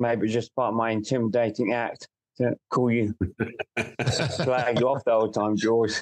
maybe 0.00 0.28
just 0.28 0.52
part 0.56 0.70
of 0.70 0.74
my 0.74 0.90
intimidating 0.90 1.72
act 1.72 2.08
to 2.38 2.56
call 2.70 2.90
you, 2.90 3.14
flag 4.44 4.80
you 4.80 4.88
off 4.88 5.04
the 5.04 5.12
whole 5.12 5.30
time, 5.30 5.56
George. 5.56 5.92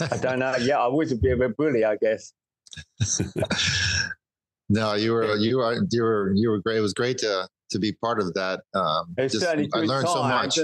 I 0.00 0.16
don't 0.18 0.38
know. 0.38 0.54
Yeah, 0.60 0.78
I 0.78 0.86
was 0.86 1.10
a 1.10 1.16
bit 1.16 1.32
of 1.32 1.40
a 1.40 1.48
bully, 1.48 1.84
I 1.84 1.96
guess. 1.96 2.32
no, 4.68 4.94
you 4.94 5.12
were 5.12 5.36
you 5.36 5.58
were 5.58 5.84
you 5.90 6.02
were 6.02 6.32
you 6.34 6.50
were 6.50 6.58
great. 6.60 6.78
It 6.78 6.80
was 6.80 6.94
great 6.94 7.18
to 7.18 7.48
to 7.70 7.78
be 7.78 7.92
part 7.92 8.20
of 8.20 8.34
that. 8.34 8.60
Um, 8.74 9.14
just, 9.18 9.44
I 9.44 9.54
learned 9.54 10.08
so 10.08 10.22
much 10.22 10.58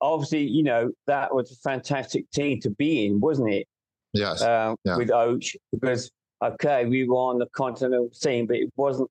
obviously, 0.00 0.42
you 0.42 0.62
know, 0.62 0.90
that 1.06 1.34
was 1.34 1.52
a 1.52 1.56
fantastic 1.56 2.30
team 2.30 2.60
to 2.60 2.70
be 2.70 3.06
in, 3.06 3.20
wasn't 3.20 3.52
it? 3.52 3.66
Yes. 4.12 4.42
Um, 4.42 4.76
yeah. 4.84 4.96
With 4.96 5.10
Och, 5.10 5.42
because, 5.72 6.10
okay, 6.42 6.86
we 6.86 7.08
were 7.08 7.16
on 7.16 7.38
the 7.38 7.46
continental 7.54 8.08
scene, 8.12 8.46
but 8.46 8.56
it 8.56 8.70
wasn't 8.76 9.10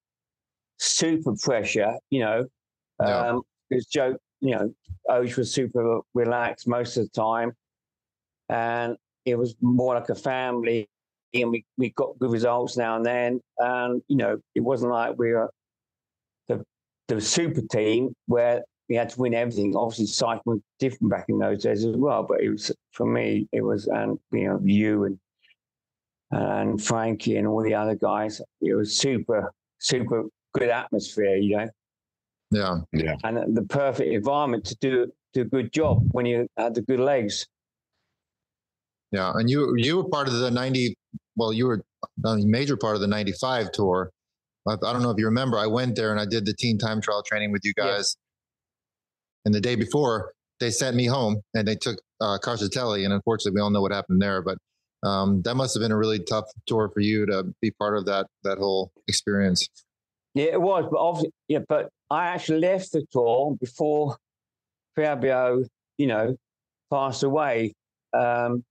super 0.79 1.33
pressure, 1.41 1.93
you 2.09 2.19
know. 2.19 2.45
Um, 2.99 3.41
Because 3.69 3.85
Joe, 3.87 4.17
you 4.41 4.55
know, 4.55 4.73
Och 5.09 5.35
was 5.37 5.51
super 5.51 6.01
relaxed 6.13 6.67
most 6.67 6.97
of 6.97 7.03
the 7.03 7.09
time. 7.09 7.53
And 8.49 8.97
it 9.25 9.35
was 9.35 9.55
more 9.61 9.95
like 9.95 10.09
a 10.09 10.15
family. 10.15 10.87
And 11.33 11.49
we, 11.49 11.65
we 11.77 11.89
got 11.91 12.19
good 12.19 12.31
results 12.31 12.77
now 12.77 12.95
and 12.97 13.05
then. 13.05 13.41
And, 13.57 14.01
you 14.07 14.17
know, 14.17 14.37
it 14.53 14.59
wasn't 14.59 14.91
like 14.91 15.17
we 15.17 15.31
were 15.31 15.49
the, 16.47 16.63
the 17.07 17.19
super 17.19 17.61
team 17.61 18.13
where 18.27 18.63
we 18.89 18.95
had 18.95 19.09
to 19.09 19.19
win 19.19 19.33
everything. 19.33 19.75
Obviously, 19.75 20.07
cycling 20.07 20.41
was 20.45 20.59
different 20.79 21.11
back 21.11 21.25
in 21.29 21.39
those 21.39 21.63
days 21.63 21.85
as 21.85 21.95
well. 21.95 22.23
But 22.23 22.41
it 22.41 22.49
was 22.49 22.71
for 22.91 23.05
me, 23.05 23.47
it 23.51 23.61
was 23.61 23.87
and 23.87 24.19
you 24.31 24.47
know 24.47 24.59
you 24.63 25.05
and 25.05 25.19
and 26.31 26.83
Frankie 26.83 27.37
and 27.37 27.47
all 27.47 27.63
the 27.63 27.73
other 27.73 27.95
guys. 27.95 28.41
It 28.61 28.73
was 28.73 28.97
super 28.97 29.53
super 29.79 30.25
good 30.53 30.69
atmosphere, 30.69 31.35
you 31.35 31.57
know. 31.57 31.69
Yeah, 32.51 32.77
yeah, 32.91 33.15
and 33.23 33.55
the 33.55 33.63
perfect 33.63 34.11
environment 34.11 34.65
to 34.65 34.75
do 34.79 35.11
do 35.33 35.41
a 35.41 35.45
good 35.45 35.73
job 35.73 36.03
when 36.11 36.25
you 36.25 36.47
had 36.57 36.75
the 36.75 36.81
good 36.81 36.99
legs. 36.99 37.47
Yeah, 39.11 39.31
and 39.33 39.49
you 39.49 39.73
you 39.77 39.97
were 39.97 40.09
part 40.09 40.27
of 40.27 40.33
the 40.33 40.51
ninety. 40.51 40.95
Well, 41.35 41.51
you 41.53 41.67
were 41.67 41.83
a 42.25 42.37
major 42.37 42.77
part 42.77 42.95
of 42.95 43.01
the 43.01 43.07
ninety 43.07 43.31
five 43.31 43.71
tour. 43.71 44.11
I, 44.67 44.73
I, 44.73 44.93
don't 44.93 45.01
know 45.01 45.09
if 45.09 45.17
you 45.17 45.25
remember. 45.25 45.57
I 45.57 45.67
went 45.67 45.95
there 45.95 46.11
and 46.11 46.19
I 46.19 46.25
did 46.25 46.45
the 46.45 46.53
team 46.53 46.77
time 46.77 47.01
trial 47.01 47.23
training 47.23 47.51
with 47.51 47.61
you 47.65 47.73
guys. 47.73 48.15
And 49.45 49.53
the 49.53 49.61
day 49.61 49.75
before, 49.75 50.33
they 50.59 50.71
sent 50.71 50.95
me 50.95 51.05
home 51.05 51.41
and 51.53 51.67
they 51.67 51.75
took 51.75 51.99
uh, 52.21 52.37
Casartelli. 52.41 53.03
And 53.03 53.13
unfortunately, 53.13 53.57
we 53.57 53.61
all 53.61 53.69
know 53.69 53.81
what 53.81 53.91
happened 53.91 54.21
there. 54.21 54.41
But 54.41 54.57
um, 55.03 55.41
that 55.43 55.55
must 55.55 55.75
have 55.75 55.81
been 55.81 55.91
a 55.91 55.97
really 55.97 56.19
tough 56.19 56.45
tour 56.65 56.89
for 56.93 57.01
you 57.01 57.25
to 57.25 57.53
be 57.61 57.71
part 57.71 57.97
of 57.97 58.05
that 58.05 58.27
that 58.43 58.57
whole 58.57 58.91
experience. 59.07 59.67
Yeah, 60.33 60.45
it 60.45 60.61
was. 60.61 60.85
But 60.89 60.99
obviously, 60.99 61.31
yeah, 61.47 61.59
but 61.67 61.89
I 62.09 62.27
actually 62.27 62.59
left 62.59 62.93
the 62.93 63.05
tour 63.11 63.55
before 63.59 64.17
Fabio, 64.95 65.65
you 65.97 66.07
know, 66.07 66.35
passed 66.89 67.23
away. 67.23 67.73
Um, 68.13 68.63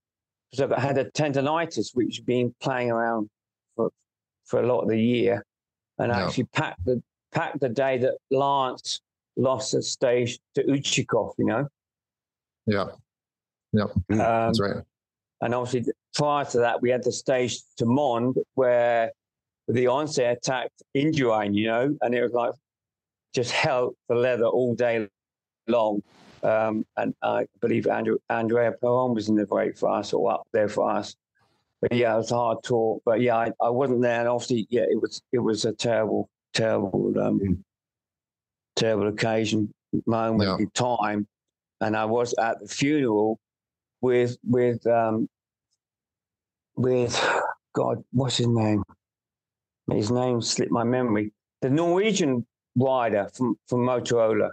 because 0.51 0.71
I 0.71 0.79
had 0.79 0.97
a 0.97 1.05
tendonitis, 1.11 1.95
which 1.95 2.17
had 2.17 2.25
been 2.25 2.53
playing 2.61 2.91
around 2.91 3.29
for 3.75 3.89
for 4.45 4.61
a 4.61 4.67
lot 4.67 4.81
of 4.81 4.89
the 4.89 5.01
year, 5.01 5.43
and 5.97 6.11
I 6.11 6.21
actually 6.21 6.45
packed 6.45 6.85
the 6.85 7.01
packed 7.31 7.59
the 7.59 7.69
day 7.69 7.97
that 7.99 8.17
Lance 8.29 9.01
lost 9.35 9.73
a 9.73 9.81
stage 9.81 10.39
to 10.55 10.63
Uchikov, 10.63 11.33
you 11.37 11.45
know? 11.45 11.67
Yeah. 12.65 12.85
Yeah. 13.71 13.83
Um, 13.83 14.17
That's 14.17 14.61
right. 14.61 14.83
And 15.41 15.53
obviously, 15.53 15.91
prior 16.13 16.45
to 16.45 16.59
that, 16.59 16.81
we 16.81 16.89
had 16.89 17.03
the 17.03 17.11
stage 17.11 17.59
to 17.77 17.85
Mende 17.85 18.37
where 18.53 19.11
the 19.67 19.87
ONCE 19.87 20.19
attacked 20.19 20.83
Indurain, 20.95 21.53
you 21.53 21.67
know, 21.67 21.97
and 22.01 22.15
it 22.15 22.21
was 22.21 22.31
like 22.31 22.53
just 23.33 23.51
held 23.51 23.95
the 24.07 24.15
leather 24.15 24.45
all 24.45 24.75
day 24.75 25.07
long. 25.67 26.01
Um, 26.43 26.85
and 26.97 27.13
I 27.21 27.47
believe 27.61 27.87
Andrew, 27.87 28.17
Andrea 28.29 28.73
Peron 28.73 29.13
was 29.13 29.29
in 29.29 29.35
the 29.35 29.45
break 29.45 29.77
for 29.77 29.89
us 29.89 30.13
or 30.13 30.31
up 30.31 30.47
there 30.53 30.69
for 30.69 30.89
us. 30.89 31.15
But 31.81 31.93
yeah, 31.93 32.13
it 32.13 32.17
was 32.17 32.31
a 32.31 32.35
hard 32.35 32.63
talk. 32.63 33.01
But 33.05 33.21
yeah, 33.21 33.35
I, 33.35 33.51
I 33.61 33.69
wasn't 33.69 34.01
there. 34.01 34.19
And 34.19 34.29
obviously, 34.29 34.67
yeah, 34.69 34.83
it 34.89 35.01
was 35.01 35.21
it 35.33 35.39
was 35.39 35.65
a 35.65 35.73
terrible, 35.73 36.29
terrible 36.53 37.13
um, 37.19 37.39
mm 37.39 37.57
terrible 38.75 39.07
occasion, 39.07 39.73
moment 40.05 40.49
yeah. 40.49 40.57
in 40.63 40.69
time, 40.71 41.27
and 41.81 41.95
I 41.95 42.05
was 42.05 42.33
at 42.39 42.59
the 42.61 42.67
funeral 42.67 43.39
with 44.01 44.37
with 44.43 44.85
um, 44.87 45.27
with 46.75 47.19
God, 47.73 48.03
what's 48.11 48.37
his 48.37 48.47
name? 48.47 48.83
His 49.91 50.11
name 50.11 50.41
slipped 50.41 50.71
my 50.71 50.83
memory. 50.83 51.31
The 51.61 51.69
Norwegian 51.69 52.45
rider 52.75 53.29
from, 53.33 53.57
from 53.67 53.79
Motorola, 53.81 54.51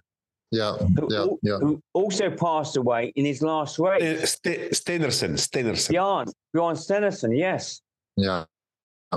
Yeah, 0.50 0.76
who, 0.76 1.08
yeah, 1.10 1.26
yeah. 1.42 1.58
who 1.58 1.80
also 1.92 2.30
passed 2.30 2.76
away 2.76 3.12
in 3.16 3.24
his 3.24 3.42
last 3.42 3.78
race. 3.78 4.32
St- 4.32 4.72
Stenersen, 4.72 5.34
Stenersen. 5.34 5.90
Bjorn, 5.90 6.28
Bjorn 6.52 6.76
Stenersen, 6.76 7.36
yes. 7.36 7.80
Yeah. 8.16 8.44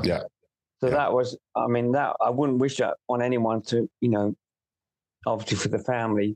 Yeah. 0.04 0.22
So 0.82 0.88
Yeah. 0.88 0.95
that 0.95 1.14
was, 1.14 1.38
I 1.56 1.68
mean, 1.68 1.91
that 1.93 2.16
I 2.22 2.30
wouldn't 2.30 2.60
wish 2.60 2.78
that 2.78 2.95
on 3.10 3.22
anyone 3.22 3.62
to, 3.64 3.89
you 4.01 4.10
know, 4.10 4.36
obviously 5.26 5.57
for 5.57 5.69
the 5.69 5.80
family, 5.80 6.36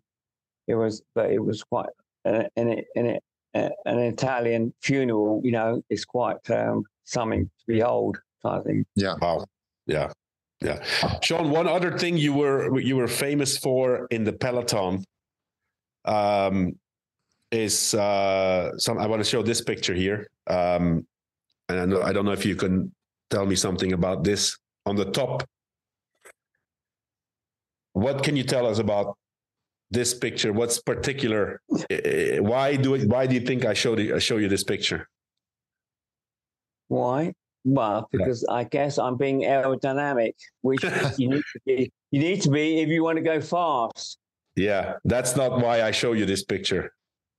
it 0.67 0.75
was, 0.75 1.01
but 1.15 1.31
it 1.31 1.39
was 1.39 1.63
quite, 1.63 1.89
uh, 2.25 2.43
and 2.55 2.69
it, 2.69 2.85
and 2.95 3.07
it, 3.07 3.23
uh, 3.55 3.69
an 3.85 3.99
Italian 3.99 4.73
funeral, 4.81 5.41
you 5.43 5.51
know, 5.51 5.81
is 5.89 6.05
quite 6.05 6.37
um, 6.51 6.83
something 7.05 7.45
to 7.45 7.65
behold, 7.67 8.17
I 8.43 8.59
think. 8.59 8.85
Yeah. 8.95 9.15
Wow. 9.21 9.45
Yeah. 9.85 10.11
Yeah. 10.61 10.83
Sean, 11.21 11.51
one 11.51 11.67
other 11.67 11.97
thing 11.97 12.17
you 12.17 12.33
were 12.33 12.79
you 12.79 12.95
were 12.95 13.07
famous 13.07 13.57
for 13.57 14.07
in 14.09 14.23
the 14.23 14.33
peloton 14.33 15.03
um 16.05 16.73
is 17.51 17.93
uh 17.93 18.75
some 18.77 18.97
I 18.97 19.05
want 19.05 19.23
to 19.23 19.29
show 19.29 19.43
this 19.43 19.61
picture 19.61 19.93
here. 19.93 20.27
Um 20.47 21.05
and 21.69 21.79
I, 21.79 21.85
know, 21.85 22.01
I 22.01 22.11
don't 22.13 22.25
know 22.25 22.31
if 22.31 22.45
you 22.45 22.55
can 22.55 22.91
tell 23.29 23.45
me 23.45 23.55
something 23.55 23.93
about 23.93 24.23
this 24.23 24.57
on 24.85 24.95
the 24.95 25.05
top. 25.05 25.43
What 27.97 28.23
can 28.23 28.35
you 28.35 28.43
tell 28.43 28.65
us 28.67 28.77
about 28.79 29.17
this 29.89 30.13
picture? 30.13 30.53
What's 30.53 30.79
particular? 30.79 31.61
Eh, 31.89 32.37
Why 32.39 32.75
do 32.75 32.93
it? 32.93 33.09
Why 33.09 33.25
do 33.25 33.33
you 33.33 33.41
think 33.41 33.65
I 33.65 33.73
showed 33.73 33.99
you, 33.99 34.15
I 34.15 34.19
show 34.19 34.37
you 34.37 34.47
this 34.47 34.63
picture? 34.63 35.07
Why? 36.89 37.33
Well, 37.65 38.07
because 38.11 38.45
I 38.49 38.63
guess 38.65 38.97
I'm 38.97 39.17
being 39.17 39.41
aerodynamic, 39.41 40.33
which 40.61 40.83
you 41.17 41.29
need 41.29 41.43
to 41.53 41.59
be. 41.65 41.91
You 42.11 42.21
need 42.21 42.41
to 42.43 42.49
be 42.51 42.81
if 42.81 42.87
you 42.89 43.03
want 43.03 43.17
to 43.17 43.23
go 43.23 43.41
fast. 43.41 44.17
Yeah, 44.55 44.93
that's 45.03 45.35
not 45.35 45.59
why 45.61 45.81
I 45.81 45.91
show 45.91 46.13
you 46.13 46.25
this 46.25 46.43
picture. 46.43 46.93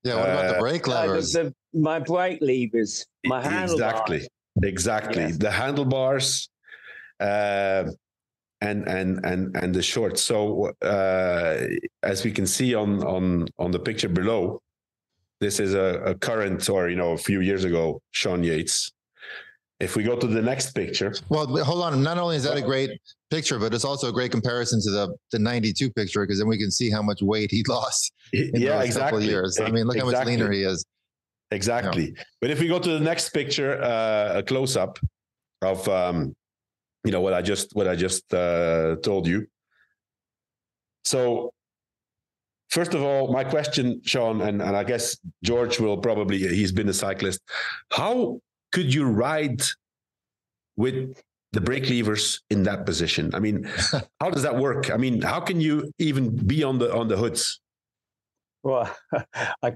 Yeah. 0.04 0.16
What 0.16 0.28
about 0.30 0.48
the 0.50 0.56
Uh, 0.56 0.60
brake 0.60 0.88
Uh, 0.88 0.90
the- 0.90 1.06
levers? 1.08 1.32
the- 1.32 1.54
my 1.74 1.98
brake 2.00 2.40
levers, 2.40 3.06
my 3.26 3.40
handlebars. 3.42 3.72
exactly 3.74 4.28
exactly 4.62 5.22
Yeah. 5.22 5.36
the 5.38 5.50
handlebars 5.50 6.48
uh, 7.20 7.84
and 8.60 8.86
and 8.88 9.24
and 9.24 9.56
and 9.56 9.74
the 9.74 9.82
short. 9.82 10.18
so 10.18 10.72
uh, 10.82 11.66
as 12.02 12.24
we 12.24 12.32
can 12.32 12.46
see 12.46 12.74
on 12.74 13.02
on 13.04 13.46
on 13.58 13.70
the 13.70 13.78
picture 13.78 14.08
below 14.08 14.60
this 15.40 15.60
is 15.60 15.74
a, 15.74 16.02
a 16.04 16.14
current 16.14 16.68
or 16.68 16.88
you 16.88 16.96
know 16.96 17.12
a 17.12 17.16
few 17.18 17.40
years 17.40 17.64
ago 17.64 18.00
sean 18.10 18.42
yates 18.42 18.90
if 19.80 19.94
we 19.94 20.02
go 20.02 20.16
to 20.16 20.26
the 20.26 20.42
next 20.42 20.72
picture 20.74 21.14
Well, 21.28 21.46
hold 21.62 21.84
on. 21.84 22.02
Not 22.02 22.18
only 22.18 22.34
is 22.34 22.42
that 22.42 22.56
a 22.56 22.62
great 22.62 22.90
picture, 23.30 23.60
but 23.60 23.72
it's 23.72 23.84
also 23.84 24.08
a 24.08 24.12
great 24.12 24.32
comparison 24.32 24.80
to 24.82 24.90
the 24.90 25.16
the 25.30 25.38
'92 25.38 25.92
picture 25.92 26.22
because 26.24 26.38
then 26.40 26.48
we 26.48 26.58
can 26.58 26.70
see 26.70 26.90
how 26.90 27.00
much 27.02 27.22
weight 27.22 27.50
he 27.52 27.62
lost 27.68 28.12
in 28.32 28.50
yeah 28.54 28.82
exactly 28.82 29.24
years. 29.26 29.60
I 29.60 29.70
mean, 29.70 29.86
look 29.86 29.96
how 29.96 30.04
much 30.04 30.14
Exactly. 30.14 30.36
leaner 30.36 30.50
he 30.50 30.62
is. 30.64 30.84
Exactly. 31.52 32.14
But 32.40 32.50
if 32.50 32.58
we 32.60 32.66
go 32.68 32.78
to 32.80 32.90
the 32.90 33.00
next 33.00 33.30
picture, 33.30 33.80
uh, 33.80 34.38
a 34.40 34.42
close 34.42 34.76
up 34.76 34.98
of 35.62 35.88
um, 35.88 36.34
you 37.08 37.12
know 37.12 37.22
what 37.22 37.32
I 37.32 37.40
just 37.40 37.74
what 37.74 37.88
I 37.88 37.96
just 37.96 38.34
uh, 38.34 38.96
told 39.02 39.26
you. 39.26 39.46
So 41.04 41.54
first 42.68 42.92
of 42.92 43.02
all, 43.02 43.32
my 43.32 43.44
question, 43.44 44.02
Sean, 44.04 44.42
and, 44.42 44.60
and 44.60 44.76
I 44.76 44.84
guess 44.84 45.16
George 45.42 45.80
will 45.80 45.96
probably 45.96 46.36
he's 46.36 46.70
been 46.70 46.90
a 46.90 46.92
cyclist. 46.92 47.40
How 47.90 48.40
could 48.72 48.92
you 48.92 49.06
ride 49.06 49.62
with 50.76 51.16
the 51.52 51.62
brake 51.62 51.88
levers 51.88 52.42
in 52.50 52.62
that 52.64 52.84
position? 52.84 53.34
I 53.34 53.38
mean, 53.38 53.66
how 54.20 54.28
does 54.28 54.42
that 54.42 54.56
work? 54.56 54.90
I 54.90 54.98
mean, 54.98 55.22
how 55.22 55.40
can 55.40 55.62
you 55.62 55.90
even 55.98 56.36
be 56.36 56.62
on 56.62 56.78
the 56.78 56.94
on 56.94 57.08
the 57.08 57.16
hoods? 57.16 57.58
Well, 58.62 58.94
I 59.62 59.70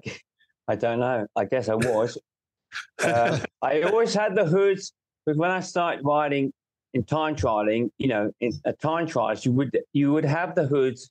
I 0.69 0.75
don't 0.77 1.01
know. 1.01 1.27
I 1.35 1.47
guess 1.47 1.71
I 1.71 1.77
was. 1.77 2.19
uh, 3.03 3.39
I 3.63 3.83
always 3.89 4.13
had 4.13 4.35
the 4.35 4.45
hoods, 4.45 4.93
but 5.25 5.37
when 5.37 5.51
I 5.51 5.61
started 5.61 6.05
riding 6.05 6.53
in 6.95 7.05
time 7.05 7.35
trialing, 7.37 7.91
you 7.99 8.09
know, 8.09 8.31
in 8.41 8.53
a 8.65 8.73
time 8.73 9.07
trials, 9.07 9.45
you 9.45 9.53
would 9.53 9.79
you 9.93 10.13
would 10.13 10.25
have 10.25 10.55
the 10.55 10.65
hoods 10.67 11.11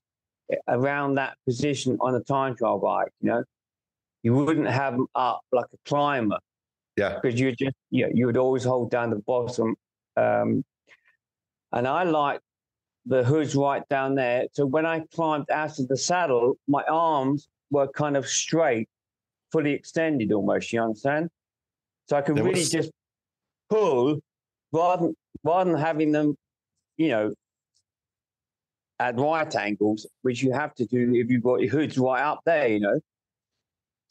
around 0.68 1.16
that 1.16 1.38
position 1.46 1.98
on 2.02 2.16
a 2.16 2.20
time 2.22 2.56
trial 2.56 2.80
bike. 2.80 3.10
You 3.22 3.30
know, 3.30 3.44
you 4.24 4.34
wouldn't 4.34 4.68
have 4.70 4.94
them 4.94 5.08
up 5.16 5.42
like 5.52 5.66
a 5.74 5.78
climber 5.90 6.38
Yeah. 6.98 7.20
because 7.22 7.40
you 7.40 7.52
just 7.56 7.76
you 7.90 8.06
know, 8.06 8.12
you 8.14 8.26
would 8.28 8.38
always 8.38 8.64
hold 8.64 8.92
down 8.92 9.10
the 9.10 9.22
bottom. 9.26 9.76
Um, 10.18 10.64
and 11.72 11.88
I 11.88 12.04
like 12.04 12.42
the 13.06 13.24
hoods 13.24 13.56
right 13.56 13.88
down 13.90 14.14
there. 14.16 14.46
So 14.52 14.66
when 14.66 14.86
I 14.86 15.04
climbed 15.16 15.50
out 15.50 15.80
of 15.80 15.88
the 15.88 15.98
saddle, 15.98 16.58
my 16.68 16.84
arms 16.84 17.48
were 17.72 17.88
kind 17.88 18.16
of 18.18 18.28
straight, 18.28 18.88
fully 19.52 19.72
extended 19.72 20.32
almost. 20.32 20.72
You 20.74 20.82
understand? 20.84 21.30
So 22.08 22.18
I 22.18 22.22
could 22.22 22.36
There 22.36 22.44
really 22.44 22.60
was- 22.60 22.70
just 22.70 22.92
pull 23.70 24.20
rather 24.74 25.08
than, 25.08 25.16
rather 25.44 25.72
than 25.72 25.80
having 25.80 26.12
them, 26.12 26.36
you 26.98 27.10
know, 27.10 27.34
at 29.00 29.18
right 29.20 29.56
angles, 29.56 30.06
which 30.22 30.44
you 30.44 30.52
have 30.52 30.76
to 30.76 30.86
do 30.86 31.14
if 31.16 31.30
you've 31.30 31.44
got 31.44 31.62
your 31.62 31.72
hoods 31.72 31.98
right 31.98 32.22
up 32.22 32.42
there. 32.46 32.68
You 32.68 32.80
know. 32.80 33.00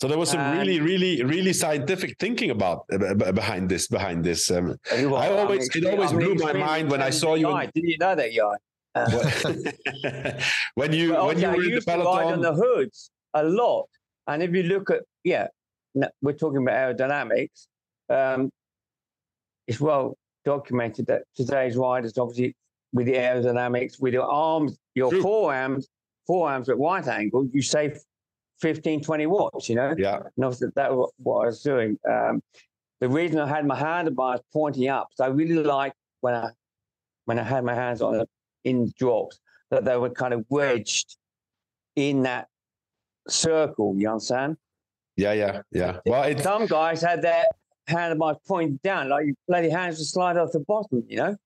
So 0.00 0.08
there 0.08 0.18
was 0.18 0.30
some 0.30 0.40
And- 0.40 0.58
really, 0.58 0.80
really, 0.80 1.22
really 1.22 1.52
scientific 1.52 2.16
thinking 2.18 2.50
about 2.50 2.86
uh, 2.92 3.32
behind 3.32 3.68
this. 3.68 3.86
Behind 3.86 4.24
this, 4.24 4.50
um, 4.50 4.76
I 4.90 5.04
always- 5.04 5.68
it 5.76 5.84
always 5.86 6.10
I'm 6.12 6.18
blew 6.18 6.34
my 6.36 6.52
mind 6.54 6.90
when 6.90 7.02
I 7.02 7.10
saw 7.10 7.34
you 7.34 7.48
in- 7.50 7.70
Didn't 7.74 7.90
you 7.90 7.98
know 7.98 8.14
that, 8.14 8.30
guy? 8.34 8.56
Uh, 8.92 10.32
when 10.74 10.92
you 10.92 11.12
Well, 11.12 11.26
when 11.28 11.36
okay, 11.36 11.42
you 11.44 11.48
I 11.52 11.56
were 11.56 11.62
in 11.62 11.74
the 11.84 12.04
ride 12.04 12.32
on 12.32 12.40
the 12.40 12.52
hoods 12.54 13.12
a 13.34 13.44
lot, 13.44 13.88
and 14.26 14.42
if 14.42 14.52
you 14.52 14.64
look 14.64 14.90
at 14.90 15.02
yeah, 15.22 15.46
we're 16.22 16.32
talking 16.32 16.62
about 16.62 16.96
aerodynamics. 16.96 17.68
Um, 18.08 18.50
it's 19.68 19.80
well 19.80 20.16
documented 20.44 21.06
that 21.06 21.22
today's 21.34 21.76
riders, 21.76 22.16
obviously, 22.18 22.56
with 22.92 23.06
the 23.06 23.14
aerodynamics, 23.14 24.00
with 24.00 24.14
your 24.14 24.24
arms, 24.24 24.78
your 24.94 25.10
True. 25.10 25.22
forearms, 25.22 25.88
forearms 26.26 26.68
at 26.68 26.78
right 26.78 27.06
angle, 27.06 27.48
you 27.52 27.62
save 27.62 27.98
15, 28.60 29.02
20 29.02 29.26
watts. 29.26 29.68
You 29.68 29.76
know, 29.76 29.94
yeah, 29.96 30.16
and 30.16 30.44
obviously 30.44 30.68
that 30.74 30.94
was 30.94 31.10
what 31.18 31.42
I 31.42 31.46
was 31.46 31.62
doing. 31.62 31.98
Um, 32.08 32.42
the 33.00 33.08
reason 33.08 33.38
I 33.38 33.46
had 33.46 33.66
my 33.66 33.76
handlebars 33.76 34.40
pointing 34.52 34.88
up, 34.88 35.08
so 35.14 35.24
I 35.24 35.28
really 35.28 35.62
liked 35.62 35.96
when 36.20 36.34
I 36.34 36.50
when 37.24 37.38
I 37.38 37.42
had 37.42 37.64
my 37.64 37.74
hands 37.74 38.02
on 38.02 38.24
in 38.64 38.92
drops 38.98 39.40
that 39.70 39.84
they 39.84 39.96
were 39.96 40.10
kind 40.10 40.34
of 40.34 40.44
wedged 40.48 41.16
in 41.96 42.22
that 42.22 42.48
circle. 43.28 43.94
You 43.96 44.10
understand? 44.10 44.56
yeah, 45.16 45.32
yeah, 45.32 45.62
yeah. 45.70 45.98
Well, 46.06 46.38
Some 46.38 46.66
guys 46.66 47.02
had 47.02 47.22
their 47.22 47.44
handlebars 47.90 48.36
point 48.46 48.82
down, 48.82 49.08
like 49.08 49.26
your 49.26 49.34
bloody 49.48 49.70
hands 49.70 49.98
would 49.98 50.06
slide 50.06 50.36
off 50.36 50.52
the 50.52 50.60
bottom. 50.60 51.04
You 51.08 51.16
know? 51.16 51.36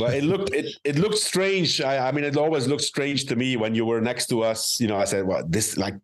well, 0.00 0.12
it 0.12 0.24
looked 0.24 0.54
it 0.54 0.76
it 0.84 0.96
looked 0.98 1.18
strange. 1.18 1.80
I, 1.80 2.08
I 2.08 2.12
mean, 2.12 2.24
it 2.24 2.36
always 2.36 2.66
looked 2.66 2.82
strange 2.82 3.26
to 3.26 3.36
me 3.36 3.56
when 3.56 3.74
you 3.74 3.84
were 3.84 4.00
next 4.00 4.26
to 4.28 4.42
us. 4.42 4.80
You 4.80 4.88
know, 4.88 4.96
I 4.96 5.04
said, 5.04 5.26
"Well, 5.26 5.44
this 5.48 5.76
like." 5.76 5.94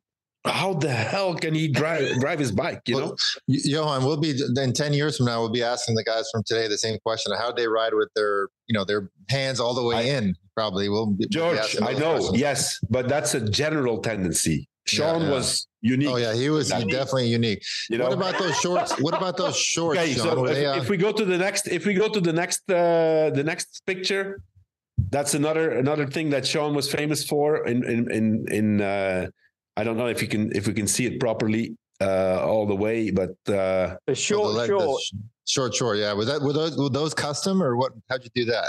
How 0.46 0.72
the 0.72 0.88
hell 0.88 1.34
can 1.34 1.52
he 1.52 1.68
drive 1.68 2.18
drive 2.18 2.38
his 2.38 2.50
bike? 2.50 2.80
You 2.86 2.98
know, 2.98 3.16
Y- 3.46 3.58
Johan, 3.62 4.06
we'll 4.06 4.16
be 4.16 4.40
then 4.54 4.72
ten 4.72 4.94
years 4.94 5.18
from 5.18 5.26
now. 5.26 5.40
We'll 5.40 5.50
be 5.50 5.62
asking 5.62 5.96
the 5.96 6.02
guys 6.04 6.30
from 6.32 6.42
today 6.46 6.66
the 6.66 6.78
same 6.78 6.98
question: 7.04 7.30
How 7.38 7.52
they 7.52 7.68
ride 7.68 7.92
with 7.92 8.08
their, 8.16 8.48
you 8.66 8.72
know, 8.72 8.86
their 8.86 9.10
hands 9.28 9.60
all 9.60 9.74
the 9.74 9.84
way 9.84 9.96
I- 9.96 10.16
in? 10.16 10.34
Probably. 10.56 10.88
We'll 10.88 11.08
be, 11.08 11.26
we'll 11.34 11.52
be 11.52 11.58
George. 11.58 11.76
I 11.82 11.92
know, 11.92 12.12
questions. 12.14 12.38
yes, 12.40 12.80
but 12.88 13.06
that's 13.06 13.34
a 13.34 13.50
general 13.50 13.98
tendency. 13.98 14.66
Sean 14.86 15.22
yeah. 15.24 15.30
was 15.30 15.68
unique. 15.82 16.08
Oh 16.08 16.16
yeah, 16.16 16.34
he 16.34 16.50
was 16.50 16.70
Exactly. 16.70 16.92
definitely 16.92 17.28
unique. 17.28 17.62
You 17.88 17.98
know, 17.98 18.04
What 18.08 18.12
about 18.14 18.38
those 18.38 18.56
shorts? 18.60 19.00
What 19.00 19.14
about 19.14 19.36
those 19.36 19.56
shorts, 19.56 19.98
okay 20.00 20.14
Sean? 20.14 20.22
so 20.36 20.44
if, 20.46 20.54
they, 20.54 20.66
uh, 20.66 20.76
if 20.76 20.88
we 20.88 20.96
go 20.96 21.12
to 21.12 21.24
the 21.24 21.38
next 21.38 21.68
if 21.68 21.86
we 21.86 21.94
go 21.94 22.08
to 22.08 22.20
the 22.20 22.32
next 22.32 22.60
uh 22.70 23.30
the 23.34 23.42
next 23.44 23.82
picture 23.86 24.42
that's 25.10 25.32
another 25.34 25.70
another 25.84 26.06
thing 26.06 26.28
that 26.30 26.46
sean 26.46 26.74
was 26.74 26.86
famous 26.92 27.24
for 27.24 27.66
in 27.66 27.78
in 27.84 28.10
in, 28.18 28.24
in 28.58 28.66
uh 28.82 29.26
i 29.78 29.82
don't 29.84 29.96
know 29.96 30.08
if 30.08 30.20
you 30.20 30.28
can 30.28 30.54
if 30.54 30.66
we 30.66 30.74
can 30.74 30.86
see 30.86 31.06
it 31.06 31.18
properly 31.18 31.74
uh 32.02 32.38
all 32.50 32.66
the 32.66 32.76
way 32.76 33.10
but 33.10 33.30
uh 33.48 33.96
The 34.06 34.12
oh, 34.12 34.14
short, 34.14 34.48
the 34.52 34.58
leg- 34.58 34.70
the 34.70 34.78
short, 34.78 35.00
sh- 35.02 35.12
short, 35.54 35.74
short. 35.74 35.96
Yeah. 35.98 36.12
Was 36.12 36.26
that 36.26 36.40
were 36.42 36.52
those 36.52 36.76
were 36.76 36.90
those 36.90 37.14
custom 37.14 37.62
or 37.62 37.76
what? 37.76 37.92
How'd 38.08 38.22
you 38.24 38.30
do 38.34 38.44
that? 38.54 38.68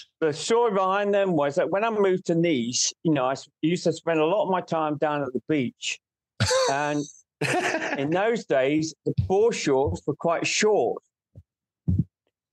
the 0.20 0.32
story 0.32 0.72
behind 0.72 1.12
them 1.14 1.32
was 1.42 1.54
that 1.56 1.68
when 1.70 1.84
I 1.84 1.90
moved 1.90 2.24
to 2.26 2.34
Nice, 2.34 2.92
you 3.04 3.12
know, 3.12 3.26
I 3.26 3.34
used 3.60 3.84
to 3.84 3.92
spend 3.92 4.18
a 4.20 4.24
lot 4.26 4.42
of 4.44 4.50
my 4.50 4.62
time 4.62 4.96
down 4.96 5.22
at 5.22 5.32
the 5.32 5.42
beach, 5.48 6.00
and 6.70 7.04
in 7.98 8.10
those 8.10 8.44
days, 8.44 8.94
the 9.04 9.14
bore 9.26 9.52
shorts 9.52 10.02
were 10.06 10.16
quite 10.16 10.46
short. 10.46 11.02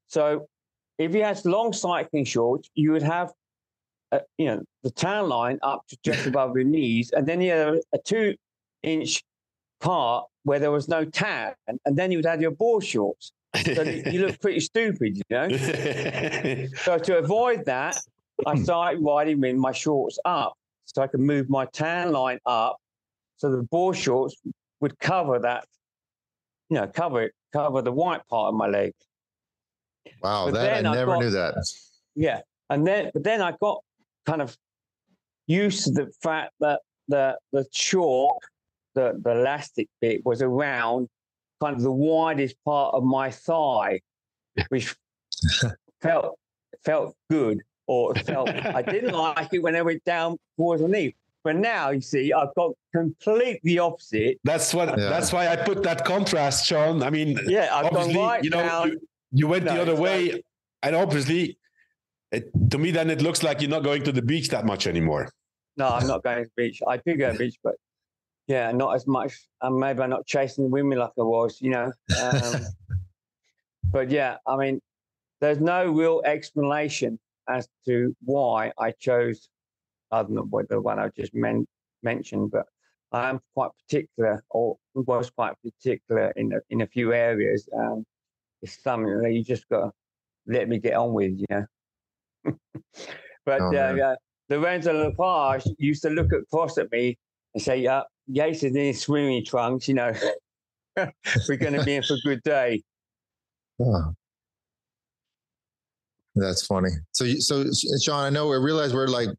So 0.07 0.47
if 0.97 1.13
you 1.13 1.23
had 1.23 1.43
long 1.45 1.73
cycling 1.73 2.25
shorts, 2.25 2.69
you 2.75 2.91
would 2.91 3.03
have, 3.03 3.31
uh, 4.11 4.19
you 4.37 4.47
know, 4.47 4.63
the 4.83 4.91
tan 4.91 5.29
line 5.29 5.59
up 5.61 5.85
to 5.89 5.97
just 6.03 6.25
above 6.31 6.55
your 6.55 6.65
knees, 6.65 7.11
and 7.11 7.25
then 7.27 7.41
you 7.41 7.51
had 7.51 7.67
a, 7.67 7.81
a 7.93 7.97
two-inch 7.99 9.23
part 9.79 10.25
where 10.43 10.59
there 10.59 10.71
was 10.71 10.87
no 10.87 11.05
tan, 11.05 11.53
and, 11.67 11.79
and 11.85 11.97
then 11.97 12.11
you 12.11 12.17
would 12.17 12.25
have 12.25 12.41
your 12.41 12.51
bore 12.51 12.81
shorts. 12.81 13.31
So 13.73 13.81
you 13.81 14.27
look 14.27 14.39
pretty 14.41 14.59
stupid, 14.59 15.17
you 15.17 15.23
know. 15.31 15.49
so 16.83 16.99
to 16.99 17.17
avoid 17.17 17.65
that, 17.65 17.99
I 18.45 18.55
started 18.61 19.01
riding 19.01 19.41
with 19.41 19.55
my 19.55 19.71
shorts 19.71 20.19
up, 20.25 20.53
so 20.85 21.01
I 21.01 21.07
could 21.07 21.19
move 21.19 21.49
my 21.49 21.65
tan 21.65 22.11
line 22.11 22.39
up, 22.45 22.77
so 23.39 23.49
the 23.49 23.63
board 23.63 23.97
shorts 23.97 24.35
would 24.81 24.99
cover 24.99 25.39
that, 25.39 25.65
you 26.69 26.75
know, 26.77 26.87
cover 26.87 27.23
it, 27.23 27.31
cover 27.53 27.81
the 27.81 27.91
white 27.91 28.21
part 28.29 28.49
of 28.49 28.55
my 28.55 28.67
leg. 28.67 28.93
Wow, 30.21 30.45
But 30.51 30.53
that 30.55 30.85
I 30.85 30.89
I 30.89 30.93
never 30.93 31.13
got- 31.13 31.19
knew 31.21 31.29
that. 31.31 31.55
Yeah, 32.15 32.41
and 32.69 32.85
then 32.85 33.11
but 33.13 33.23
then 33.23 33.41
I 33.41 33.53
got 33.61 33.81
kind 34.25 34.41
of 34.41 34.57
used 35.47 35.85
to 35.85 35.91
the 35.91 36.11
fact 36.21 36.51
that 36.59 36.81
the 37.07 37.37
the 37.53 37.65
chalk, 37.71 38.37
the 38.93 39.19
the 39.23 39.31
elastic 39.31 39.87
bit 40.01 40.25
was 40.25 40.41
around 40.41 41.07
kind 41.61 41.75
of 41.75 41.81
the 41.81 41.91
widest 41.91 42.55
part 42.65 42.93
of 42.93 43.03
my 43.03 43.31
thigh, 43.31 44.01
which 44.69 44.93
felt 46.01 46.37
felt 46.83 47.15
good, 47.29 47.61
or 47.87 48.13
felt 48.15 48.49
I 48.49 48.81
didn't 48.81 49.13
like 49.13 49.53
it 49.53 49.59
when 49.59 49.75
I 49.77 49.81
went 49.81 50.03
down 50.03 50.37
towards 50.57 50.81
the 50.81 50.87
knee. 50.89 51.15
But 51.43 51.55
now 51.55 51.91
you 51.91 52.01
see, 52.01 52.33
I've 52.33 52.53
got 52.55 52.71
completely 52.93 53.79
opposite. 53.79 54.39
That's 54.43 54.73
what. 54.73 54.89
Yeah. 54.89 55.09
That's 55.09 55.31
why 55.31 55.47
I 55.47 55.55
put 55.55 55.83
that 55.83 56.03
contrast, 56.05 56.65
Sean. 56.65 57.01
I 57.01 57.09
mean, 57.09 57.39
Yeah, 57.47 57.69
I've 57.73 57.85
gone 57.91 57.95
obviously, 58.01 58.21
right 58.21 58.43
you 58.43 58.49
know, 58.49 58.63
down. 58.63 58.87
you, 58.89 58.99
you 59.31 59.47
went 59.47 59.65
the 59.65 59.81
other 59.81 59.95
way, 59.95 60.31
like- 60.33 60.45
and 60.83 60.95
obviously, 60.95 61.57
it, 62.31 62.49
to 62.71 62.77
me, 62.77 62.91
then 62.91 63.09
it 63.09 63.21
looks 63.21 63.41
like 63.43 63.61
you're 63.61 63.69
not 63.69 63.83
going 63.83 64.03
to 64.03 64.11
the 64.11 64.21
beach 64.21 64.49
that 64.49 64.65
much 64.65 64.85
anymore. 64.87 65.29
No, 65.77 65.87
I'm 65.87 66.07
not 66.07 66.23
going 66.23 66.43
to 66.43 66.43
the 66.43 66.51
beach. 66.61 66.81
I 66.85 66.97
do 66.97 67.15
go 67.15 67.27
to 67.31 67.37
the 67.37 67.39
beach, 67.45 67.57
but 67.63 67.75
yeah, 68.47 68.71
not 68.71 68.95
as 68.95 69.07
much. 69.07 69.33
And 69.61 69.77
maybe 69.77 70.01
I'm 70.01 70.09
not 70.09 70.25
chasing 70.25 70.69
women 70.69 70.97
like 70.99 71.11
I 71.17 71.21
was, 71.21 71.61
you 71.61 71.69
know. 71.71 71.91
Um, 72.21 72.61
but 73.91 74.09
yeah, 74.11 74.37
I 74.45 74.57
mean, 74.57 74.81
there's 75.41 75.59
no 75.59 75.89
real 75.89 76.21
explanation 76.25 77.17
as 77.47 77.67
to 77.85 78.15
why 78.25 78.71
I 78.77 78.91
chose, 78.91 79.49
other 80.11 80.33
than 80.33 80.49
what 80.49 80.69
the 80.69 80.79
one 80.81 80.99
I 80.99 81.09
just 81.09 81.33
men- 81.33 81.67
mentioned. 82.03 82.51
But 82.51 82.65
I 83.11 83.29
am 83.29 83.39
quite 83.53 83.71
particular, 83.83 84.43
or 84.49 84.77
was 84.93 85.29
quite 85.29 85.53
particular 85.63 86.31
in 86.35 86.53
a, 86.53 86.59
in 86.69 86.81
a 86.81 86.87
few 86.87 87.13
areas. 87.13 87.67
Um, 87.75 88.05
it's 88.61 88.81
something 88.81 89.21
that 89.21 89.31
you 89.31 89.43
just 89.43 89.67
got 89.69 89.85
to 89.85 89.91
let 90.47 90.67
me 90.67 90.79
get 90.79 90.93
on 90.93 91.13
with, 91.13 91.31
you 91.37 91.45
know. 91.49 91.65
but 93.45 93.61
Oh, 93.61 93.67
uh, 93.67 93.93
yeah, 93.93 94.15
Lorenzo 94.49 94.93
Lapage 94.93 95.67
used 95.77 96.01
to 96.03 96.09
look 96.09 96.31
across 96.33 96.77
at 96.77 96.91
me 96.91 97.17
and 97.53 97.63
say, 97.63 97.77
"Yeah, 97.77 98.03
Yates 98.27 98.63
is 98.63 98.75
in 98.75 98.83
his 98.83 99.01
swimming 99.01 99.45
trunks. 99.45 99.87
You 99.87 99.95
know, 99.95 100.13
we're 100.97 101.57
going 101.57 101.73
to 101.73 101.83
be 101.83 101.95
in 101.95 102.03
for 102.03 102.15
a 102.15 102.21
good 102.23 102.43
day." 102.43 102.81
Oh. 103.81 104.13
That's 106.35 106.65
funny. 106.65 106.89
So, 107.13 107.25
so 107.39 107.65
Sean, 108.01 108.25
I 108.25 108.29
know 108.29 108.51
I 108.51 108.57
realize 108.57 108.93
we're 108.93 109.07
like 109.07 109.29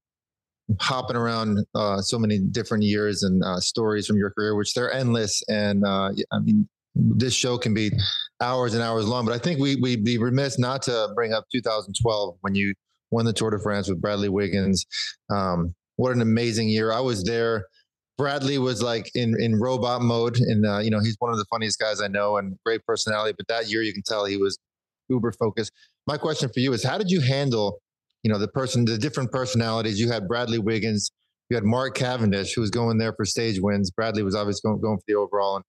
hopping 0.78 1.16
around 1.16 1.58
uh, 1.74 2.00
so 2.00 2.18
many 2.18 2.38
different 2.38 2.84
years 2.84 3.22
and 3.22 3.42
uh, 3.42 3.58
stories 3.58 4.06
from 4.06 4.16
your 4.16 4.30
career, 4.30 4.54
which 4.54 4.74
they're 4.74 4.92
endless. 4.92 5.42
And 5.48 5.84
uh, 5.84 6.10
I 6.32 6.38
mean, 6.40 6.68
this 6.94 7.34
show 7.34 7.58
can 7.58 7.74
be 7.74 7.90
hours 8.40 8.74
and 8.74 8.82
hours 8.82 9.06
long. 9.06 9.24
But 9.24 9.34
I 9.34 9.38
think 9.38 9.60
we 9.60 9.76
we'd 9.76 10.04
be 10.04 10.18
remiss 10.18 10.58
not 10.58 10.82
to 10.82 11.08
bring 11.14 11.32
up 11.32 11.44
2012 11.52 12.36
when 12.40 12.54
you 12.54 12.74
won 13.10 13.24
the 13.24 13.32
Tour 13.32 13.50
de 13.50 13.58
France 13.58 13.88
with 13.88 14.00
Bradley 14.00 14.28
Wiggins. 14.28 14.86
Um, 15.30 15.74
what 15.96 16.12
an 16.12 16.22
amazing 16.22 16.68
year! 16.68 16.92
I 16.92 17.00
was 17.00 17.24
there. 17.24 17.66
Bradley 18.16 18.58
was 18.58 18.82
like 18.82 19.10
in 19.14 19.34
in 19.40 19.58
robot 19.58 20.02
mode, 20.02 20.36
and 20.38 20.66
uh, 20.66 20.78
you 20.78 20.90
know 20.90 21.00
he's 21.00 21.16
one 21.20 21.32
of 21.32 21.38
the 21.38 21.46
funniest 21.50 21.78
guys 21.78 22.00
I 22.00 22.08
know 22.08 22.36
and 22.36 22.56
great 22.64 22.84
personality. 22.84 23.34
But 23.36 23.48
that 23.48 23.70
year, 23.70 23.82
you 23.82 23.92
can 23.92 24.02
tell 24.02 24.24
he 24.24 24.36
was 24.36 24.58
uber 25.08 25.32
focused. 25.32 25.72
My 26.06 26.16
question 26.16 26.48
for 26.52 26.60
you 26.60 26.72
is, 26.72 26.82
how 26.82 26.98
did 26.98 27.10
you 27.10 27.20
handle, 27.20 27.80
you 28.22 28.30
know, 28.30 28.38
the 28.38 28.48
person, 28.48 28.84
the 28.84 28.98
different 28.98 29.32
personalities? 29.32 29.98
You 29.98 30.10
had 30.10 30.28
Bradley 30.28 30.58
Wiggins, 30.58 31.10
you 31.48 31.56
had 31.56 31.64
Mark 31.64 31.96
Cavendish, 31.96 32.54
who 32.54 32.60
was 32.60 32.70
going 32.70 32.98
there 32.98 33.12
for 33.12 33.24
stage 33.24 33.60
wins. 33.60 33.90
Bradley 33.90 34.22
was 34.22 34.34
obviously 34.34 34.68
going, 34.68 34.80
going 34.80 34.98
for 34.98 35.04
the 35.08 35.14
overall, 35.14 35.56
and 35.56 35.64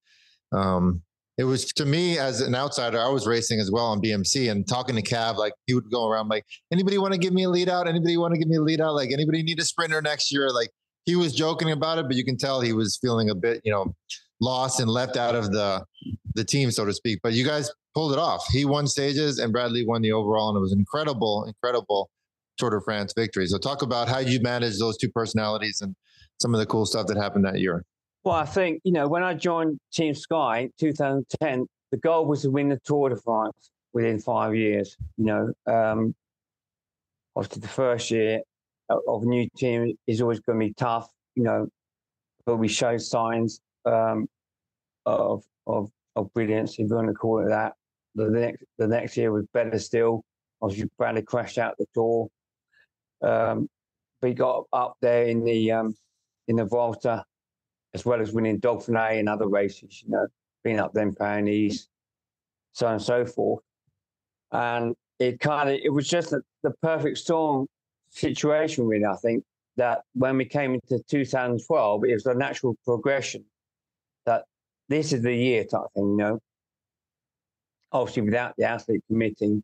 um, 0.62 1.02
it 1.38 1.46
was 1.46 1.66
to 1.74 1.86
me 1.86 2.20
as 2.20 2.42
an 2.42 2.54
outsider. 2.54 3.00
I 3.00 3.10
was 3.10 3.26
racing 3.26 3.60
as 3.60 3.72
well 3.72 3.86
on 3.86 4.02
BMC 4.02 4.52
and 4.52 4.68
talking 4.68 4.96
to 4.96 5.02
Cav, 5.02 5.38
like 5.38 5.54
he 5.66 5.74
would 5.74 5.90
go 5.90 6.08
around 6.08 6.28
like, 6.28 6.46
anybody 6.72 6.98
want 6.98 7.14
to 7.14 7.20
give 7.20 7.34
me 7.34 7.44
a 7.44 7.50
lead 7.50 7.68
out? 7.70 7.88
Anybody 7.88 8.16
want 8.18 8.34
to 8.34 8.40
give 8.40 8.48
me 8.48 8.58
a 8.58 8.62
lead 8.62 8.80
out? 8.80 8.94
Like 8.94 9.12
anybody 9.12 9.42
need 9.42 9.60
a 9.60 9.64
sprinter 9.64 10.02
next 10.02 10.32
year? 10.32 10.50
Like 10.52 10.70
he 11.06 11.16
was 11.16 11.34
joking 11.34 11.72
about 11.72 11.98
it, 11.98 12.06
but 12.08 12.16
you 12.16 12.24
can 12.24 12.38
tell 12.38 12.62
he 12.62 12.74
was 12.74 13.00
feeling 13.02 13.30
a 13.30 13.36
bit, 13.36 13.62
you 13.64 13.72
know, 13.72 13.96
lost 14.40 14.80
and 14.80 14.90
left 14.90 15.18
out 15.18 15.36
of 15.36 15.52
the 15.52 15.84
the 16.36 16.44
team, 16.44 16.70
so 16.70 16.86
to 16.86 16.94
speak. 16.94 17.20
But 17.24 17.34
you 17.34 17.46
guys 17.46 17.72
pulled 17.96 18.14
it 18.14 18.20
off. 18.20 18.46
He 18.52 18.66
won 18.66 18.86
stages 18.86 19.40
and 19.40 19.52
Bradley 19.52 19.86
won 19.86 20.02
the 20.02 20.12
overall, 20.12 20.50
and 20.50 20.58
it 20.58 20.62
was 20.62 20.74
incredible, 20.74 21.46
incredible 21.46 22.10
Tour 22.62 22.70
de 22.70 22.82
France 22.82 23.12
victory. 23.16 23.48
So 23.48 23.58
talk 23.58 23.82
about 23.82 24.08
how 24.08 24.20
you 24.20 24.40
managed 24.40 24.80
those 24.80 24.96
two 24.96 25.10
personalities 25.10 25.82
and 25.82 25.96
some 26.40 26.54
of 26.54 26.60
the 26.60 26.66
cool 26.66 26.86
stuff 26.86 27.08
that 27.08 27.18
happened 27.18 27.44
that 27.46 27.60
year. 27.60 27.84
Well, 28.24 28.36
I 28.36 28.46
think 28.46 28.82
you 28.84 28.92
know 28.92 29.08
when 29.08 29.24
I 29.24 29.34
joined 29.34 29.80
Team 29.92 30.14
Sky 30.14 30.60
in 30.60 30.72
2010, 30.80 31.66
the 31.90 31.98
goal 31.98 32.26
was 32.26 32.44
to 32.44 32.52
win 32.52 32.70
the 32.70 32.80
Tour 32.86 33.10
de 33.10 33.16
France 33.16 33.72
within 33.94 34.20
five 34.20 34.56
years. 34.56 34.96
You 35.18 35.26
know, 35.26 35.54
um, 35.66 36.14
obviously 37.36 37.62
the 37.62 37.68
first 37.68 38.12
year 38.12 38.42
of 38.90 39.00
of 39.08 39.24
a 39.24 39.26
new 39.26 39.50
team 39.58 39.98
is 40.06 40.22
always 40.22 40.40
going 40.40 40.60
to 40.60 40.66
be 40.68 40.74
tough. 40.74 41.10
You 41.36 41.44
know, 41.44 41.68
but 42.46 42.58
we 42.58 42.68
showed 42.68 43.02
signs 43.02 43.60
um, 43.86 44.28
of 45.08 45.44
of 45.66 45.90
of 46.16 46.32
brilliance, 46.34 46.74
if 46.74 46.90
you 46.90 46.96
want 46.96 47.08
to 47.08 47.14
call 47.14 47.40
it 47.40 47.50
that. 47.50 47.74
The 48.14 48.30
next 48.30 48.64
the 48.78 48.88
next 48.88 49.18
year 49.18 49.32
was 49.32 49.46
better 49.52 49.80
still. 49.80 50.24
Obviously, 50.62 50.92
Bradley 51.00 51.24
crashed 51.24 51.58
out 51.58 51.76
the 51.80 51.88
tour. 51.96 52.30
Um, 53.22 53.70
he 54.22 54.34
got 54.34 54.66
up 54.72 54.98
there 55.02 55.26
in 55.26 55.44
the 55.44 55.72
um, 55.72 55.96
in 56.48 56.56
the 56.58 56.66
Volta 56.66 57.24
as 57.94 58.06
well 58.06 58.22
as 58.22 58.32
winning 58.32 58.60
Dauphiné 58.60 59.20
and 59.20 59.28
other 59.28 59.48
races, 59.48 60.02
you 60.04 60.12
know, 60.12 60.28
being 60.64 60.80
up 60.80 60.94
them 60.94 61.14
Pyrenees, 61.14 61.88
so 62.72 62.88
on 62.88 62.94
and 62.94 63.02
so 63.02 63.26
forth. 63.26 63.64
And 64.52 64.96
it 65.20 65.40
kind 65.40 65.70
of, 65.70 65.80
it 65.84 65.92
was 65.92 66.08
just 66.08 66.32
the, 66.32 66.42
the 66.64 66.72
perfect 66.82 67.18
storm 67.18 67.68
situation, 68.10 68.86
really, 68.88 69.06
I 69.06 69.16
think, 69.18 69.44
that 69.78 70.02
when 70.14 70.38
we 70.38 70.46
came 70.46 70.74
into 70.74 71.02
2012, 71.10 72.06
it 72.06 72.14
was 72.14 72.26
a 72.26 72.34
natural 72.34 72.76
progression 72.86 73.46
that 74.26 74.46
this 74.90 75.14
is 75.14 75.22
the 75.22 75.34
year 75.34 75.64
type 75.64 75.88
thing, 75.96 76.12
you 76.12 76.18
know. 76.18 76.40
Obviously, 77.94 78.22
without 78.22 78.54
the 78.58 78.64
athlete 78.64 79.02
committing, 79.08 79.62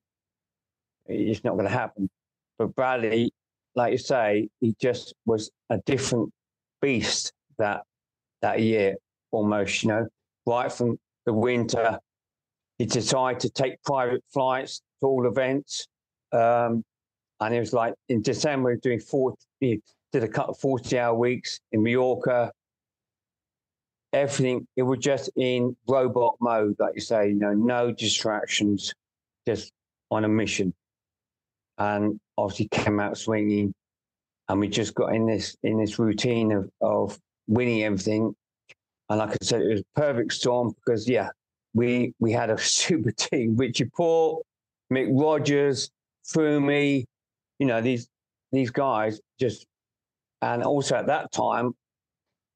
it's 1.05 1.43
not 1.45 1.53
going 1.53 1.65
to 1.65 1.71
happen. 1.71 2.09
But 2.57 2.75
Bradley, 2.75 3.31
like 3.77 3.91
you 3.91 3.97
say, 3.99 4.49
he 4.59 4.75
just 4.81 5.13
was 5.25 5.51
a 5.69 5.77
different 5.85 6.31
beast 6.81 7.31
that 7.59 7.83
that 8.41 8.59
year 8.59 8.95
almost, 9.31 9.83
you 9.83 9.89
know, 9.89 10.07
right 10.45 10.71
from 10.71 10.97
the 11.25 11.33
winter. 11.33 11.99
He 12.79 12.85
decided 12.85 13.39
to 13.41 13.49
take 13.49 13.81
private 13.83 14.23
flights 14.33 14.81
to 14.99 15.07
all 15.07 15.27
events. 15.27 15.87
Um, 16.31 16.83
and 17.39 17.53
it 17.53 17.59
was 17.59 17.71
like 17.71 17.93
in 18.09 18.21
December, 18.23 18.75
doing 18.77 18.99
40, 18.99 19.37
he 19.59 19.81
did 20.11 20.23
a 20.23 20.27
couple 20.27 20.53
of 20.53 20.59
40 20.59 20.97
hour 20.97 21.15
weeks 21.15 21.59
in 21.71 21.83
Mallorca. 21.83 22.51
Everything, 24.11 24.67
it 24.75 24.83
was 24.83 24.99
just 24.99 25.29
in 25.35 25.75
robot 25.87 26.35
mode, 26.39 26.75
like 26.79 26.95
you 26.95 27.01
say, 27.01 27.29
you 27.29 27.35
know, 27.35 27.53
no 27.53 27.91
distractions, 27.91 28.93
just 29.47 29.71
on 30.09 30.25
a 30.25 30.27
mission. 30.27 30.73
And 31.77 32.19
obviously 32.37 32.67
came 32.69 32.99
out 32.99 33.17
swinging. 33.17 33.73
And 34.49 34.59
we 34.59 34.67
just 34.69 34.95
got 34.95 35.13
in 35.13 35.27
this 35.27 35.55
in 35.63 35.77
this 35.79 35.99
routine 35.99 36.51
of, 36.51 36.69
of 36.81 37.19
winning 37.47 37.83
everything. 37.83 38.33
And 39.09 39.19
like 39.19 39.31
I 39.31 39.37
said, 39.41 39.61
it 39.61 39.69
was 39.69 39.81
a 39.81 39.99
perfect 39.99 40.33
storm 40.33 40.73
because 40.73 41.07
yeah, 41.07 41.29
we 41.73 42.13
we 42.19 42.31
had 42.31 42.49
a 42.49 42.57
super 42.79 43.11
team. 43.11 43.55
Richie 43.57 43.85
Porte, 43.85 44.43
Mick 44.91 45.07
Rogers, 45.11 45.89
Froome, 46.27 47.03
you 47.59 47.65
know, 47.65 47.81
these 47.81 48.07
these 48.51 48.69
guys 48.69 49.19
just 49.39 49.65
and 50.41 50.63
also 50.63 50.95
at 50.95 51.07
that 51.07 51.31
time 51.31 51.73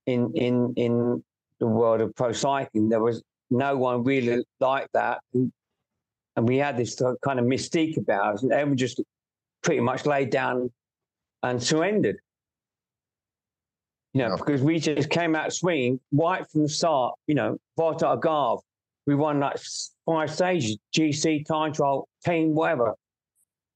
in 0.06 0.32
in 0.36 0.74
in 0.76 1.24
the 1.60 1.68
world 1.68 2.02
of 2.02 2.16
pro 2.16 2.32
cycling, 2.32 2.90
there 2.90 3.02
was 3.02 3.22
no 3.50 3.78
one 3.78 4.04
really 4.04 4.44
like 4.60 4.88
that. 4.94 5.20
And 5.34 6.48
we 6.48 6.58
had 6.58 6.78
this 6.78 7.00
kind 7.24 7.40
of 7.40 7.46
mystique 7.46 7.98
about 7.98 8.36
us, 8.36 8.44
and 8.44 8.52
everyone 8.52 8.78
just 8.78 9.02
pretty 9.64 9.82
much 9.82 10.06
laid 10.06 10.30
down 10.30 10.72
and 11.44 11.62
surrendered. 11.62 12.18
You 14.14 14.24
know, 14.24 14.30
Yeah. 14.30 14.36
because 14.38 14.62
we 14.62 14.80
just 14.80 15.10
came 15.10 15.36
out 15.36 15.54
swinging 15.54 16.00
right 16.12 16.46
from 16.50 16.64
the 16.64 16.70
start. 16.70 17.16
You 17.28 17.36
know, 17.36 17.58
Volta 17.78 18.06
Algarve, 18.06 18.62
we 19.08 19.16
won 19.16 19.40
like 19.40 19.58
five 20.06 20.32
stages, 20.32 20.78
GC, 20.94 21.44
time 21.46 21.74
trial, 21.74 22.08
team, 22.26 22.54
whatever, 22.54 22.96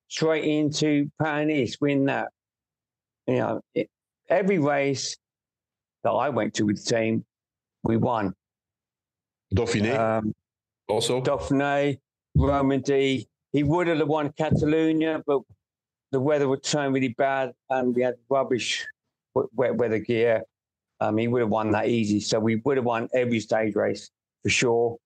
straight 0.10 0.44
into 0.44 1.10
Paris, 1.22 1.78
win 1.80 2.06
that. 2.06 2.30
You 3.28 3.36
know, 3.38 3.62
it, 3.74 3.90
every 4.30 4.60
race 4.60 5.18
that 6.04 6.12
I 6.12 6.30
went 6.30 6.54
to 6.56 6.66
with 6.66 6.84
the 6.86 6.96
team, 6.96 7.26
we 7.84 7.98
won. 7.98 8.34
Dauphiné 9.56 9.98
Um, 9.98 10.34
also. 10.88 11.22
Dauphiné, 11.22 12.00
Romandie. 12.38 13.26
He 13.54 13.64
would 13.64 13.88
have 13.88 14.06
won 14.08 14.32
Catalonia, 14.34 15.24
but 15.26 15.42
the 16.16 16.22
weather 16.22 16.48
would 16.48 16.64
turn 16.64 16.94
really 16.94 17.10
bad 17.10 17.52
and 17.70 17.94
we 17.94 18.02
had 18.02 18.16
rubbish 18.30 18.88
wet 19.34 19.76
weather 19.76 20.00
gear. 20.00 20.44
Um, 21.02 21.18
he 21.18 21.28
would 21.28 21.42
have 21.42 21.50
won 21.50 21.72
that 21.72 21.90
easy. 21.90 22.22
So 22.22 22.40
we 22.40 22.56
would 22.64 22.78
have 22.78 22.86
won 22.86 23.10
every 23.14 23.42
stage 23.42 23.76
race 23.76 24.10
for 24.42 24.48
sure. 24.48 24.98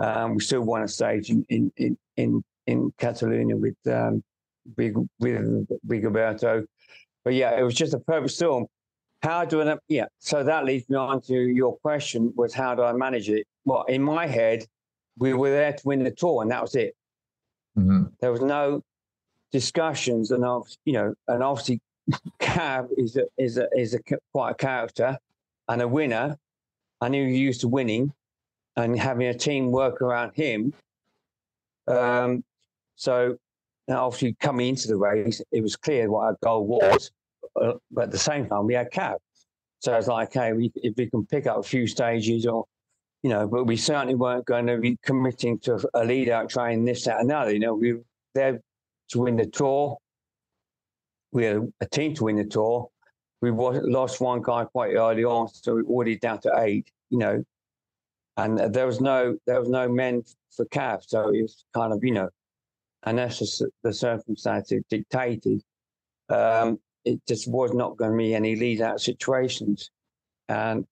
Um, 0.00 0.34
we 0.34 0.40
still 0.40 0.62
won 0.62 0.82
a 0.82 0.88
stage 0.88 1.30
in 1.30 1.46
in 1.48 1.72
in 1.76 1.96
in, 2.16 2.42
in 2.66 2.92
Catalonia 2.98 3.56
with 3.56 3.76
um, 3.86 4.24
with 4.76 4.96
with 5.20 5.68
Rigoberto. 5.86 6.64
But 7.24 7.34
yeah, 7.34 7.56
it 7.56 7.62
was 7.62 7.76
just 7.76 7.94
a 7.94 8.00
perfect 8.00 8.32
storm. 8.32 8.66
How 9.22 9.44
do 9.44 9.62
I? 9.62 9.76
Yeah. 9.86 10.06
So 10.18 10.42
that 10.42 10.64
leads 10.64 10.88
me 10.88 10.96
on 10.96 11.20
to 11.28 11.34
your 11.34 11.76
question: 11.76 12.32
was 12.34 12.52
how 12.52 12.74
do 12.74 12.82
I 12.82 12.92
manage 12.92 13.30
it? 13.30 13.46
Well, 13.64 13.84
in 13.84 14.02
my 14.02 14.26
head, 14.26 14.66
we 15.16 15.32
were 15.32 15.50
there 15.50 15.74
to 15.74 15.82
win 15.84 16.02
the 16.02 16.10
tour, 16.10 16.42
and 16.42 16.50
that 16.50 16.60
was 16.60 16.74
it. 16.74 16.96
Mm-hmm. 17.78 18.06
There 18.20 18.32
was 18.32 18.40
no 18.40 18.82
discussions, 19.52 20.30
and 20.30 20.44
you 20.84 20.92
know, 20.92 21.14
and 21.28 21.42
obviously, 21.42 21.80
Cav 22.40 22.88
is 22.96 23.16
a 23.16 23.24
is 23.38 23.58
a 23.58 23.68
is 23.76 23.94
a 23.94 24.00
quite 24.32 24.50
a 24.50 24.54
character 24.54 25.18
and 25.68 25.82
a 25.82 25.88
winner. 25.88 26.38
Knew 27.02 27.26
he 27.26 27.32
was 27.32 27.40
used 27.40 27.60
to 27.60 27.68
winning 27.68 28.12
and 28.76 28.98
having 28.98 29.28
a 29.28 29.34
team 29.34 29.70
work 29.70 30.00
around 30.00 30.32
him. 30.34 30.72
Um, 31.86 32.42
so 32.96 33.36
obviously 33.88 34.34
coming 34.40 34.68
into 34.70 34.88
the 34.88 34.96
race, 34.96 35.40
it 35.52 35.62
was 35.62 35.76
clear 35.76 36.10
what 36.10 36.24
our 36.24 36.36
goal 36.42 36.66
was. 36.66 37.10
Uh, 37.60 37.74
but 37.90 38.04
at 38.04 38.10
the 38.10 38.18
same 38.18 38.46
time, 38.46 38.66
we 38.66 38.74
had 38.74 38.90
Cav. 38.90 39.16
So 39.80 39.94
it's 39.94 40.08
like, 40.08 40.32
hey, 40.32 40.52
we, 40.52 40.72
if 40.76 40.96
we 40.96 41.08
can 41.08 41.24
pick 41.26 41.46
up 41.46 41.58
a 41.58 41.62
few 41.62 41.86
stages 41.86 42.46
or, 42.46 42.64
you 43.22 43.30
know, 43.30 43.46
but 43.46 43.64
we 43.64 43.76
certainly 43.76 44.14
weren't 44.14 44.46
going 44.46 44.66
to 44.66 44.78
be 44.78 44.98
committing 45.02 45.58
to 45.60 45.88
a 45.94 46.04
lead 46.04 46.28
out 46.28 46.50
train, 46.50 46.84
this, 46.84 47.04
that, 47.04 47.20
and 47.20 47.30
another. 47.30 47.52
You 47.52 47.60
know, 47.60 47.74
we 47.74 47.94
there 48.34 48.60
to 49.10 49.20
win 49.20 49.36
the 49.36 49.46
tour. 49.46 49.98
We 51.32 51.44
had 51.44 51.72
a 51.80 51.86
team 51.86 52.14
to 52.14 52.24
win 52.24 52.36
the 52.36 52.44
tour. 52.44 52.88
We 53.42 53.50
lost 53.50 54.20
one 54.20 54.42
guy 54.42 54.64
quite 54.64 54.94
early 54.94 55.24
on, 55.24 55.48
so 55.48 55.74
we 55.74 55.82
already 55.82 56.18
down 56.18 56.40
to 56.40 56.52
eight, 56.58 56.90
you 57.10 57.18
know, 57.18 57.44
and 58.36 58.58
there 58.74 58.86
was 58.86 59.00
no 59.00 59.36
there 59.46 59.60
was 59.60 59.68
no 59.68 59.88
men 59.88 60.22
for 60.54 60.64
Cav, 60.66 61.02
so 61.06 61.28
it 61.28 61.42
was 61.42 61.64
kind 61.74 61.92
of 61.92 62.02
you 62.02 62.12
know, 62.12 62.28
and 63.04 63.18
that's 63.18 63.38
just 63.38 63.64
the 63.82 63.92
circumstances 63.92 64.82
dictated. 64.88 65.62
Um, 66.28 66.78
it 67.04 67.20
just 67.26 67.48
was 67.48 67.72
not 67.72 67.96
going 67.96 68.10
to 68.10 68.16
be 68.16 68.34
any 68.34 68.56
lead 68.56 68.80
out 68.80 69.00
situations. 69.00 69.90
And 70.48 70.84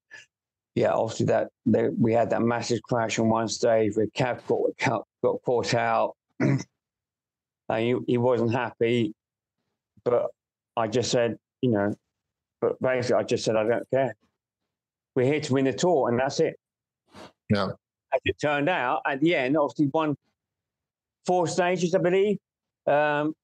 yeah, 0.74 0.92
obviously 0.92 1.26
that, 1.26 1.48
that 1.66 1.98
we 1.98 2.12
had 2.12 2.30
that 2.30 2.42
massive 2.42 2.82
crash 2.82 3.18
on 3.18 3.28
one 3.28 3.48
stage 3.48 3.96
where 3.96 4.06
Cav 4.06 4.46
got, 4.46 5.06
got 5.22 5.42
caught 5.44 5.74
out. 5.74 6.16
and 7.68 7.82
he, 7.82 7.96
he 8.06 8.18
wasn't 8.18 8.52
happy. 8.52 9.14
But 10.04 10.26
I 10.76 10.88
just 10.88 11.10
said, 11.10 11.36
you 11.60 11.70
know, 11.70 11.94
but 12.60 12.80
basically 12.80 13.16
I 13.16 13.22
just 13.22 13.44
said, 13.44 13.56
I 13.56 13.64
don't 13.64 13.90
care. 13.90 14.14
We're 15.14 15.26
here 15.26 15.40
to 15.40 15.52
win 15.52 15.64
the 15.64 15.72
tour 15.72 16.08
and 16.08 16.18
that's 16.18 16.40
it. 16.40 16.56
Yeah. 17.50 17.68
As 18.12 18.20
it 18.24 18.36
turned 18.40 18.68
out, 18.68 19.02
at 19.06 19.20
the 19.20 19.34
end, 19.34 19.56
obviously 19.56 19.90
won 19.92 20.16
four 21.26 21.46
stages, 21.46 21.94
I 21.94 21.98
believe. 21.98 22.38
Um, 22.86 23.34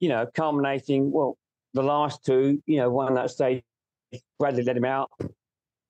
you 0.00 0.08
know, 0.08 0.26
culminating, 0.34 1.10
well, 1.10 1.36
the 1.74 1.82
last 1.82 2.24
two, 2.24 2.62
you 2.66 2.78
know, 2.78 2.90
won 2.90 3.14
that 3.14 3.30
stage. 3.30 3.62
Bradley 4.38 4.62
let 4.62 4.76
him 4.76 4.84
out. 4.84 5.10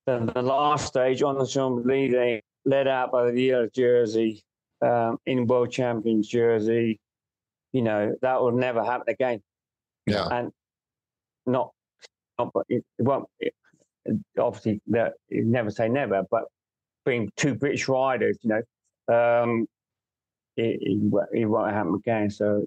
Then 0.06 0.26
the 0.26 0.42
last 0.42 0.86
stage 0.86 1.22
on 1.22 1.36
the 1.36 1.46
Elysees, 1.46 2.42
led 2.64 2.88
out 2.88 3.10
by 3.10 3.30
the 3.30 3.42
yellow 3.42 3.68
jersey 3.74 4.42
um, 4.80 5.18
in 5.26 5.46
World 5.46 5.70
Champions 5.70 6.28
jersey. 6.28 7.00
You 7.72 7.82
know, 7.82 8.14
that 8.22 8.40
will 8.40 8.52
never 8.52 8.84
happen 8.84 9.06
again. 9.08 9.40
Yeah. 10.06 10.28
And 10.30 10.52
not, 11.46 11.72
not 12.38 12.50
but 12.52 12.64
it, 12.68 12.84
it 12.98 13.02
won't, 13.02 13.26
it, 13.40 13.54
obviously, 14.38 14.80
that 14.88 15.14
never 15.30 15.70
say 15.70 15.88
never, 15.88 16.22
but 16.30 16.44
being 17.04 17.30
two 17.36 17.54
British 17.54 17.88
riders, 17.88 18.38
you 18.42 18.50
know, 18.50 19.42
um, 19.42 19.66
it, 20.56 20.78
it, 20.80 21.12
it 21.32 21.44
won't 21.46 21.72
happen 21.72 21.94
again. 21.94 22.30
So 22.30 22.66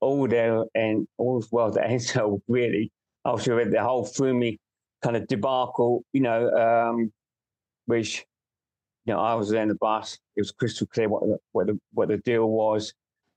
all 0.00 0.28
there 0.28 0.64
and 0.74 1.06
all's 1.16 1.48
well 1.50 1.70
that 1.72 1.88
ends 1.88 2.10
so 2.12 2.40
really. 2.48 2.90
Obviously, 3.24 3.54
with 3.54 3.72
the 3.72 3.82
whole 3.82 4.04
Froome 4.04 4.58
kind 5.02 5.16
of 5.16 5.26
debacle, 5.28 6.04
you 6.12 6.20
know, 6.20 6.50
um, 6.50 7.10
which 7.86 8.24
you 9.06 9.14
know 9.14 9.20
I 9.20 9.34
was 9.34 9.52
in 9.52 9.68
the 9.68 9.74
bus. 9.76 10.18
It 10.36 10.42
was 10.42 10.52
crystal 10.52 10.86
clear 10.86 11.08
what 11.08 11.22
the, 11.22 11.38
what 11.52 11.66
the 11.66 11.80
what 11.92 12.08
the 12.08 12.18
deal 12.18 12.46
was, 12.46 12.92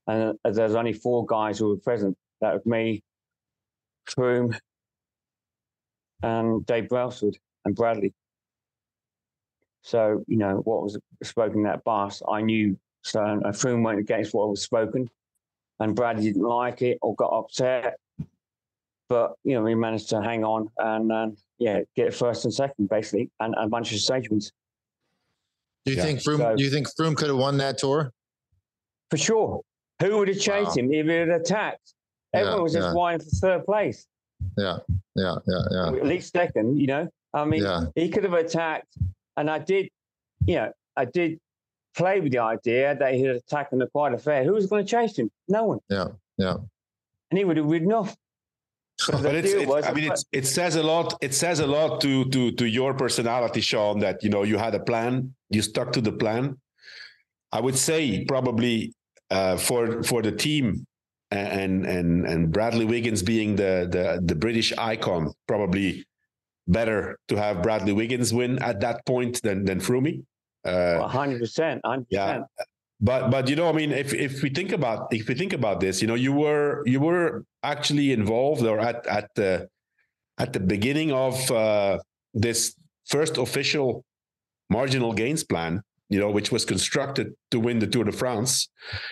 and 0.08 0.38
uh, 0.44 0.52
there's 0.52 0.76
only 0.76 0.94
four 0.94 1.26
guys 1.26 1.60
who 1.60 1.70
were 1.70 1.78
present. 1.78 2.18
That 2.42 2.54
was 2.54 2.66
me, 2.66 3.04
Froome, 4.10 4.58
and 6.24 6.66
Dave 6.66 6.90
Brailsford 6.90 7.38
and 7.66 7.76
Bradley. 7.76 8.14
So 9.82 10.24
you 10.28 10.38
know 10.38 10.58
what 10.66 10.84
was 10.84 10.98
spoken 11.24 11.60
in 11.60 11.64
that 11.64 11.84
bus, 11.84 12.22
I 12.30 12.42
knew. 12.42 12.78
So 13.04 13.22
uh, 13.22 13.52
Froome 13.52 13.84
went 13.84 14.00
against 14.00 14.34
what 14.34 14.50
was 14.50 14.62
spoken 14.62 15.10
and 15.80 15.96
Brad 15.96 16.20
didn't 16.20 16.44
like 16.44 16.82
it 16.82 16.98
or 17.02 17.16
got 17.16 17.28
upset. 17.28 17.98
But 19.10 19.34
you 19.44 19.54
know, 19.54 19.62
we 19.62 19.76
managed 19.76 20.10
to 20.10 20.22
hang 20.22 20.44
on 20.44 20.70
and 20.78 21.12
um, 21.12 21.38
yeah, 21.60 21.82
get 21.96 22.14
first 22.14 22.44
and 22.46 22.54
second 22.54 22.90
basically, 22.90 23.30
and, 23.40 23.56
and 23.56 23.66
a 23.66 23.70
bunch 23.70 23.94
of 23.94 24.00
stage 24.00 24.30
wins. 24.30 24.52
Do 25.86 25.94
you 25.94 25.98
yeah. 25.98 26.04
think 26.04 26.20
Froome? 26.20 26.40
So, 26.40 26.56
do 26.58 26.64
you 26.64 26.70
think 26.70 26.88
Froome 27.00 27.16
could 27.16 27.30
have 27.30 27.38
won 27.38 27.58
that 27.58 27.78
tour? 27.78 28.12
For 29.10 29.18
sure. 29.18 29.62
Who 30.02 30.18
would 30.18 30.28
have 30.28 30.40
chased 30.40 30.70
wow. 30.70 30.84
him 30.84 30.94
if 30.94 31.06
he 31.06 31.12
had 31.12 31.30
attacked? 31.30 31.94
Everyone 32.34 32.60
yeah, 32.60 32.64
was 32.64 32.74
just 32.74 32.88
yeah. 32.88 32.94
vying 32.94 33.20
for 33.20 33.26
third 33.26 33.66
place. 33.66 34.06
Yeah, 34.58 34.78
yeah, 35.16 35.36
yeah, 35.48 35.62
yeah. 35.72 35.88
At 35.88 36.06
least 36.06 36.34
second, 36.34 36.80
you 36.80 36.88
know. 36.88 37.10
I 37.34 37.46
mean, 37.46 37.64
yeah. 37.64 37.86
he 37.96 38.10
could 38.10 38.24
have 38.24 38.34
attacked, 38.34 38.98
and 39.36 39.50
I 39.50 39.60
did, 39.60 39.90
you 40.46 40.56
know, 40.56 40.72
I 40.96 41.06
did 41.06 41.40
play 41.96 42.20
with 42.20 42.32
the 42.32 42.40
idea 42.40 42.96
that 42.96 43.14
he 43.14 43.28
was 43.28 43.38
attacking 43.38 43.80
the 43.80 43.88
quite 43.88 44.14
a 44.14 44.18
fair. 44.18 44.44
Who 44.44 44.54
was 44.54 44.68
going 44.68 44.86
to 44.86 44.90
chase 44.90 45.18
him? 45.18 45.32
No 45.48 45.66
one. 45.66 45.80
Yeah, 45.90 46.08
yeah. 46.38 46.58
And 47.32 47.38
he 47.38 47.44
would 47.44 47.58
have 47.58 47.66
ridden 47.66 47.92
off. 47.92 48.16
But, 49.08 49.24
but 49.24 49.36
it's, 49.36 49.52
it's, 49.52 49.88
I 49.88 49.94
mean, 49.94 50.12
it's, 50.12 50.26
it 50.32 50.46
says 50.46 50.76
a 50.76 50.84
lot. 50.84 51.18
It 51.22 51.34
says 51.34 51.60
a 51.60 51.68
lot 51.68 52.02
to 52.02 52.26
to 52.26 52.52
to 52.52 52.66
your 52.68 52.94
personality, 52.94 53.62
Sean. 53.62 54.00
That 54.00 54.24
you 54.24 54.30
know 54.30 54.44
you 54.44 54.58
had 54.58 54.76
a 54.76 54.80
plan, 54.80 55.34
you 55.50 55.62
stuck 55.62 55.92
to 55.94 56.02
the 56.02 56.12
plan. 56.12 56.58
I 57.52 57.62
would 57.62 57.78
say 57.78 58.26
probably 58.26 58.94
uh, 59.30 59.58
for 59.58 60.04
for 60.04 60.22
the 60.22 60.32
team 60.32 60.86
and 61.32 61.86
and 61.86 62.26
and 62.26 62.52
Bradley 62.52 62.86
Wiggins 62.86 63.22
being 63.22 63.56
the 63.56 63.88
the 63.90 64.22
the 64.24 64.36
British 64.36 64.74
icon, 64.78 65.34
probably 65.48 66.06
better 66.68 67.18
to 67.28 67.36
have 67.36 67.62
Bradley 67.62 67.94
Wiggins 67.94 68.34
win 68.34 68.60
at 68.60 68.80
that 68.82 69.06
point 69.06 69.42
than 69.42 69.66
than 69.66 69.80
Froome. 69.80 70.24
Uh, 70.66 71.08
hundred 71.08 71.40
percent, 71.40 71.82
hundred 71.86 72.10
percent. 72.10 72.44
But 73.00 73.30
but 73.30 73.48
you 73.50 73.56
know, 73.56 73.70
I 73.70 73.74
mean, 73.74 73.92
if 73.92 74.14
if 74.14 74.42
we 74.42 74.50
think 74.50 74.72
about 74.72 75.14
if 75.14 75.28
we 75.28 75.36
think 75.36 75.54
about 75.54 75.80
this, 75.80 76.02
you 76.02 76.08
know, 76.08 76.16
you 76.16 76.34
were 76.34 76.82
you 76.86 77.00
were 77.00 77.44
actually 77.64 78.12
involved 78.12 78.64
or 78.64 78.80
at 78.80 79.06
at 79.08 79.30
the 79.36 79.68
at 80.38 80.54
the 80.54 80.60
beginning 80.60 81.12
of 81.12 81.52
uh, 81.52 82.00
this 82.34 82.76
first 83.06 83.38
official 83.38 84.04
marginal 84.70 85.14
gains 85.14 85.44
plan, 85.44 85.82
you 86.10 86.20
know, 86.20 86.32
which 86.32 86.52
was 86.52 86.66
constructed 86.66 87.34
to 87.52 87.60
win 87.60 87.80
the 87.80 87.88
Tour 87.88 88.06
de 88.06 88.12
France 88.12 88.70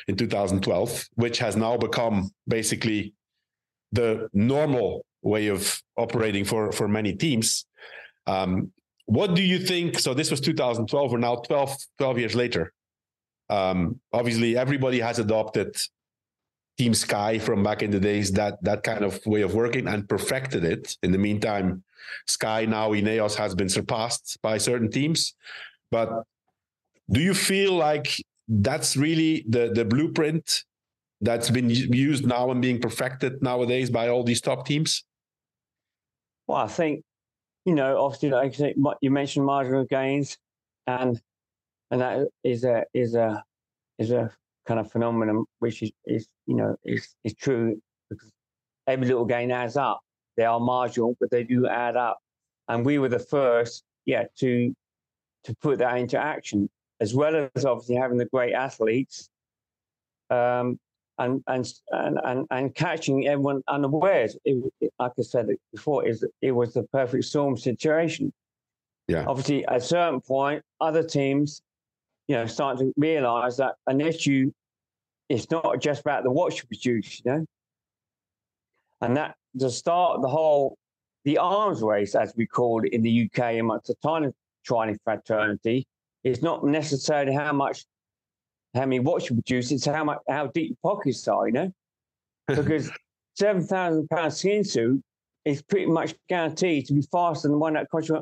in 0.07 0.15
2012, 0.15 1.05
which 1.15 1.39
has 1.39 1.55
now 1.55 1.77
become 1.77 2.31
basically 2.47 3.13
the 3.91 4.29
normal 4.33 5.05
way 5.21 5.47
of 5.47 5.81
operating 5.97 6.45
for 6.45 6.71
for 6.71 6.87
many 6.87 7.13
teams. 7.15 7.65
Um, 8.27 8.71
what 9.05 9.35
do 9.35 9.43
you 9.43 9.59
think? 9.59 9.99
So 9.99 10.13
this 10.13 10.31
was 10.31 10.41
2012. 10.41 11.11
We're 11.11 11.17
now 11.17 11.35
12, 11.35 11.75
12 11.99 12.19
years 12.19 12.35
later. 12.35 12.73
Um, 13.49 13.99
obviously, 14.11 14.57
everybody 14.57 14.99
has 14.99 15.19
adopted 15.19 15.75
Team 16.77 16.93
Sky 16.93 17.37
from 17.37 17.63
back 17.63 17.83
in 17.83 17.91
the 17.91 17.99
days, 17.99 18.31
that 18.31 18.61
that 18.63 18.83
kind 18.83 19.03
of 19.03 19.23
way 19.25 19.41
of 19.41 19.53
working, 19.53 19.87
and 19.87 20.09
perfected 20.09 20.63
it. 20.63 20.97
In 21.03 21.11
the 21.11 21.17
meantime, 21.17 21.83
Sky 22.27 22.65
now 22.65 22.91
Ineos 22.91 23.35
has 23.35 23.53
been 23.55 23.69
surpassed 23.69 24.39
by 24.41 24.57
certain 24.57 24.89
teams. 24.89 25.35
But 25.91 26.09
do 27.09 27.19
you 27.19 27.33
feel 27.33 27.73
like 27.73 28.07
that's 28.47 28.95
really 28.95 29.45
the 29.47 29.71
the 29.73 29.85
blueprint 29.85 30.63
that's 31.21 31.49
been 31.49 31.69
used 31.69 32.25
now 32.25 32.51
and 32.51 32.61
being 32.61 32.79
perfected 32.79 33.41
nowadays 33.41 33.89
by 33.89 34.09
all 34.09 34.23
these 34.23 34.41
top 34.41 34.65
teams? 34.65 35.03
Well, 36.47 36.57
I 36.57 36.67
think 36.67 37.03
you 37.65 37.73
know, 37.73 37.99
obviously, 37.99 38.29
like 38.29 38.97
you 39.01 39.09
mentioned 39.09 39.45
marginal 39.45 39.85
gains, 39.85 40.37
and 40.87 41.19
and 41.91 42.01
that 42.01 42.27
is 42.43 42.63
a 42.63 42.83
is 42.93 43.15
a 43.15 43.43
is 43.97 44.11
a 44.11 44.31
kind 44.67 44.79
of 44.79 44.91
phenomenon 44.91 45.45
which 45.59 45.83
is, 45.83 45.91
is 46.05 46.27
you 46.47 46.55
know 46.55 46.75
is 46.83 47.15
is 47.23 47.33
true 47.35 47.79
because 48.09 48.31
every 48.87 49.07
little 49.07 49.25
gain 49.25 49.51
adds 49.51 49.77
up. 49.77 50.01
They 50.37 50.43
are 50.43 50.59
marginal, 50.59 51.15
but 51.19 51.31
they 51.31 51.43
do 51.43 51.67
add 51.67 51.95
up. 51.95 52.19
And 52.67 52.85
we 52.85 52.97
were 52.99 53.09
the 53.09 53.19
first, 53.19 53.83
yeah, 54.05 54.25
to 54.39 54.75
to 55.45 55.55
put 55.61 55.79
that 55.79 55.97
into 55.97 56.19
action, 56.19 56.69
as 56.99 57.13
well 57.13 57.49
as 57.55 57.65
obviously 57.65 57.95
having 57.95 58.17
the 58.17 58.25
great 58.25 58.53
athletes 58.53 59.29
um, 60.29 60.79
and, 61.17 61.43
and 61.47 61.65
and 61.91 62.19
and 62.23 62.47
and 62.51 62.75
catching 62.75 63.27
everyone 63.27 63.61
unawares. 63.67 64.37
It, 64.45 64.71
it, 64.81 64.93
like 64.99 65.13
I 65.17 65.21
said 65.21 65.47
before, 65.71 66.05
is 66.07 66.25
it 66.41 66.51
was 66.51 66.73
the 66.73 66.83
perfect 66.83 67.25
storm 67.25 67.57
situation. 67.57 68.33
Yeah. 69.07 69.25
Obviously, 69.27 69.65
at 69.67 69.77
a 69.77 69.81
certain 69.81 70.19
point, 70.19 70.63
other 70.81 71.03
teams, 71.03 71.61
you 72.27 72.35
know, 72.35 72.47
start 72.47 72.79
to 72.79 72.91
realise 72.97 73.57
that 73.57 73.75
an 73.87 74.01
issue 74.01 74.51
is 75.29 75.49
not 75.51 75.79
just 75.79 76.01
about 76.01 76.23
the 76.23 76.31
watch 76.31 76.57
you 76.57 76.67
produce, 76.67 77.21
you 77.23 77.31
know, 77.31 77.45
and 79.01 79.15
that 79.17 79.35
the 79.53 79.69
start 79.69 80.17
of 80.17 80.21
the 80.21 80.27
whole 80.27 80.77
the 81.23 81.37
arms 81.37 81.81
race, 81.81 82.15
as 82.15 82.33
we 82.35 82.45
call 82.45 82.83
it 82.83 82.93
in 82.93 83.01
the 83.01 83.29
UK 83.29 83.55
amongst 83.59 83.87
the 83.87 83.95
tiny 84.03 84.31
tiny 84.67 84.97
fraternity, 85.03 85.87
is 86.25 86.41
not 86.41 86.65
necessarily 86.65 87.33
how 87.33 87.53
much 87.53 87.85
how 88.73 88.81
many 88.81 88.99
watch 88.99 89.29
you 89.29 89.35
produce, 89.37 89.71
it's 89.71 89.85
how 89.85 90.03
much 90.03 90.17
how 90.27 90.47
deep 90.47 90.71
your 90.71 90.95
pockets 90.95 91.25
are, 91.29 91.47
you 91.47 91.53
know? 91.53 91.71
Because 92.47 92.91
seven 93.35 93.65
thousand 93.65 94.09
pound 94.09 94.33
skin 94.33 94.63
suit 94.63 95.01
is 95.45 95.61
pretty 95.61 95.85
much 95.85 96.13
guaranteed 96.27 96.87
to 96.87 96.93
be 96.93 97.01
faster 97.11 97.47
than 97.47 97.59
one 97.59 97.73
that 97.73 97.89
costs 97.89 98.09
you, 98.09 98.21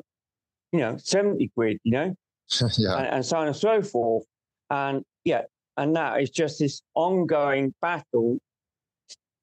you 0.71 0.79
know, 0.79 0.97
seventy 0.97 1.49
quid, 1.55 1.79
you 1.83 1.91
know, 1.91 2.15
yeah. 2.77 2.97
and, 2.97 3.07
and 3.07 3.25
so 3.25 3.37
on 3.37 3.47
and 3.47 3.55
so 3.55 3.81
forth. 3.81 4.25
And 4.69 5.03
yeah, 5.23 5.43
and 5.77 5.95
that 5.95 6.21
is 6.21 6.29
just 6.29 6.59
this 6.59 6.81
ongoing 6.93 7.73
battle 7.81 8.37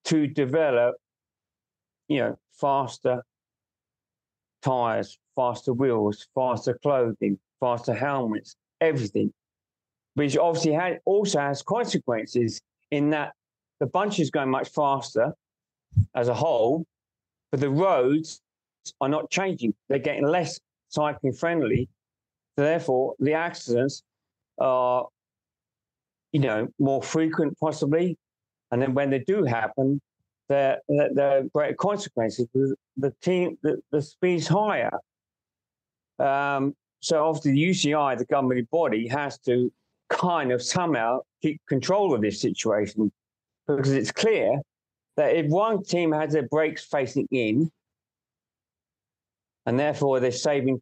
to 0.04 0.26
develop, 0.26 0.96
you 2.08 2.18
know, 2.20 2.38
faster 2.52 3.22
tires, 4.62 5.18
faster 5.34 5.72
wheels, 5.72 6.26
faster 6.34 6.78
clothing, 6.82 7.38
faster 7.60 7.94
helmets, 7.94 8.56
everything 8.80 9.32
which 10.14 10.36
obviously 10.36 10.72
had, 10.72 10.98
also 11.04 11.38
has 11.40 11.62
consequences 11.62 12.60
in 12.90 13.10
that 13.10 13.32
the 13.78 13.86
bunch 13.86 14.18
is 14.18 14.30
going 14.30 14.50
much 14.50 14.68
faster 14.70 15.32
as 16.14 16.28
a 16.28 16.34
whole, 16.34 16.84
but 17.50 17.60
the 17.60 17.70
roads 17.70 18.40
are 19.00 19.08
not 19.08 19.30
changing. 19.30 19.74
They're 19.88 19.98
getting 19.98 20.26
less 20.26 20.58
cycling 20.88 21.32
friendly. 21.32 21.88
So 22.56 22.64
therefore, 22.64 23.14
the 23.18 23.34
accidents 23.34 24.02
are, 24.58 25.06
you 26.32 26.40
know, 26.40 26.68
more 26.78 27.02
frequent 27.02 27.58
possibly. 27.58 28.18
And 28.70 28.82
then 28.82 28.94
when 28.94 29.10
they 29.10 29.20
do 29.20 29.44
happen, 29.44 30.00
there 30.48 30.80
are 30.88 31.42
greater 31.54 31.76
consequences. 31.76 32.46
The 32.96 33.14
team, 33.22 33.56
the, 33.62 33.80
the 33.90 34.02
speed's 34.02 34.48
higher. 34.48 34.92
Um, 36.18 36.74
so 37.00 37.26
obviously, 37.26 37.52
the 37.52 37.70
UCI, 37.70 38.18
the 38.18 38.26
governing 38.26 38.68
body, 38.70 39.08
has 39.08 39.38
to 39.40 39.72
kind 40.10 40.52
of 40.52 40.62
somehow 40.62 41.20
keep 41.40 41.60
control 41.68 42.14
of 42.14 42.20
this 42.20 42.40
situation 42.40 43.10
because 43.66 43.92
it's 43.92 44.12
clear 44.12 44.60
that 45.16 45.34
if 45.34 45.46
one 45.46 45.82
team 45.82 46.12
has 46.12 46.32
their 46.32 46.46
brakes 46.48 46.84
facing 46.84 47.26
in 47.30 47.70
and 49.66 49.78
therefore 49.78 50.20
they're 50.20 50.32
saving 50.32 50.80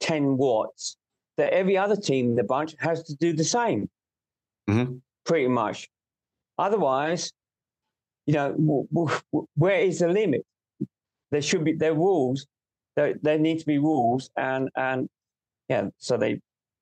10 0.00 0.36
watts, 0.36 0.96
that 1.36 1.52
every 1.52 1.76
other 1.76 1.96
team 1.96 2.30
in 2.30 2.36
the 2.36 2.44
bunch 2.44 2.74
has 2.78 3.02
to 3.04 3.14
do 3.16 3.32
the 3.32 3.44
same, 3.44 3.88
mm-hmm. 4.68 4.94
pretty 5.24 5.48
much. 5.48 5.88
Otherwise, 6.56 7.32
you 8.26 8.34
know, 8.34 8.52
w- 8.52 8.86
w- 8.92 9.46
where 9.54 9.80
is 9.80 10.00
the 10.00 10.08
limit? 10.08 10.44
There 11.30 11.42
should 11.42 11.64
be 11.64 11.74
there 11.74 11.94
rules. 11.94 12.46
There, 12.96 13.14
there 13.22 13.38
need 13.38 13.60
to 13.60 13.66
be 13.66 13.78
rules, 13.78 14.30
and 14.36 14.68
and 14.74 15.08
yeah, 15.68 15.88
so 15.98 16.16
they 16.16 16.40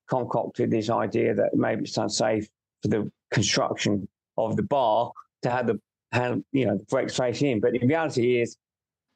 concocted 0.08 0.70
this 0.70 0.90
idea 0.90 1.34
that 1.34 1.54
maybe 1.54 1.82
it's 1.82 1.96
unsafe 1.96 2.48
for 2.82 2.88
the 2.88 3.10
construction 3.32 4.08
of 4.38 4.56
the 4.56 4.62
bar 4.62 5.10
to 5.42 5.50
have 5.50 5.66
the 5.66 5.80
have, 6.12 6.40
you 6.52 6.66
know 6.66 6.78
the 6.78 6.84
brakes 6.84 7.16
facing 7.16 7.50
in. 7.50 7.60
But 7.60 7.72
the 7.72 7.86
reality 7.86 8.40
is 8.40 8.56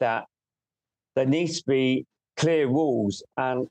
that 0.01 0.27
there 1.15 1.27
needs 1.27 1.59
to 1.59 1.65
be 1.67 2.07
clear 2.37 2.67
rules, 2.67 3.23
and 3.37 3.69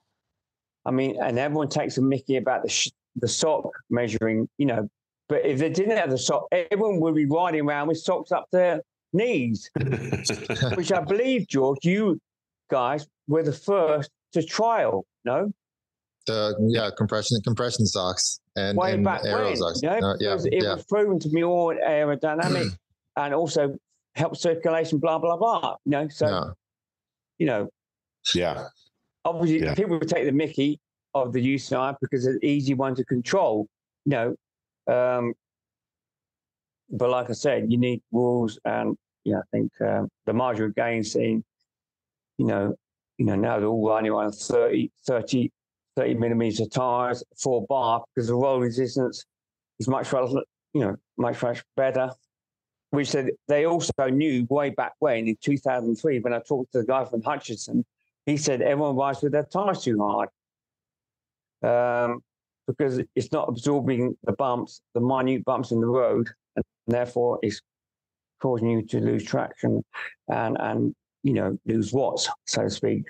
I 0.86 0.92
mean, 0.92 1.22
and 1.22 1.38
everyone 1.38 1.70
takes 1.70 1.98
a 1.98 2.02
mickey 2.02 2.38
about 2.38 2.64
the 2.64 2.70
sh- 2.70 2.92
the 3.16 3.28
sock 3.28 3.70
measuring, 3.90 4.48
you 4.58 4.66
know. 4.66 4.90
But 5.28 5.46
if 5.46 5.60
they 5.60 5.70
didn't 5.70 5.98
have 5.98 6.10
the 6.10 6.18
sock, 6.18 6.48
everyone 6.52 7.00
would 7.02 7.16
be 7.16 7.26
riding 7.26 7.62
around 7.62 7.88
with 7.90 8.00
socks 8.00 8.32
up 8.32 8.46
their 8.52 8.82
knees, 9.14 9.70
which 10.76 10.92
I 10.92 11.02
believe, 11.02 11.48
George, 11.48 11.80
you 11.84 12.20
guys 12.72 13.06
were 13.28 13.44
the 13.44 13.54
first 13.54 14.10
to 14.34 14.44
trial. 14.44 15.06
No, 15.26 15.52
the 16.30 16.56
yeah 16.70 16.90
compression 16.98 17.40
compression 17.42 17.86
socks 17.86 18.40
and, 18.56 18.78
way 18.78 18.94
and 18.94 19.04
back 19.04 19.22
aero 19.26 19.46
when, 19.46 19.56
socks. 19.56 19.82
you 19.82 19.90
know, 19.90 19.98
Uh, 19.98 20.16
yeah, 20.20 20.36
it 20.36 20.64
yeah. 20.64 20.76
was 20.76 20.86
proven 20.86 21.20
to 21.20 21.30
be 21.30 21.44
all 21.44 21.74
aerodynamic 21.74 22.70
and 23.18 23.34
also 23.34 23.76
help 24.16 24.36
circulation, 24.38 25.00
blah 25.00 25.18
blah 25.20 25.38
blah. 25.38 25.76
You 25.86 25.92
know, 25.92 26.08
so 26.10 26.28
yeah. 26.28 26.44
you 27.40 27.46
know, 27.48 27.70
yeah. 28.36 28.68
obviously 29.26 29.66
Yeah. 29.66 29.76
people 29.76 29.98
would 30.00 30.10
take 30.10 30.26
the 30.26 30.32
Mickey 30.32 30.80
of 31.14 31.34
the 31.34 31.42
UCI 31.56 31.96
because 32.02 32.26
it's 32.26 32.36
an 32.36 32.46
easy 32.46 32.74
one 32.74 32.96
to 32.96 33.04
control. 33.06 33.68
You 34.06 34.12
know, 34.12 34.36
um, 34.96 35.34
but 36.90 37.10
like 37.10 37.30
I 37.30 37.34
said, 37.34 37.72
you 37.72 37.78
need 37.78 38.02
rules, 38.12 38.60
and 38.66 38.98
yeah, 39.24 39.40
I 39.40 39.48
think 39.52 39.72
um, 39.82 40.10
the 40.26 40.34
margin 40.34 40.66
of 40.66 40.76
gain 40.76 41.04
scene, 41.04 41.44
you 42.38 42.46
know, 42.46 42.76
you 43.18 43.26
know 43.26 43.36
now 43.36 43.60
they're 43.60 43.68
all 43.68 43.88
running 43.88 44.12
on 44.12 44.32
30, 44.32 44.92
30, 45.06 45.52
30 46.00 46.14
millimeter 46.16 46.66
tires, 46.66 47.24
four 47.38 47.66
bar 47.68 48.04
because 48.16 48.28
the 48.30 48.36
roll 48.36 48.62
resistance 48.62 49.26
is 49.80 49.88
much 49.88 50.14
rather, 50.14 50.42
you 50.74 50.82
know, 50.82 50.96
much 51.18 51.42
much 51.44 51.62
better. 51.76 52.12
Which 52.92 53.12
they, 53.12 53.32
they 53.48 53.66
also 53.66 53.92
knew 54.10 54.48
way 54.50 54.70
back 54.70 54.94
when 55.00 55.28
in 55.28 55.38
2003 55.42 56.20
when 56.20 56.34
I 56.34 56.40
talked 56.40 56.72
to 56.72 56.80
the 56.80 56.86
guy 56.86 57.04
from 57.06 57.22
Hutchinson, 57.22 57.86
he 58.26 58.38
said 58.38 58.62
everyone 58.62 58.96
rides 58.96 59.22
with 59.22 59.34
their 59.34 59.44
tires 59.44 59.84
too 59.84 60.00
hard 60.00 60.30
um, 61.62 62.22
because 62.66 63.02
it's 63.16 63.32
not 63.32 63.50
absorbing 63.50 64.16
the 64.24 64.32
bumps, 64.32 64.82
the 64.94 65.02
minute 65.02 65.44
bumps 65.44 65.72
in 65.72 65.82
the 65.82 65.88
road, 65.88 66.30
and 66.56 66.64
therefore 66.88 67.40
it's 67.44 67.62
causing 68.42 68.70
you 68.70 68.82
to 68.84 69.02
lose 69.02 69.24
traction 69.26 69.84
and 70.30 70.58
and 70.62 70.96
you 71.24 71.34
know 71.34 71.58
lose 71.66 71.92
watts, 71.92 72.30
so 72.46 72.64
to 72.64 72.70
speak. 72.70 73.04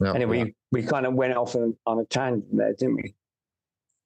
Yeah, 0.00 0.14
anyway, 0.14 0.38
yeah. 0.38 0.44
We 0.70 0.82
kind 0.82 1.06
of 1.06 1.14
went 1.14 1.34
off 1.34 1.54
on, 1.54 1.76
on 1.86 1.98
a 1.98 2.04
tangent 2.04 2.56
there, 2.56 2.74
didn't 2.74 2.96
we? 2.96 3.14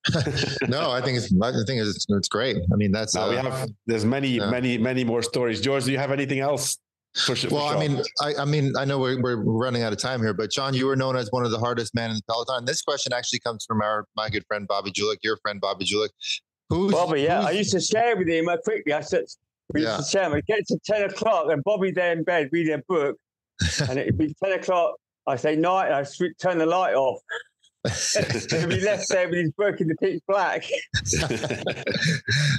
no, 0.68 0.90
I 0.90 1.00
think 1.00 1.16
it's 1.18 1.32
I 1.40 1.52
think 1.64 1.80
it's 1.80 2.06
it's 2.08 2.28
great. 2.28 2.56
I 2.72 2.76
mean, 2.76 2.90
that's 2.90 3.14
Now 3.14 3.30
we 3.30 3.36
uh, 3.36 3.50
have 3.50 3.68
there's 3.86 4.04
many 4.04 4.28
yeah. 4.28 4.50
many 4.50 4.76
many 4.78 5.04
more 5.04 5.22
stories. 5.22 5.60
George, 5.60 5.84
do 5.84 5.92
you 5.92 5.98
have 5.98 6.10
anything 6.10 6.40
else? 6.40 6.78
For, 7.14 7.36
for 7.36 7.48
Well, 7.54 7.66
I 7.66 7.78
mean, 7.78 8.02
I, 8.22 8.34
I 8.36 8.44
mean, 8.46 8.72
I 8.76 8.86
know 8.86 8.98
we're, 8.98 9.20
we're 9.20 9.36
running 9.36 9.82
out 9.82 9.92
of 9.92 9.98
time 9.98 10.20
here, 10.22 10.32
but 10.32 10.50
John, 10.50 10.72
you 10.72 10.86
were 10.86 10.96
known 10.96 11.14
as 11.14 11.30
one 11.30 11.44
of 11.44 11.50
the 11.50 11.58
hardest 11.58 11.94
men 11.94 12.10
in 12.10 12.16
the 12.16 12.22
peloton. 12.22 12.64
This 12.64 12.80
question 12.80 13.12
actually 13.12 13.40
comes 13.40 13.66
from 13.66 13.82
our 13.82 14.06
my 14.16 14.30
good 14.30 14.44
friend 14.48 14.66
Bobby 14.66 14.90
Julich, 14.90 15.18
your 15.22 15.36
friend 15.36 15.60
Bobby 15.60 15.84
Julich. 15.84 16.10
Who's 16.70 16.92
Bobby, 16.92 17.20
yeah, 17.20 17.42
I 17.42 17.50
used 17.50 17.72
to 17.72 17.80
share 17.80 18.16
with 18.16 18.28
him 18.28 18.48
I 18.48 18.56
quickly. 18.56 18.94
I 18.94 19.02
said, 19.02 19.24
we 19.74 19.82
Yeah. 19.82 19.98
used 19.98 20.10
to 20.10 20.18
share. 20.18 20.30
We 20.30 20.42
get 20.42 20.66
to 20.68 20.78
10 20.84 21.10
o'clock 21.10 21.46
and 21.50 21.62
Bobby 21.62 21.90
there 21.90 22.12
in 22.12 22.24
bed 22.24 22.48
reading 22.50 22.74
a 22.74 22.82
book. 22.88 23.16
and 23.88 23.98
it'd 23.98 24.18
be 24.18 24.34
10 24.42 24.52
o'clock. 24.54 24.96
I 25.26 25.36
say 25.36 25.56
night 25.56 25.86
and 25.86 25.94
I 25.94 26.02
switch, 26.02 26.32
turn 26.38 26.58
the 26.58 26.66
light 26.66 26.94
off. 26.94 27.20
He'd 28.14 28.68
be 28.68 28.80
left 28.80 29.08
there 29.08 29.28
with 29.28 29.38
his 29.38 29.50
book 29.52 29.80
in 29.80 29.88
the 29.88 29.96
pitch 29.96 30.22
black. 30.28 30.64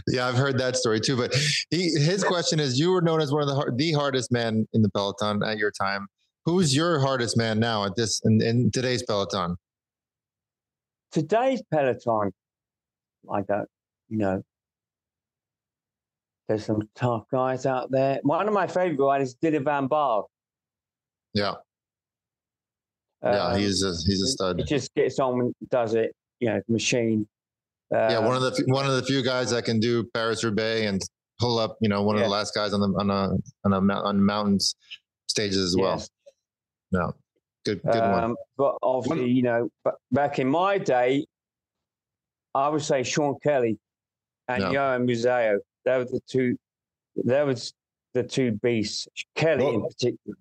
yeah, 0.08 0.28
I've 0.28 0.36
heard 0.36 0.58
that 0.58 0.76
story 0.76 1.00
too. 1.00 1.16
But 1.16 1.34
he, 1.70 1.92
his 1.92 2.24
question 2.24 2.60
is: 2.60 2.78
You 2.78 2.92
were 2.92 3.02
known 3.02 3.22
as 3.22 3.32
one 3.32 3.42
of 3.42 3.48
the 3.48 3.56
hard, 3.56 3.78
the 3.78 3.94
hardest 3.94 4.34
man 4.34 4.68
in 4.74 4.82
the 4.82 4.90
peloton 4.90 5.42
at 5.44 5.58
your 5.58 5.72
time. 5.72 6.08
Who's 6.46 6.76
your 6.76 7.00
hardest 7.00 7.38
man 7.38 7.60
now 7.60 7.86
at 7.86 7.96
this 7.96 8.22
in, 8.26 8.42
in 8.42 8.70
today's 8.72 9.02
peloton? 9.04 9.56
Today's 11.14 11.62
Peloton, 11.72 12.34
I 13.32 13.42
don't, 13.44 13.70
you 14.10 14.18
know, 14.18 14.44
there's 16.48 16.66
some 16.66 16.82
tough 16.96 17.26
guys 17.32 17.68
out 17.68 17.92
there. 17.92 18.20
One 18.24 18.48
of 18.48 18.54
my 18.54 18.66
favorite 18.66 18.98
guys 18.98 19.30
is 19.30 19.36
Dylan 19.36 19.64
Van 19.64 19.88
Baarle. 19.88 20.26
Yeah, 21.36 21.54
yeah, 23.24 23.48
Um, 23.48 23.60
he's 23.60 23.84
a 23.84 23.94
he's 24.06 24.22
a 24.22 24.28
stud. 24.28 24.60
He 24.60 24.66
just 24.66 24.94
gets 24.96 25.20
on 25.20 25.40
and 25.42 25.56
does 25.70 25.94
it, 25.96 26.14
you 26.40 26.50
know, 26.50 26.62
machine. 26.68 27.28
yeah, 27.92 28.20
one 28.20 28.36
of 28.36 28.44
Um, 28.44 28.50
the 28.50 28.56
few- 28.56 28.66
one 28.74 28.86
of 28.86 28.96
the 28.96 29.04
few 29.04 29.22
guys 29.24 29.52
that 29.52 29.66
can 29.66 29.80
do 29.80 30.04
Paris 30.14 30.44
Roubaix 30.44 30.88
and 30.88 31.02
pull 31.40 31.58
up. 31.60 31.78
You 31.82 31.90
know, 31.90 32.02
one 32.04 32.16
of 32.16 32.22
the 32.22 32.28
last 32.30 32.54
guys 32.54 32.74
on 32.74 32.80
the 32.82 32.88
on 33.00 33.10
a 33.10 33.30
on 33.66 33.74
a 33.90 33.94
on 33.94 34.22
mountains 34.24 34.76
stages 35.28 35.58
as 35.58 35.76
well. 35.78 35.96
yes. 35.98 36.10
Yeah, 36.92 37.08
good 37.66 37.82
good 37.84 38.02
one. 38.02 38.24
Um, 38.24 38.36
but 38.58 38.76
obviously, 38.84 39.30
you 39.32 39.42
know, 39.44 39.70
but 39.84 39.96
back 40.12 40.38
in 40.40 40.48
my 40.48 40.78
day, 40.78 41.26
I 42.54 42.70
would 42.70 42.84
say 42.84 43.04
Sean 43.04 43.36
Kelly 43.42 43.80
and 44.48 44.62
Yeah. 44.64 44.72
Johan 44.72 45.08
Museeuw. 45.08 45.58
They 45.86 45.98
were 45.98 46.06
the 46.06 46.22
two. 46.28 46.58
They 47.16 47.44
was 47.44 47.74
the 48.14 48.24
two 48.24 48.52
beasts. 48.62 49.08
Kelly 49.36 49.68
in 49.68 49.82
particular. 49.82 50.38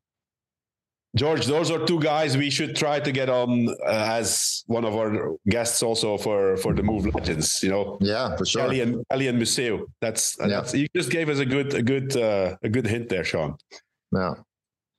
George, 1.15 1.45
those 1.45 1.71
are 1.71 1.85
two 1.85 2.01
guys 2.01 2.39
we 2.39 2.49
should 2.49 2.75
try 2.75 2.99
to 2.99 3.13
get 3.13 3.29
on 3.29 3.69
uh, 3.69 4.19
as 4.19 4.65
one 4.67 4.85
of 4.85 4.95
our 4.97 5.37
guests 5.47 5.83
also 5.83 6.17
for 6.17 6.57
for 6.57 6.73
the 6.73 6.83
move 6.83 7.15
legends. 7.15 7.63
You 7.63 7.71
know, 7.71 7.99
yeah, 8.01 8.35
for 8.37 8.47
sure. 8.47 8.63
Ellie 8.63 8.81
and 8.81 9.05
Ellie 9.11 9.29
and 9.29 9.39
Museeuw. 9.39 9.85
That's, 10.01 10.37
yeah. 10.41 10.47
that's 10.49 10.75
you 10.75 10.89
just 10.97 11.11
gave 11.11 11.29
us 11.29 11.39
a 11.39 11.45
good 11.45 11.75
a 11.75 11.83
good 11.83 12.17
uh, 12.17 12.57
a 12.63 12.69
good 12.69 12.87
hint 12.87 13.11
there, 13.11 13.25
Sean. 13.25 13.57
Yeah. 14.11 14.35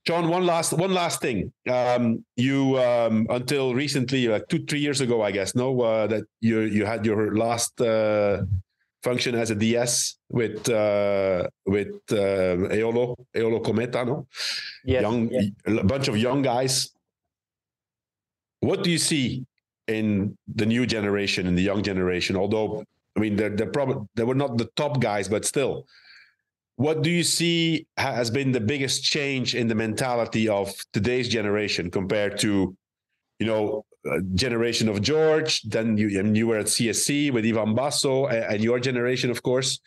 John, 0.05 0.27
one 0.27 0.45
last 0.45 0.73
one 0.73 0.93
last 0.93 1.21
thing. 1.21 1.51
Um, 1.67 2.25
you 2.35 2.77
um, 2.77 3.25
until 3.29 3.73
recently, 3.73 4.27
like 4.27 4.47
two 4.49 4.65
three 4.65 4.81
years 4.81 5.01
ago, 5.01 5.23
I 5.23 5.31
guess, 5.31 5.55
no, 5.55 5.81
uh, 5.81 6.07
that 6.07 6.25
you 6.41 6.61
you 6.61 6.85
had 6.85 7.05
your 7.05 7.35
last 7.35 7.79
uh, 7.81 8.43
function 9.03 9.35
as 9.35 9.51
a 9.51 9.55
DS 9.55 10.17
with 10.29 10.69
uh, 10.69 11.47
with 11.65 11.93
uh, 12.11 12.71
Eolo 12.79 13.15
Eolo 13.35 13.61
Kometa, 13.61 14.05
no? 14.05 14.27
Yes, 14.83 15.01
young 15.01 15.29
yes. 15.29 15.45
a 15.67 15.83
bunch 15.83 16.07
of 16.07 16.17
young 16.17 16.41
guys. 16.41 16.89
What 18.61 18.83
do 18.83 18.89
you 18.89 18.97
see 18.97 19.45
in 19.87 20.37
the 20.47 20.65
new 20.65 20.85
generation, 20.85 21.47
in 21.47 21.55
the 21.55 21.61
young 21.61 21.83
generation? 21.83 22.35
Although 22.35 22.83
I 23.15 23.19
mean, 23.19 23.35
they're 23.35 23.49
they're 23.49 23.71
probably 23.71 24.07
they 24.15 24.23
were 24.23 24.35
not 24.35 24.57
the 24.57 24.69
top 24.75 24.99
guys, 24.99 25.27
but 25.27 25.45
still. 25.45 25.85
What 26.75 27.03
do 27.03 27.11
you 27.11 27.23
see 27.23 27.85
has 27.97 28.31
been 28.31 28.51
the 28.51 28.59
biggest 28.59 29.03
change 29.03 29.53
in 29.53 29.67
the 29.67 29.75
mentality 29.75 30.49
of 30.49 30.73
today's 30.91 31.29
generation 31.29 31.91
compared 31.91 32.39
to, 32.39 32.75
you 33.37 33.45
know, 33.45 33.85
generation 34.35 34.89
of 34.89 35.01
George, 35.01 35.61
then 35.63 35.97
you 35.97 36.07
you 36.07 36.47
were 36.47 36.57
at 36.57 36.67
CSC 36.67 37.31
with 37.31 37.45
Ivan 37.45 37.73
Basso 37.73 38.25
and, 38.27 38.55
and, 38.55 38.63
your 38.63 38.79
generation, 38.79 39.29
of 39.29 39.43
course. 39.43 39.79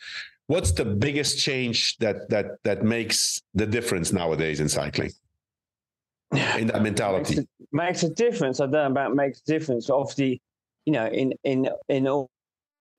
What's 0.47 0.71
the 0.71 0.85
biggest 0.85 1.39
change 1.39 1.97
that 1.97 2.29
that 2.29 2.63
that 2.63 2.83
makes 2.83 3.41
the 3.53 3.65
difference 3.65 4.11
nowadays 4.11 4.59
in 4.59 4.69
cycling? 4.69 5.11
In 6.57 6.67
that 6.67 6.81
mentality, 6.81 7.35
makes 7.35 7.39
a, 7.39 7.75
makes 7.75 8.03
a 8.03 8.09
difference. 8.09 8.59
I 8.59 8.65
don't 8.65 8.71
know 8.71 8.85
about 8.87 9.15
makes 9.15 9.39
a 9.41 9.45
difference. 9.45 9.89
Obviously, 9.89 10.41
you 10.85 10.93
know, 10.93 11.07
in 11.07 11.33
in 11.43 11.69
in 11.87 12.07
all, 12.07 12.29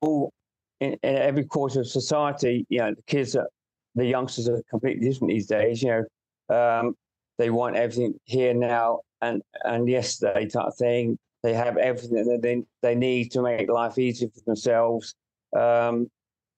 all 0.01 0.31
in, 0.79 0.93
in 0.93 1.15
every 1.15 1.43
quarter 1.43 1.81
of 1.81 1.87
society, 1.87 2.65
you 2.69 2.79
know, 2.79 2.93
the 2.93 3.01
kids 3.03 3.35
are 3.35 3.47
the 3.95 4.05
youngsters 4.05 4.47
are 4.47 4.63
completely 4.69 5.07
different 5.07 5.31
these 5.31 5.47
days. 5.47 5.83
You 5.83 6.05
know, 6.49 6.55
um, 6.55 6.95
they 7.39 7.49
want 7.49 7.77
everything 7.77 8.13
here 8.25 8.53
now 8.53 8.99
and 9.21 9.41
and 9.63 9.89
yesterday 9.89 10.45
type 10.45 10.73
thing. 10.77 11.17
They 11.41 11.53
have 11.53 11.77
everything 11.77 12.25
that 12.25 12.41
they 12.43 12.63
they 12.81 12.95
need 12.95 13.31
to 13.31 13.41
make 13.41 13.69
life 13.69 13.97
easier 13.97 14.29
for 14.29 14.41
themselves, 14.45 15.15
um, 15.57 16.11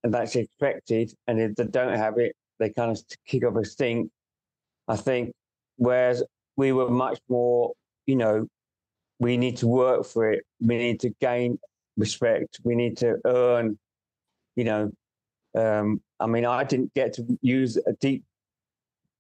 and 0.04 0.14
that's 0.14 0.36
expected. 0.36 1.14
And 1.28 1.40
if 1.40 1.56
they 1.56 1.66
don't 1.66 1.96
have 1.96 2.18
it, 2.18 2.36
they 2.60 2.72
kind 2.72 2.92
of 2.92 3.00
kick 3.26 3.46
up 3.46 3.56
a 3.56 3.64
stink. 3.64 4.10
I 4.88 4.98
think. 4.98 5.34
Whereas 5.78 6.24
we 6.58 6.74
were 6.74 6.90
much 6.90 7.20
more, 7.30 7.74
you 8.06 8.16
know, 8.16 8.48
we 9.20 9.38
need 9.38 9.58
to 9.58 9.68
work 9.68 10.06
for 10.06 10.32
it. 10.32 10.44
We 10.60 10.78
need 10.78 11.00
to 11.02 11.10
gain 11.22 11.60
respect. 11.96 12.60
We 12.64 12.76
need 12.76 12.98
to 12.98 13.18
earn, 13.26 13.78
you 14.56 14.64
know. 14.64 14.92
Um, 15.56 16.02
I 16.20 16.28
mean, 16.28 16.46
I 16.46 16.64
didn't 16.64 16.94
get 16.94 17.14
to 17.14 17.38
use 17.42 17.78
a 17.78 17.94
deep 18.00 18.24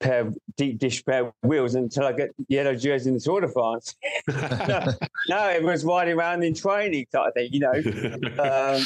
pair 0.01 0.21
of 0.21 0.37
deep 0.57 0.79
dish 0.79 1.03
pair 1.05 1.27
of 1.27 1.33
wheels 1.43 1.75
until 1.75 2.05
I 2.05 2.13
get 2.13 2.31
yellow 2.47 2.75
jersey 2.75 3.09
in 3.09 3.15
the 3.15 3.21
Tour 3.21 3.41
de 3.41 3.47
France. 3.47 3.95
no, 4.27 4.35
no, 5.29 5.49
it 5.49 5.63
was 5.63 5.85
riding 5.85 6.17
around 6.17 6.43
in 6.43 6.53
training 6.53 7.05
type 7.11 7.29
of 7.29 7.33
thing, 7.33 7.49
you 7.53 7.59
know. 7.59 7.71
um, 8.43 8.85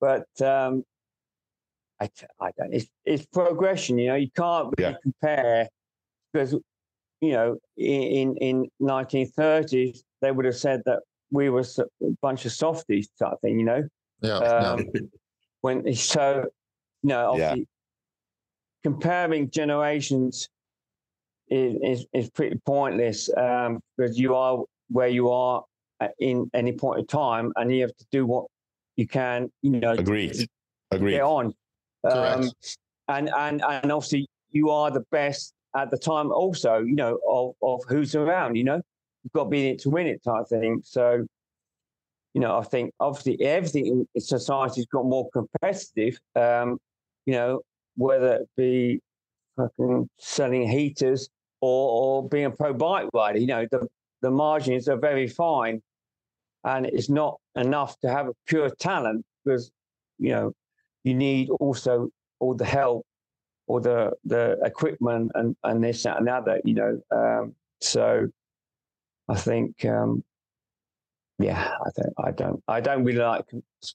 but 0.00 0.46
um, 0.46 0.84
I, 2.00 2.08
I 2.40 2.50
don't. 2.56 2.72
It's, 2.72 2.86
it's 3.04 3.26
progression, 3.26 3.98
you 3.98 4.08
know. 4.08 4.16
You 4.16 4.30
can't 4.30 4.72
really 4.76 4.92
yeah. 4.92 4.96
compare 5.02 5.68
because 6.32 6.52
you 7.20 7.32
know 7.32 7.58
in 7.76 8.36
in 8.36 8.70
1930s 8.80 9.98
they 10.22 10.30
would 10.30 10.46
have 10.46 10.56
said 10.56 10.82
that 10.86 11.00
we 11.30 11.48
were 11.50 11.64
a 11.78 12.06
bunch 12.22 12.44
of 12.44 12.52
softies 12.52 13.08
type 13.18 13.32
of 13.32 13.40
thing, 13.40 13.58
you 13.58 13.64
know. 13.64 13.88
Yeah. 14.22 14.36
Um, 14.36 14.86
yeah. 14.94 15.00
When 15.62 15.94
so, 15.94 16.46
you 17.02 17.08
know, 17.08 17.30
obviously 17.32 17.68
comparing 18.82 19.50
generations 19.50 20.48
is, 21.48 21.76
is, 21.82 22.06
is 22.12 22.30
pretty 22.30 22.58
pointless 22.64 23.28
um, 23.36 23.80
because 23.96 24.18
you 24.18 24.34
are 24.34 24.62
where 24.88 25.08
you 25.08 25.30
are 25.30 25.62
in 26.18 26.50
any 26.54 26.72
point 26.72 27.00
of 27.00 27.06
time 27.06 27.52
and 27.56 27.72
you 27.74 27.82
have 27.82 27.96
to 27.96 28.06
do 28.10 28.26
what 28.26 28.46
you 28.96 29.06
can, 29.06 29.50
you 29.62 29.70
know, 29.70 29.92
agreed, 29.92 30.48
agreed, 30.90 31.12
get 31.12 31.22
on. 31.22 31.52
Um, 32.04 32.50
and, 33.08 33.30
and, 33.36 33.62
and 33.62 33.92
obviously 33.92 34.28
you 34.50 34.70
are 34.70 34.90
the 34.90 35.04
best 35.10 35.52
at 35.76 35.90
the 35.90 35.98
time 35.98 36.32
also, 36.32 36.78
you 36.78 36.94
know, 36.94 37.18
of, 37.28 37.54
of 37.62 37.82
who's 37.88 38.14
around, 38.14 38.56
you 38.56 38.64
know, 38.64 38.80
you've 39.22 39.32
got 39.32 39.44
to 39.44 39.50
be 39.50 39.66
in 39.68 39.74
it 39.74 39.80
to 39.80 39.90
win 39.90 40.06
it 40.06 40.22
type 40.24 40.48
thing. 40.48 40.80
So, 40.84 41.26
you 42.34 42.40
know, 42.40 42.56
I 42.58 42.62
think 42.62 42.92
obviously 43.00 43.44
everything 43.44 44.06
in 44.14 44.20
society's 44.20 44.86
got 44.86 45.04
more 45.04 45.28
competitive. 45.30 46.18
Um, 46.36 46.78
you 47.26 47.34
know, 47.34 47.60
whether 47.96 48.34
it 48.34 48.48
be 48.56 49.00
fucking 49.56 50.08
selling 50.18 50.68
heaters 50.68 51.28
or, 51.60 52.22
or 52.22 52.28
being 52.28 52.46
a 52.46 52.50
pro 52.50 52.72
bike 52.72 53.08
rider. 53.12 53.38
You 53.38 53.46
know, 53.46 53.66
the, 53.70 53.86
the 54.22 54.30
margins 54.30 54.88
are 54.88 54.96
very 54.96 55.26
fine. 55.28 55.82
And 56.64 56.86
it's 56.86 57.08
not 57.08 57.38
enough 57.56 57.98
to 58.00 58.10
have 58.10 58.28
a 58.28 58.34
pure 58.46 58.70
talent 58.70 59.24
because, 59.44 59.70
you 60.18 60.30
know, 60.30 60.52
you 61.04 61.14
need 61.14 61.48
also 61.48 62.10
all 62.38 62.54
the 62.54 62.66
help 62.66 63.06
or 63.66 63.80
the 63.80 64.12
the 64.24 64.58
equipment 64.62 65.32
and, 65.34 65.56
and 65.64 65.82
this, 65.82 66.02
that, 66.02 66.18
and 66.18 66.28
other, 66.28 66.60
you 66.64 66.74
know. 66.74 67.00
Um, 67.10 67.54
so 67.80 68.28
I 69.28 69.36
think 69.36 69.84
um, 69.86 70.22
yeah, 71.38 71.72
I 71.82 71.90
don't 71.96 72.14
I 72.18 72.30
don't 72.32 72.62
I 72.68 72.80
don't 72.80 73.04
really 73.04 73.20
like 73.20 73.46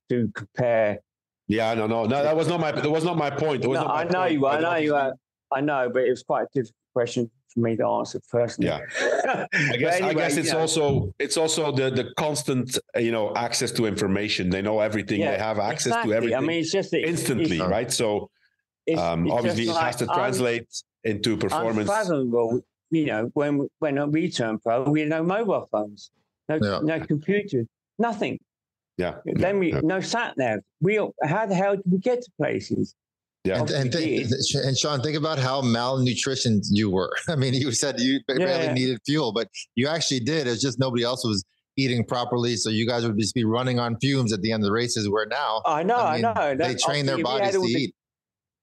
to 0.10 0.32
compare 0.34 1.00
yeah, 1.48 1.74
no, 1.74 1.88
no, 1.88 2.06
no. 2.06 2.24
That 2.24 2.36
was 2.36 2.48
not 2.48 2.60
my. 2.60 2.72
That 2.72 2.90
was 2.90 3.04
not 3.04 3.18
my 3.18 3.30
point. 3.30 3.64
No, 3.64 3.76
I 3.76 4.04
know 4.04 4.20
point. 4.20 4.34
you. 4.34 4.46
I, 4.46 4.58
I 4.58 4.62
know 4.62 4.76
you. 4.76 4.96
Are, 4.96 5.14
I 5.52 5.62
know, 5.62 5.90
but 5.94 6.04
it 6.04 6.10
was 6.10 6.24
quite 6.24 6.44
a 6.44 6.48
difficult 6.54 6.76
question 6.94 7.30
for 7.54 7.60
me 7.60 7.76
to 7.78 7.86
answer 7.86 8.20
personally. 8.32 8.70
Yeah, 8.70 8.80
I 9.54 9.78
guess. 9.78 9.96
Anyway, 9.96 10.10
I 10.10 10.14
guess 10.14 10.38
it's 10.38 10.54
also 10.54 11.14
it's 11.20 11.38
also 11.38 11.72
the 11.72 11.92
the 11.92 12.14
constant 12.18 12.78
you 12.98 13.12
know 13.12 13.34
access 13.36 13.72
to 13.74 13.86
information. 13.86 14.50
They 14.50 14.62
know 14.62 14.80
everything. 14.80 15.22
Yeah, 15.22 15.32
they 15.32 15.38
have 15.38 15.60
access 15.60 15.88
exactly. 15.88 16.12
to 16.12 16.18
everything. 16.18 16.38
I 16.38 16.42
mean, 16.42 16.60
it's 16.60 16.72
just 16.72 16.94
it, 16.94 17.08
instantly, 17.08 17.60
it's, 17.60 17.68
right? 17.68 17.92
So 17.92 18.30
it's, 18.88 19.00
um, 19.00 19.28
it's 19.28 19.36
obviously, 19.36 19.70
it 19.70 19.76
has 19.76 19.96
to 19.98 20.08
translate 20.08 20.68
into 21.04 21.38
performance. 21.38 21.90
Unfathomable. 21.90 22.62
You 22.92 23.06
know, 23.06 23.32
when 23.34 23.68
when 23.80 24.12
we 24.12 24.32
turned 24.32 24.62
pro, 24.62 24.84
we 24.84 25.02
had 25.02 25.10
no 25.10 25.24
mobile 25.24 25.68
phones, 25.72 26.12
no 26.50 26.60
yeah. 26.62 26.80
no 26.82 27.06
computers, 27.06 27.68
nothing. 27.98 28.40
Yeah. 28.98 29.16
Then 29.26 29.60
we 29.60 29.74
yeah. 29.74 29.82
no 29.84 30.00
sat 30.00 30.38
nav. 30.38 30.60
We 30.82 30.96
how 31.24 31.46
the 31.46 31.56
hell 31.56 31.76
did 31.76 31.84
we 31.86 31.98
get 31.98 32.22
to 32.22 32.32
places? 32.38 32.96
Yeah. 33.46 33.60
And, 33.60 33.70
and, 33.70 33.92
th- 33.92 34.28
and, 34.56 34.76
Sean, 34.76 35.02
think 35.02 35.16
about 35.16 35.38
how 35.38 35.62
malnutrition 35.62 36.62
you 36.72 36.90
were. 36.90 37.12
I 37.30 37.36
mean, 37.36 37.54
you 37.54 37.72
said 37.72 38.00
you 38.00 38.20
barely 38.28 38.44
yeah. 38.44 38.74
needed 38.74 39.00
fuel, 39.06 39.32
but 39.32 39.50
you 39.76 39.88
actually 39.88 40.22
did. 40.22 40.48
It's 40.48 40.62
just 40.62 40.80
nobody 40.80 41.04
else 41.04 41.24
was 41.24 41.46
eating 41.78 42.04
properly. 42.06 42.56
So 42.56 42.70
you 42.70 42.88
guys 42.88 43.06
would 43.06 43.20
just 43.20 43.36
be 43.36 43.44
running 43.44 43.80
on 43.80 43.98
fumes 44.00 44.34
at 44.34 44.42
the 44.42 44.52
end 44.52 44.64
of 44.64 44.68
the 44.68 44.72
races. 44.72 45.08
Where 45.10 45.28
now, 45.28 45.62
I 45.66 45.84
know, 45.84 45.98
I, 45.98 46.16
mean, 46.16 46.26
I 46.26 46.34
know. 46.34 46.56
They 46.56 46.76
train 46.76 47.06
their 47.06 47.22
bodies 47.22 47.52
to 47.52 47.60
the, 47.60 47.68
eat. 47.68 47.96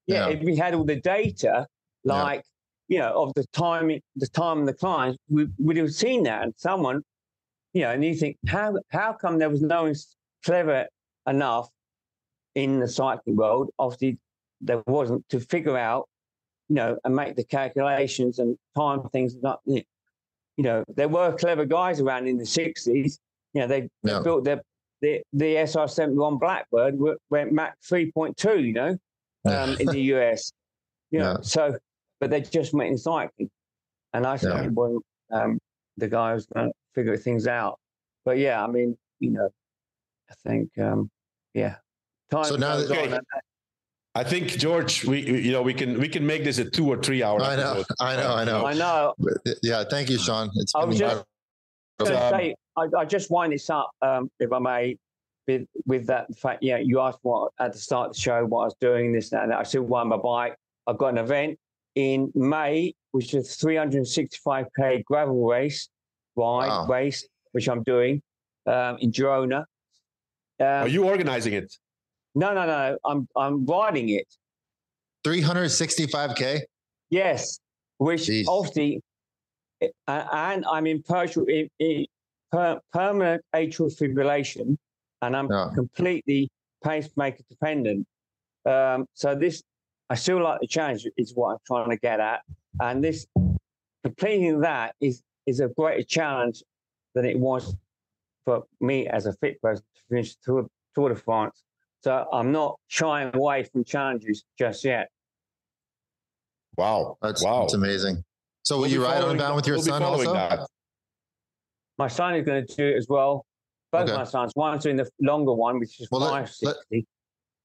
Yeah, 0.05 0.27
yeah, 0.27 0.35
if 0.35 0.43
we 0.43 0.57
had 0.57 0.73
all 0.73 0.83
the 0.83 0.97
data, 0.97 1.65
like 2.03 2.43
yeah. 2.89 2.95
you 2.95 2.99
know, 2.99 3.23
of 3.23 3.33
the 3.35 3.45
time, 3.53 3.89
the 4.17 4.27
time 4.27 4.59
and 4.59 4.67
the 4.67 4.73
clients, 4.73 5.17
we 5.29 5.47
would 5.59 5.77
have 5.77 5.93
seen 5.93 6.23
that. 6.23 6.43
And 6.43 6.53
someone, 6.57 7.03
you 7.71 7.83
know, 7.83 7.91
and 7.91 8.03
you 8.03 8.15
think, 8.15 8.37
how 8.47 8.75
how 8.89 9.13
come 9.13 9.39
there 9.39 9.49
was 9.49 9.61
no 9.61 9.93
clever 10.45 10.87
enough 11.27 11.69
in 12.55 12.79
the 12.79 12.87
cycling 12.87 13.35
world. 13.35 13.69
Obviously, 13.79 14.17
there 14.61 14.81
wasn't 14.87 15.27
to 15.29 15.39
figure 15.39 15.77
out, 15.77 16.07
you 16.69 16.75
know, 16.75 16.97
and 17.03 17.15
make 17.15 17.35
the 17.35 17.43
calculations 17.43 18.39
and 18.39 18.57
time 18.75 19.07
things. 19.09 19.35
Not, 19.41 19.59
you 19.65 19.83
know, 20.57 20.83
there 20.95 21.09
were 21.09 21.33
clever 21.33 21.65
guys 21.65 21.99
around 21.99 22.27
in 22.27 22.37
the 22.37 22.43
'60s. 22.43 23.19
You 23.53 23.61
know, 23.61 23.67
they, 23.67 23.89
they 24.03 24.19
built 24.23 24.43
their 24.43 24.61
the 25.01 25.21
the 25.33 25.55
SR71 25.55 26.39
Blackbird 26.39 26.97
went 27.29 27.51
Mach 27.51 27.73
3.2. 27.89 28.63
You 28.63 28.73
know, 28.73 28.97
um, 29.45 29.75
in 29.79 29.87
the 29.87 30.01
US. 30.13 30.51
You 31.11 31.19
know, 31.19 31.31
yeah. 31.33 31.41
so 31.41 31.77
but 32.19 32.29
they 32.29 32.41
just 32.41 32.73
went 32.73 32.89
in 32.89 32.97
cycling, 32.97 33.49
and 34.13 34.25
I 34.25 34.37
certainly 34.37 34.65
yeah. 34.65 34.71
wasn't 34.71 35.03
um, 35.31 35.59
the 35.97 36.07
guy 36.07 36.33
who's 36.33 36.45
going 36.45 36.69
to 36.69 36.73
figure 36.95 37.17
things 37.17 37.47
out. 37.47 37.79
But 38.25 38.37
yeah, 38.37 38.63
I 38.63 38.67
mean, 38.67 38.97
you 39.19 39.31
know, 39.31 39.49
I 40.33 40.49
think, 40.49 40.77
um, 40.79 41.09
yeah. 41.53 41.75
Time 42.31 42.45
so 42.45 42.55
now, 42.55 42.77
that, 42.77 42.91
okay. 42.91 43.19
I 44.15 44.23
think 44.23 44.49
George, 44.49 45.05
we 45.05 45.21
you 45.21 45.51
know 45.51 45.61
we 45.61 45.73
can 45.73 45.99
we 45.99 46.07
can 46.07 46.25
make 46.25 46.43
this 46.43 46.59
a 46.59 46.69
two 46.69 46.87
or 46.87 46.97
three 46.97 47.23
hour. 47.23 47.41
I 47.41 47.55
know, 47.55 47.83
I 47.99 48.15
know, 48.15 48.35
I 48.35 48.43
know, 48.43 48.65
I 48.65 48.73
know. 48.73 49.13
Yeah, 49.63 49.83
thank 49.89 50.09
you, 50.09 50.19
Sean. 50.19 50.51
It's 50.55 50.73
I 50.75 50.85
was 50.85 50.99
just 50.99 51.25
um, 51.99 52.07
say, 52.07 52.55
I, 52.77 52.87
I, 52.97 53.05
just 53.05 53.31
wind 53.31 53.53
this 53.53 53.69
up, 53.69 53.91
um, 54.01 54.29
if 54.39 54.51
I 54.51 54.59
may, 54.59 54.97
with 55.47 55.67
with 55.85 56.05
that 56.07 56.27
fact. 56.37 56.61
Yeah, 56.61 56.77
you 56.77 56.99
asked 56.99 57.19
what 57.23 57.51
at 57.59 57.73
the 57.73 57.79
start 57.79 58.09
of 58.09 58.15
the 58.15 58.21
show 58.21 58.45
what 58.45 58.61
I 58.61 58.65
was 58.65 58.75
doing 58.79 59.13
this 59.13 59.31
and 59.31 59.51
that. 59.51 59.57
I 59.57 59.63
still 59.63 59.83
ride 59.83 60.05
my 60.05 60.17
bike. 60.17 60.55
I've 60.85 60.97
got 60.97 61.07
an 61.07 61.17
event 61.17 61.57
in 61.95 62.31
May, 62.35 62.93
which 63.11 63.33
is 63.33 63.57
365k 63.57 65.03
gravel 65.05 65.45
race, 65.47 65.89
ride 66.35 66.67
Wow. 66.67 66.87
race, 66.87 67.27
which 67.53 67.67
I'm 67.67 67.83
doing 67.83 68.21
um, 68.67 68.97
in 68.99 69.11
Girona. 69.11 69.65
Um, 70.63 70.85
Are 70.85 70.87
you 70.87 71.03
organizing 71.05 71.53
it? 71.53 71.75
no, 72.35 72.53
no, 72.53 72.65
no. 72.65 72.97
I'm 73.05 73.27
I'm 73.35 73.65
riding 73.65 74.09
it. 74.09 74.27
365k. 75.25 76.61
Yes, 77.09 77.59
which 77.97 78.21
Jeez. 78.27 78.45
obviously, 78.47 79.01
uh, 79.81 79.87
and 80.31 80.65
I'm 80.65 80.85
in, 80.87 81.01
partial, 81.03 81.45
in, 81.45 81.69
in 81.79 82.05
per, 82.51 82.79
permanent 82.91 83.41
atrial 83.55 83.91
fibrillation, 83.97 84.77
and 85.21 85.35
I'm 85.35 85.49
Yeah. 85.51 85.69
completely 85.75 86.49
pacemaker 86.83 87.43
dependent. 87.49 88.05
Um, 88.65 89.05
so 89.13 89.35
this, 89.35 89.61
I 90.09 90.15
still 90.15 90.41
like 90.43 90.59
the 90.61 90.67
challenge, 90.67 91.07
is 91.17 91.33
what 91.35 91.51
I'm 91.53 91.59
trying 91.67 91.89
to 91.91 91.97
get 91.97 92.19
at, 92.19 92.41
and 92.81 93.03
this 93.03 93.25
completing 94.03 94.61
that 94.61 94.95
is 94.99 95.21
is 95.45 95.59
a 95.59 95.67
greater 95.69 96.03
challenge 96.03 96.63
than 97.15 97.25
it 97.25 97.37
was 97.37 97.75
for 98.45 98.63
me 98.81 99.07
as 99.07 99.25
a 99.25 99.33
fit 99.33 99.61
person 99.61 99.83
to 99.95 100.01
finish 100.09 100.35
Tour, 100.43 100.67
Tour 100.95 101.09
de 101.09 101.15
France. 101.15 101.63
So 102.03 102.27
I'm 102.31 102.51
not 102.51 102.79
shying 102.87 103.31
away 103.33 103.63
from 103.63 103.83
challenges 103.83 104.43
just 104.59 104.83
yet. 104.83 105.09
Wow. 106.77 107.17
That's, 107.21 107.43
wow. 107.43 107.61
that's 107.61 107.73
amazing. 107.73 108.23
So 108.63 108.75
will 108.75 108.81
We'll 108.83 108.91
you 108.91 109.03
ride 109.03 109.15
following- 109.19 109.31
Unbound 109.31 109.55
with 109.55 109.67
your 109.67 109.77
we'll 109.77 109.85
son 109.85 110.03
also? 110.03 110.33
that. 110.33 110.67
My 111.97 112.07
son 112.07 112.35
is 112.35 112.45
going 112.45 112.65
to 112.65 112.75
do 112.75 112.87
it 112.87 112.97
as 112.97 113.07
well. 113.07 113.45
Both 113.91 114.09
Okay. 114.09 114.17
my 114.17 114.23
sons. 114.23 114.53
One's 114.55 114.83
doing 114.83 114.95
the 114.97 115.09
longer 115.21 115.53
one, 115.53 115.79
which 115.79 115.99
is 116.01 116.07
Well, 116.11 116.21
let- 116.21 116.31
five 116.31 116.49
sixty. 116.49 117.05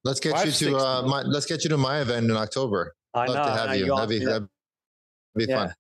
Let's 0.05 0.21
get 0.21 0.45
you 0.45 0.53
to 0.53 0.77
uh, 0.77 1.03
my, 1.03 1.23
let's 1.23 1.45
get 1.45 1.65
you 1.65 1.71
to 1.71 1.77
my 1.77 2.01
event 2.01 2.31
in 2.31 2.37
October. 2.37 2.95
I 3.15 3.27
know. 3.27 3.33
Love 3.33 3.47
to 3.47 3.53
I 3.53 3.57
have 3.57 3.67
know 3.69 3.73
you. 3.75 3.85
you 3.87 3.95
That'd 3.97 4.09
be, 4.09 4.15
asked 4.17 4.21
me 4.21 4.27
that. 4.27 4.33
that'd 4.33 4.49
be 5.37 5.45
Yeah. 5.47 5.67
fun. 5.67 5.75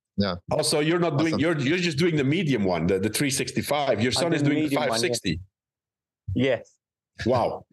Also, 0.50 0.80
you're 0.80 0.98
not 0.98 1.16
doing 1.18 1.34
Awesome. 1.34 1.40
you're 1.40 1.58
you're 1.58 1.78
just 1.78 1.98
doing 1.98 2.16
the 2.16 2.24
medium 2.24 2.64
one, 2.64 2.86
the, 2.86 2.98
the 2.98 3.08
365. 3.08 4.02
Your 4.02 4.12
son 4.12 4.32
is 4.32 4.42
doing 4.42 4.54
the 4.56 4.62
medium 4.62 4.80
one, 4.80 4.88
yeah. 4.88 4.94
560. 4.94 5.40
Yes. 6.34 6.72
Wow. 7.26 7.64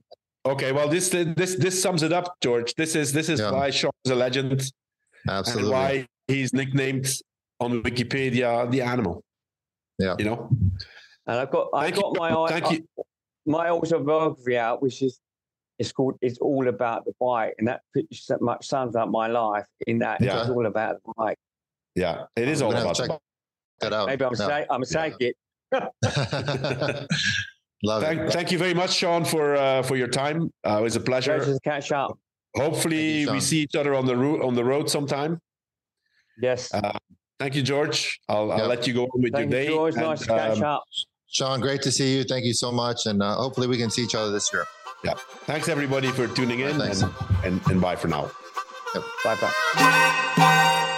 Okay, 0.46 0.72
well 0.72 0.88
this 0.88 1.10
this 1.10 1.56
this 1.56 1.82
sums 1.82 2.04
it 2.04 2.14
up, 2.14 2.36
George. 2.42 2.74
This 2.76 2.96
is 2.96 3.12
this 3.12 3.30
is 3.30 3.40
Yeah. 3.40 3.52
why 3.52 3.70
Sean 3.72 3.92
is 4.06 4.12
a 4.12 4.16
legend 4.16 4.72
Absolutely. 5.28 5.64
and 5.64 5.72
why 5.72 6.08
he's 6.28 6.54
nicknamed 6.54 7.08
on 7.60 7.82
Wikipedia 7.84 8.70
the 8.70 8.82
animal. 8.82 9.24
Yeah. 9.98 10.16
You 10.20 10.26
know. 10.26 10.50
And 11.28 11.40
I've 11.40 11.52
got 11.52 11.70
I've 11.74 11.94
Thank 11.94 11.96
got 11.96 12.14
you. 12.14 12.20
my 12.20 12.48
Thank 12.50 12.72
you. 12.72 12.88
my 13.48 13.70
autobiography 13.70 14.58
out, 14.58 14.82
which 14.84 15.02
is 15.02 15.20
it's 15.80 15.92
called 15.92 16.16
"It's 16.22 16.38
All 16.38 16.68
About 16.68 17.06
the 17.06 17.14
Bike," 17.20 17.56
and 17.58 17.68
that 17.68 17.82
pretty 17.92 18.14
so 18.16 18.38
much 18.40 18.66
sums 18.68 18.96
up 18.96 19.10
my 19.10 19.28
life. 19.28 19.66
In 19.88 20.00
that, 20.00 20.22
Yeah. 20.22 20.42
it's 20.42 20.50
all 20.50 20.68
about 20.68 21.02
the 21.04 21.12
bike. 21.18 21.38
Yeah, 21.96 22.26
it 22.36 22.48
is 22.48 22.62
We're 22.62 22.68
all 22.68 22.72
gonna 22.74 22.84
about 22.86 22.96
check 22.96 23.10
that 23.82 23.94
out. 23.94 24.08
Maybe 24.08 24.26
I'm 24.26 24.32
Yeah. 24.38 24.48
say 24.48 24.66
I'm 24.70 24.82
a 24.82 24.86
psychic. 24.86 25.36
Love 27.84 28.02
Thank, 28.02 28.22
it. 28.22 28.32
thank 28.34 28.52
you 28.52 28.58
very 28.58 28.74
much, 28.74 28.94
Sean, 28.94 29.26
for 29.26 29.56
uh, 29.56 29.84
for 29.84 29.96
your 29.96 30.08
time. 30.08 30.50
Uh, 30.66 30.78
it 30.80 30.84
was 30.84 30.96
a 30.96 31.00
pleasure. 31.00 31.38
Pleasure 31.38 31.54
to 31.54 31.60
catch 31.64 31.92
up. 31.92 32.18
Hopefully, 32.56 33.20
you, 33.22 33.32
we 33.32 33.40
see 33.40 33.60
each 33.62 33.76
other 33.76 33.94
on 33.94 34.06
the 34.06 34.16
road 34.16 34.42
on 34.42 34.56
the 34.56 34.64
road 34.64 34.90
sometime. 34.90 35.40
Yes. 36.42 36.74
Uh, 36.74 36.98
Thank 37.40 37.54
you, 37.56 37.62
George. 37.62 38.20
I'll, 38.30 38.48
Yeah. 38.48 38.56
I'll 38.56 38.68
let 38.68 38.88
you 38.88 38.94
go 38.94 39.04
on 39.04 39.22
with 39.22 39.34
Thank 39.34 39.52
your 39.52 39.60
you, 39.62 39.66
day. 39.68 39.74
George. 39.74 39.96
and, 39.96 40.04
Nice 40.04 40.20
to 40.22 40.28
catch 40.28 40.58
um, 40.58 40.64
up. 40.64 40.84
Sean, 41.28 41.60
great 41.60 41.82
to 41.82 41.92
see 41.92 42.16
you. 42.18 42.24
Thank 42.24 42.46
you 42.46 42.54
so 42.54 42.72
much. 42.72 43.06
And 43.08 43.22
uh, 43.22 43.36
hopefully 43.36 43.68
we 43.68 43.78
can 43.78 43.90
see 43.90 44.04
each 44.04 44.16
other 44.16 44.32
this 44.32 44.52
year. 44.54 44.66
Yeah. 45.04 45.16
Thanks 45.46 45.68
everybody 45.68 46.08
for 46.12 46.28
tuning 46.28 46.62
in, 46.62 46.78
Thanks. 46.78 47.02
and, 47.02 47.14
and 47.44 47.62
and 47.68 47.82
bye 47.82 47.98
for 47.98 48.08
now. 48.08 48.32
Bye 49.26 49.36
bye. 49.42 50.92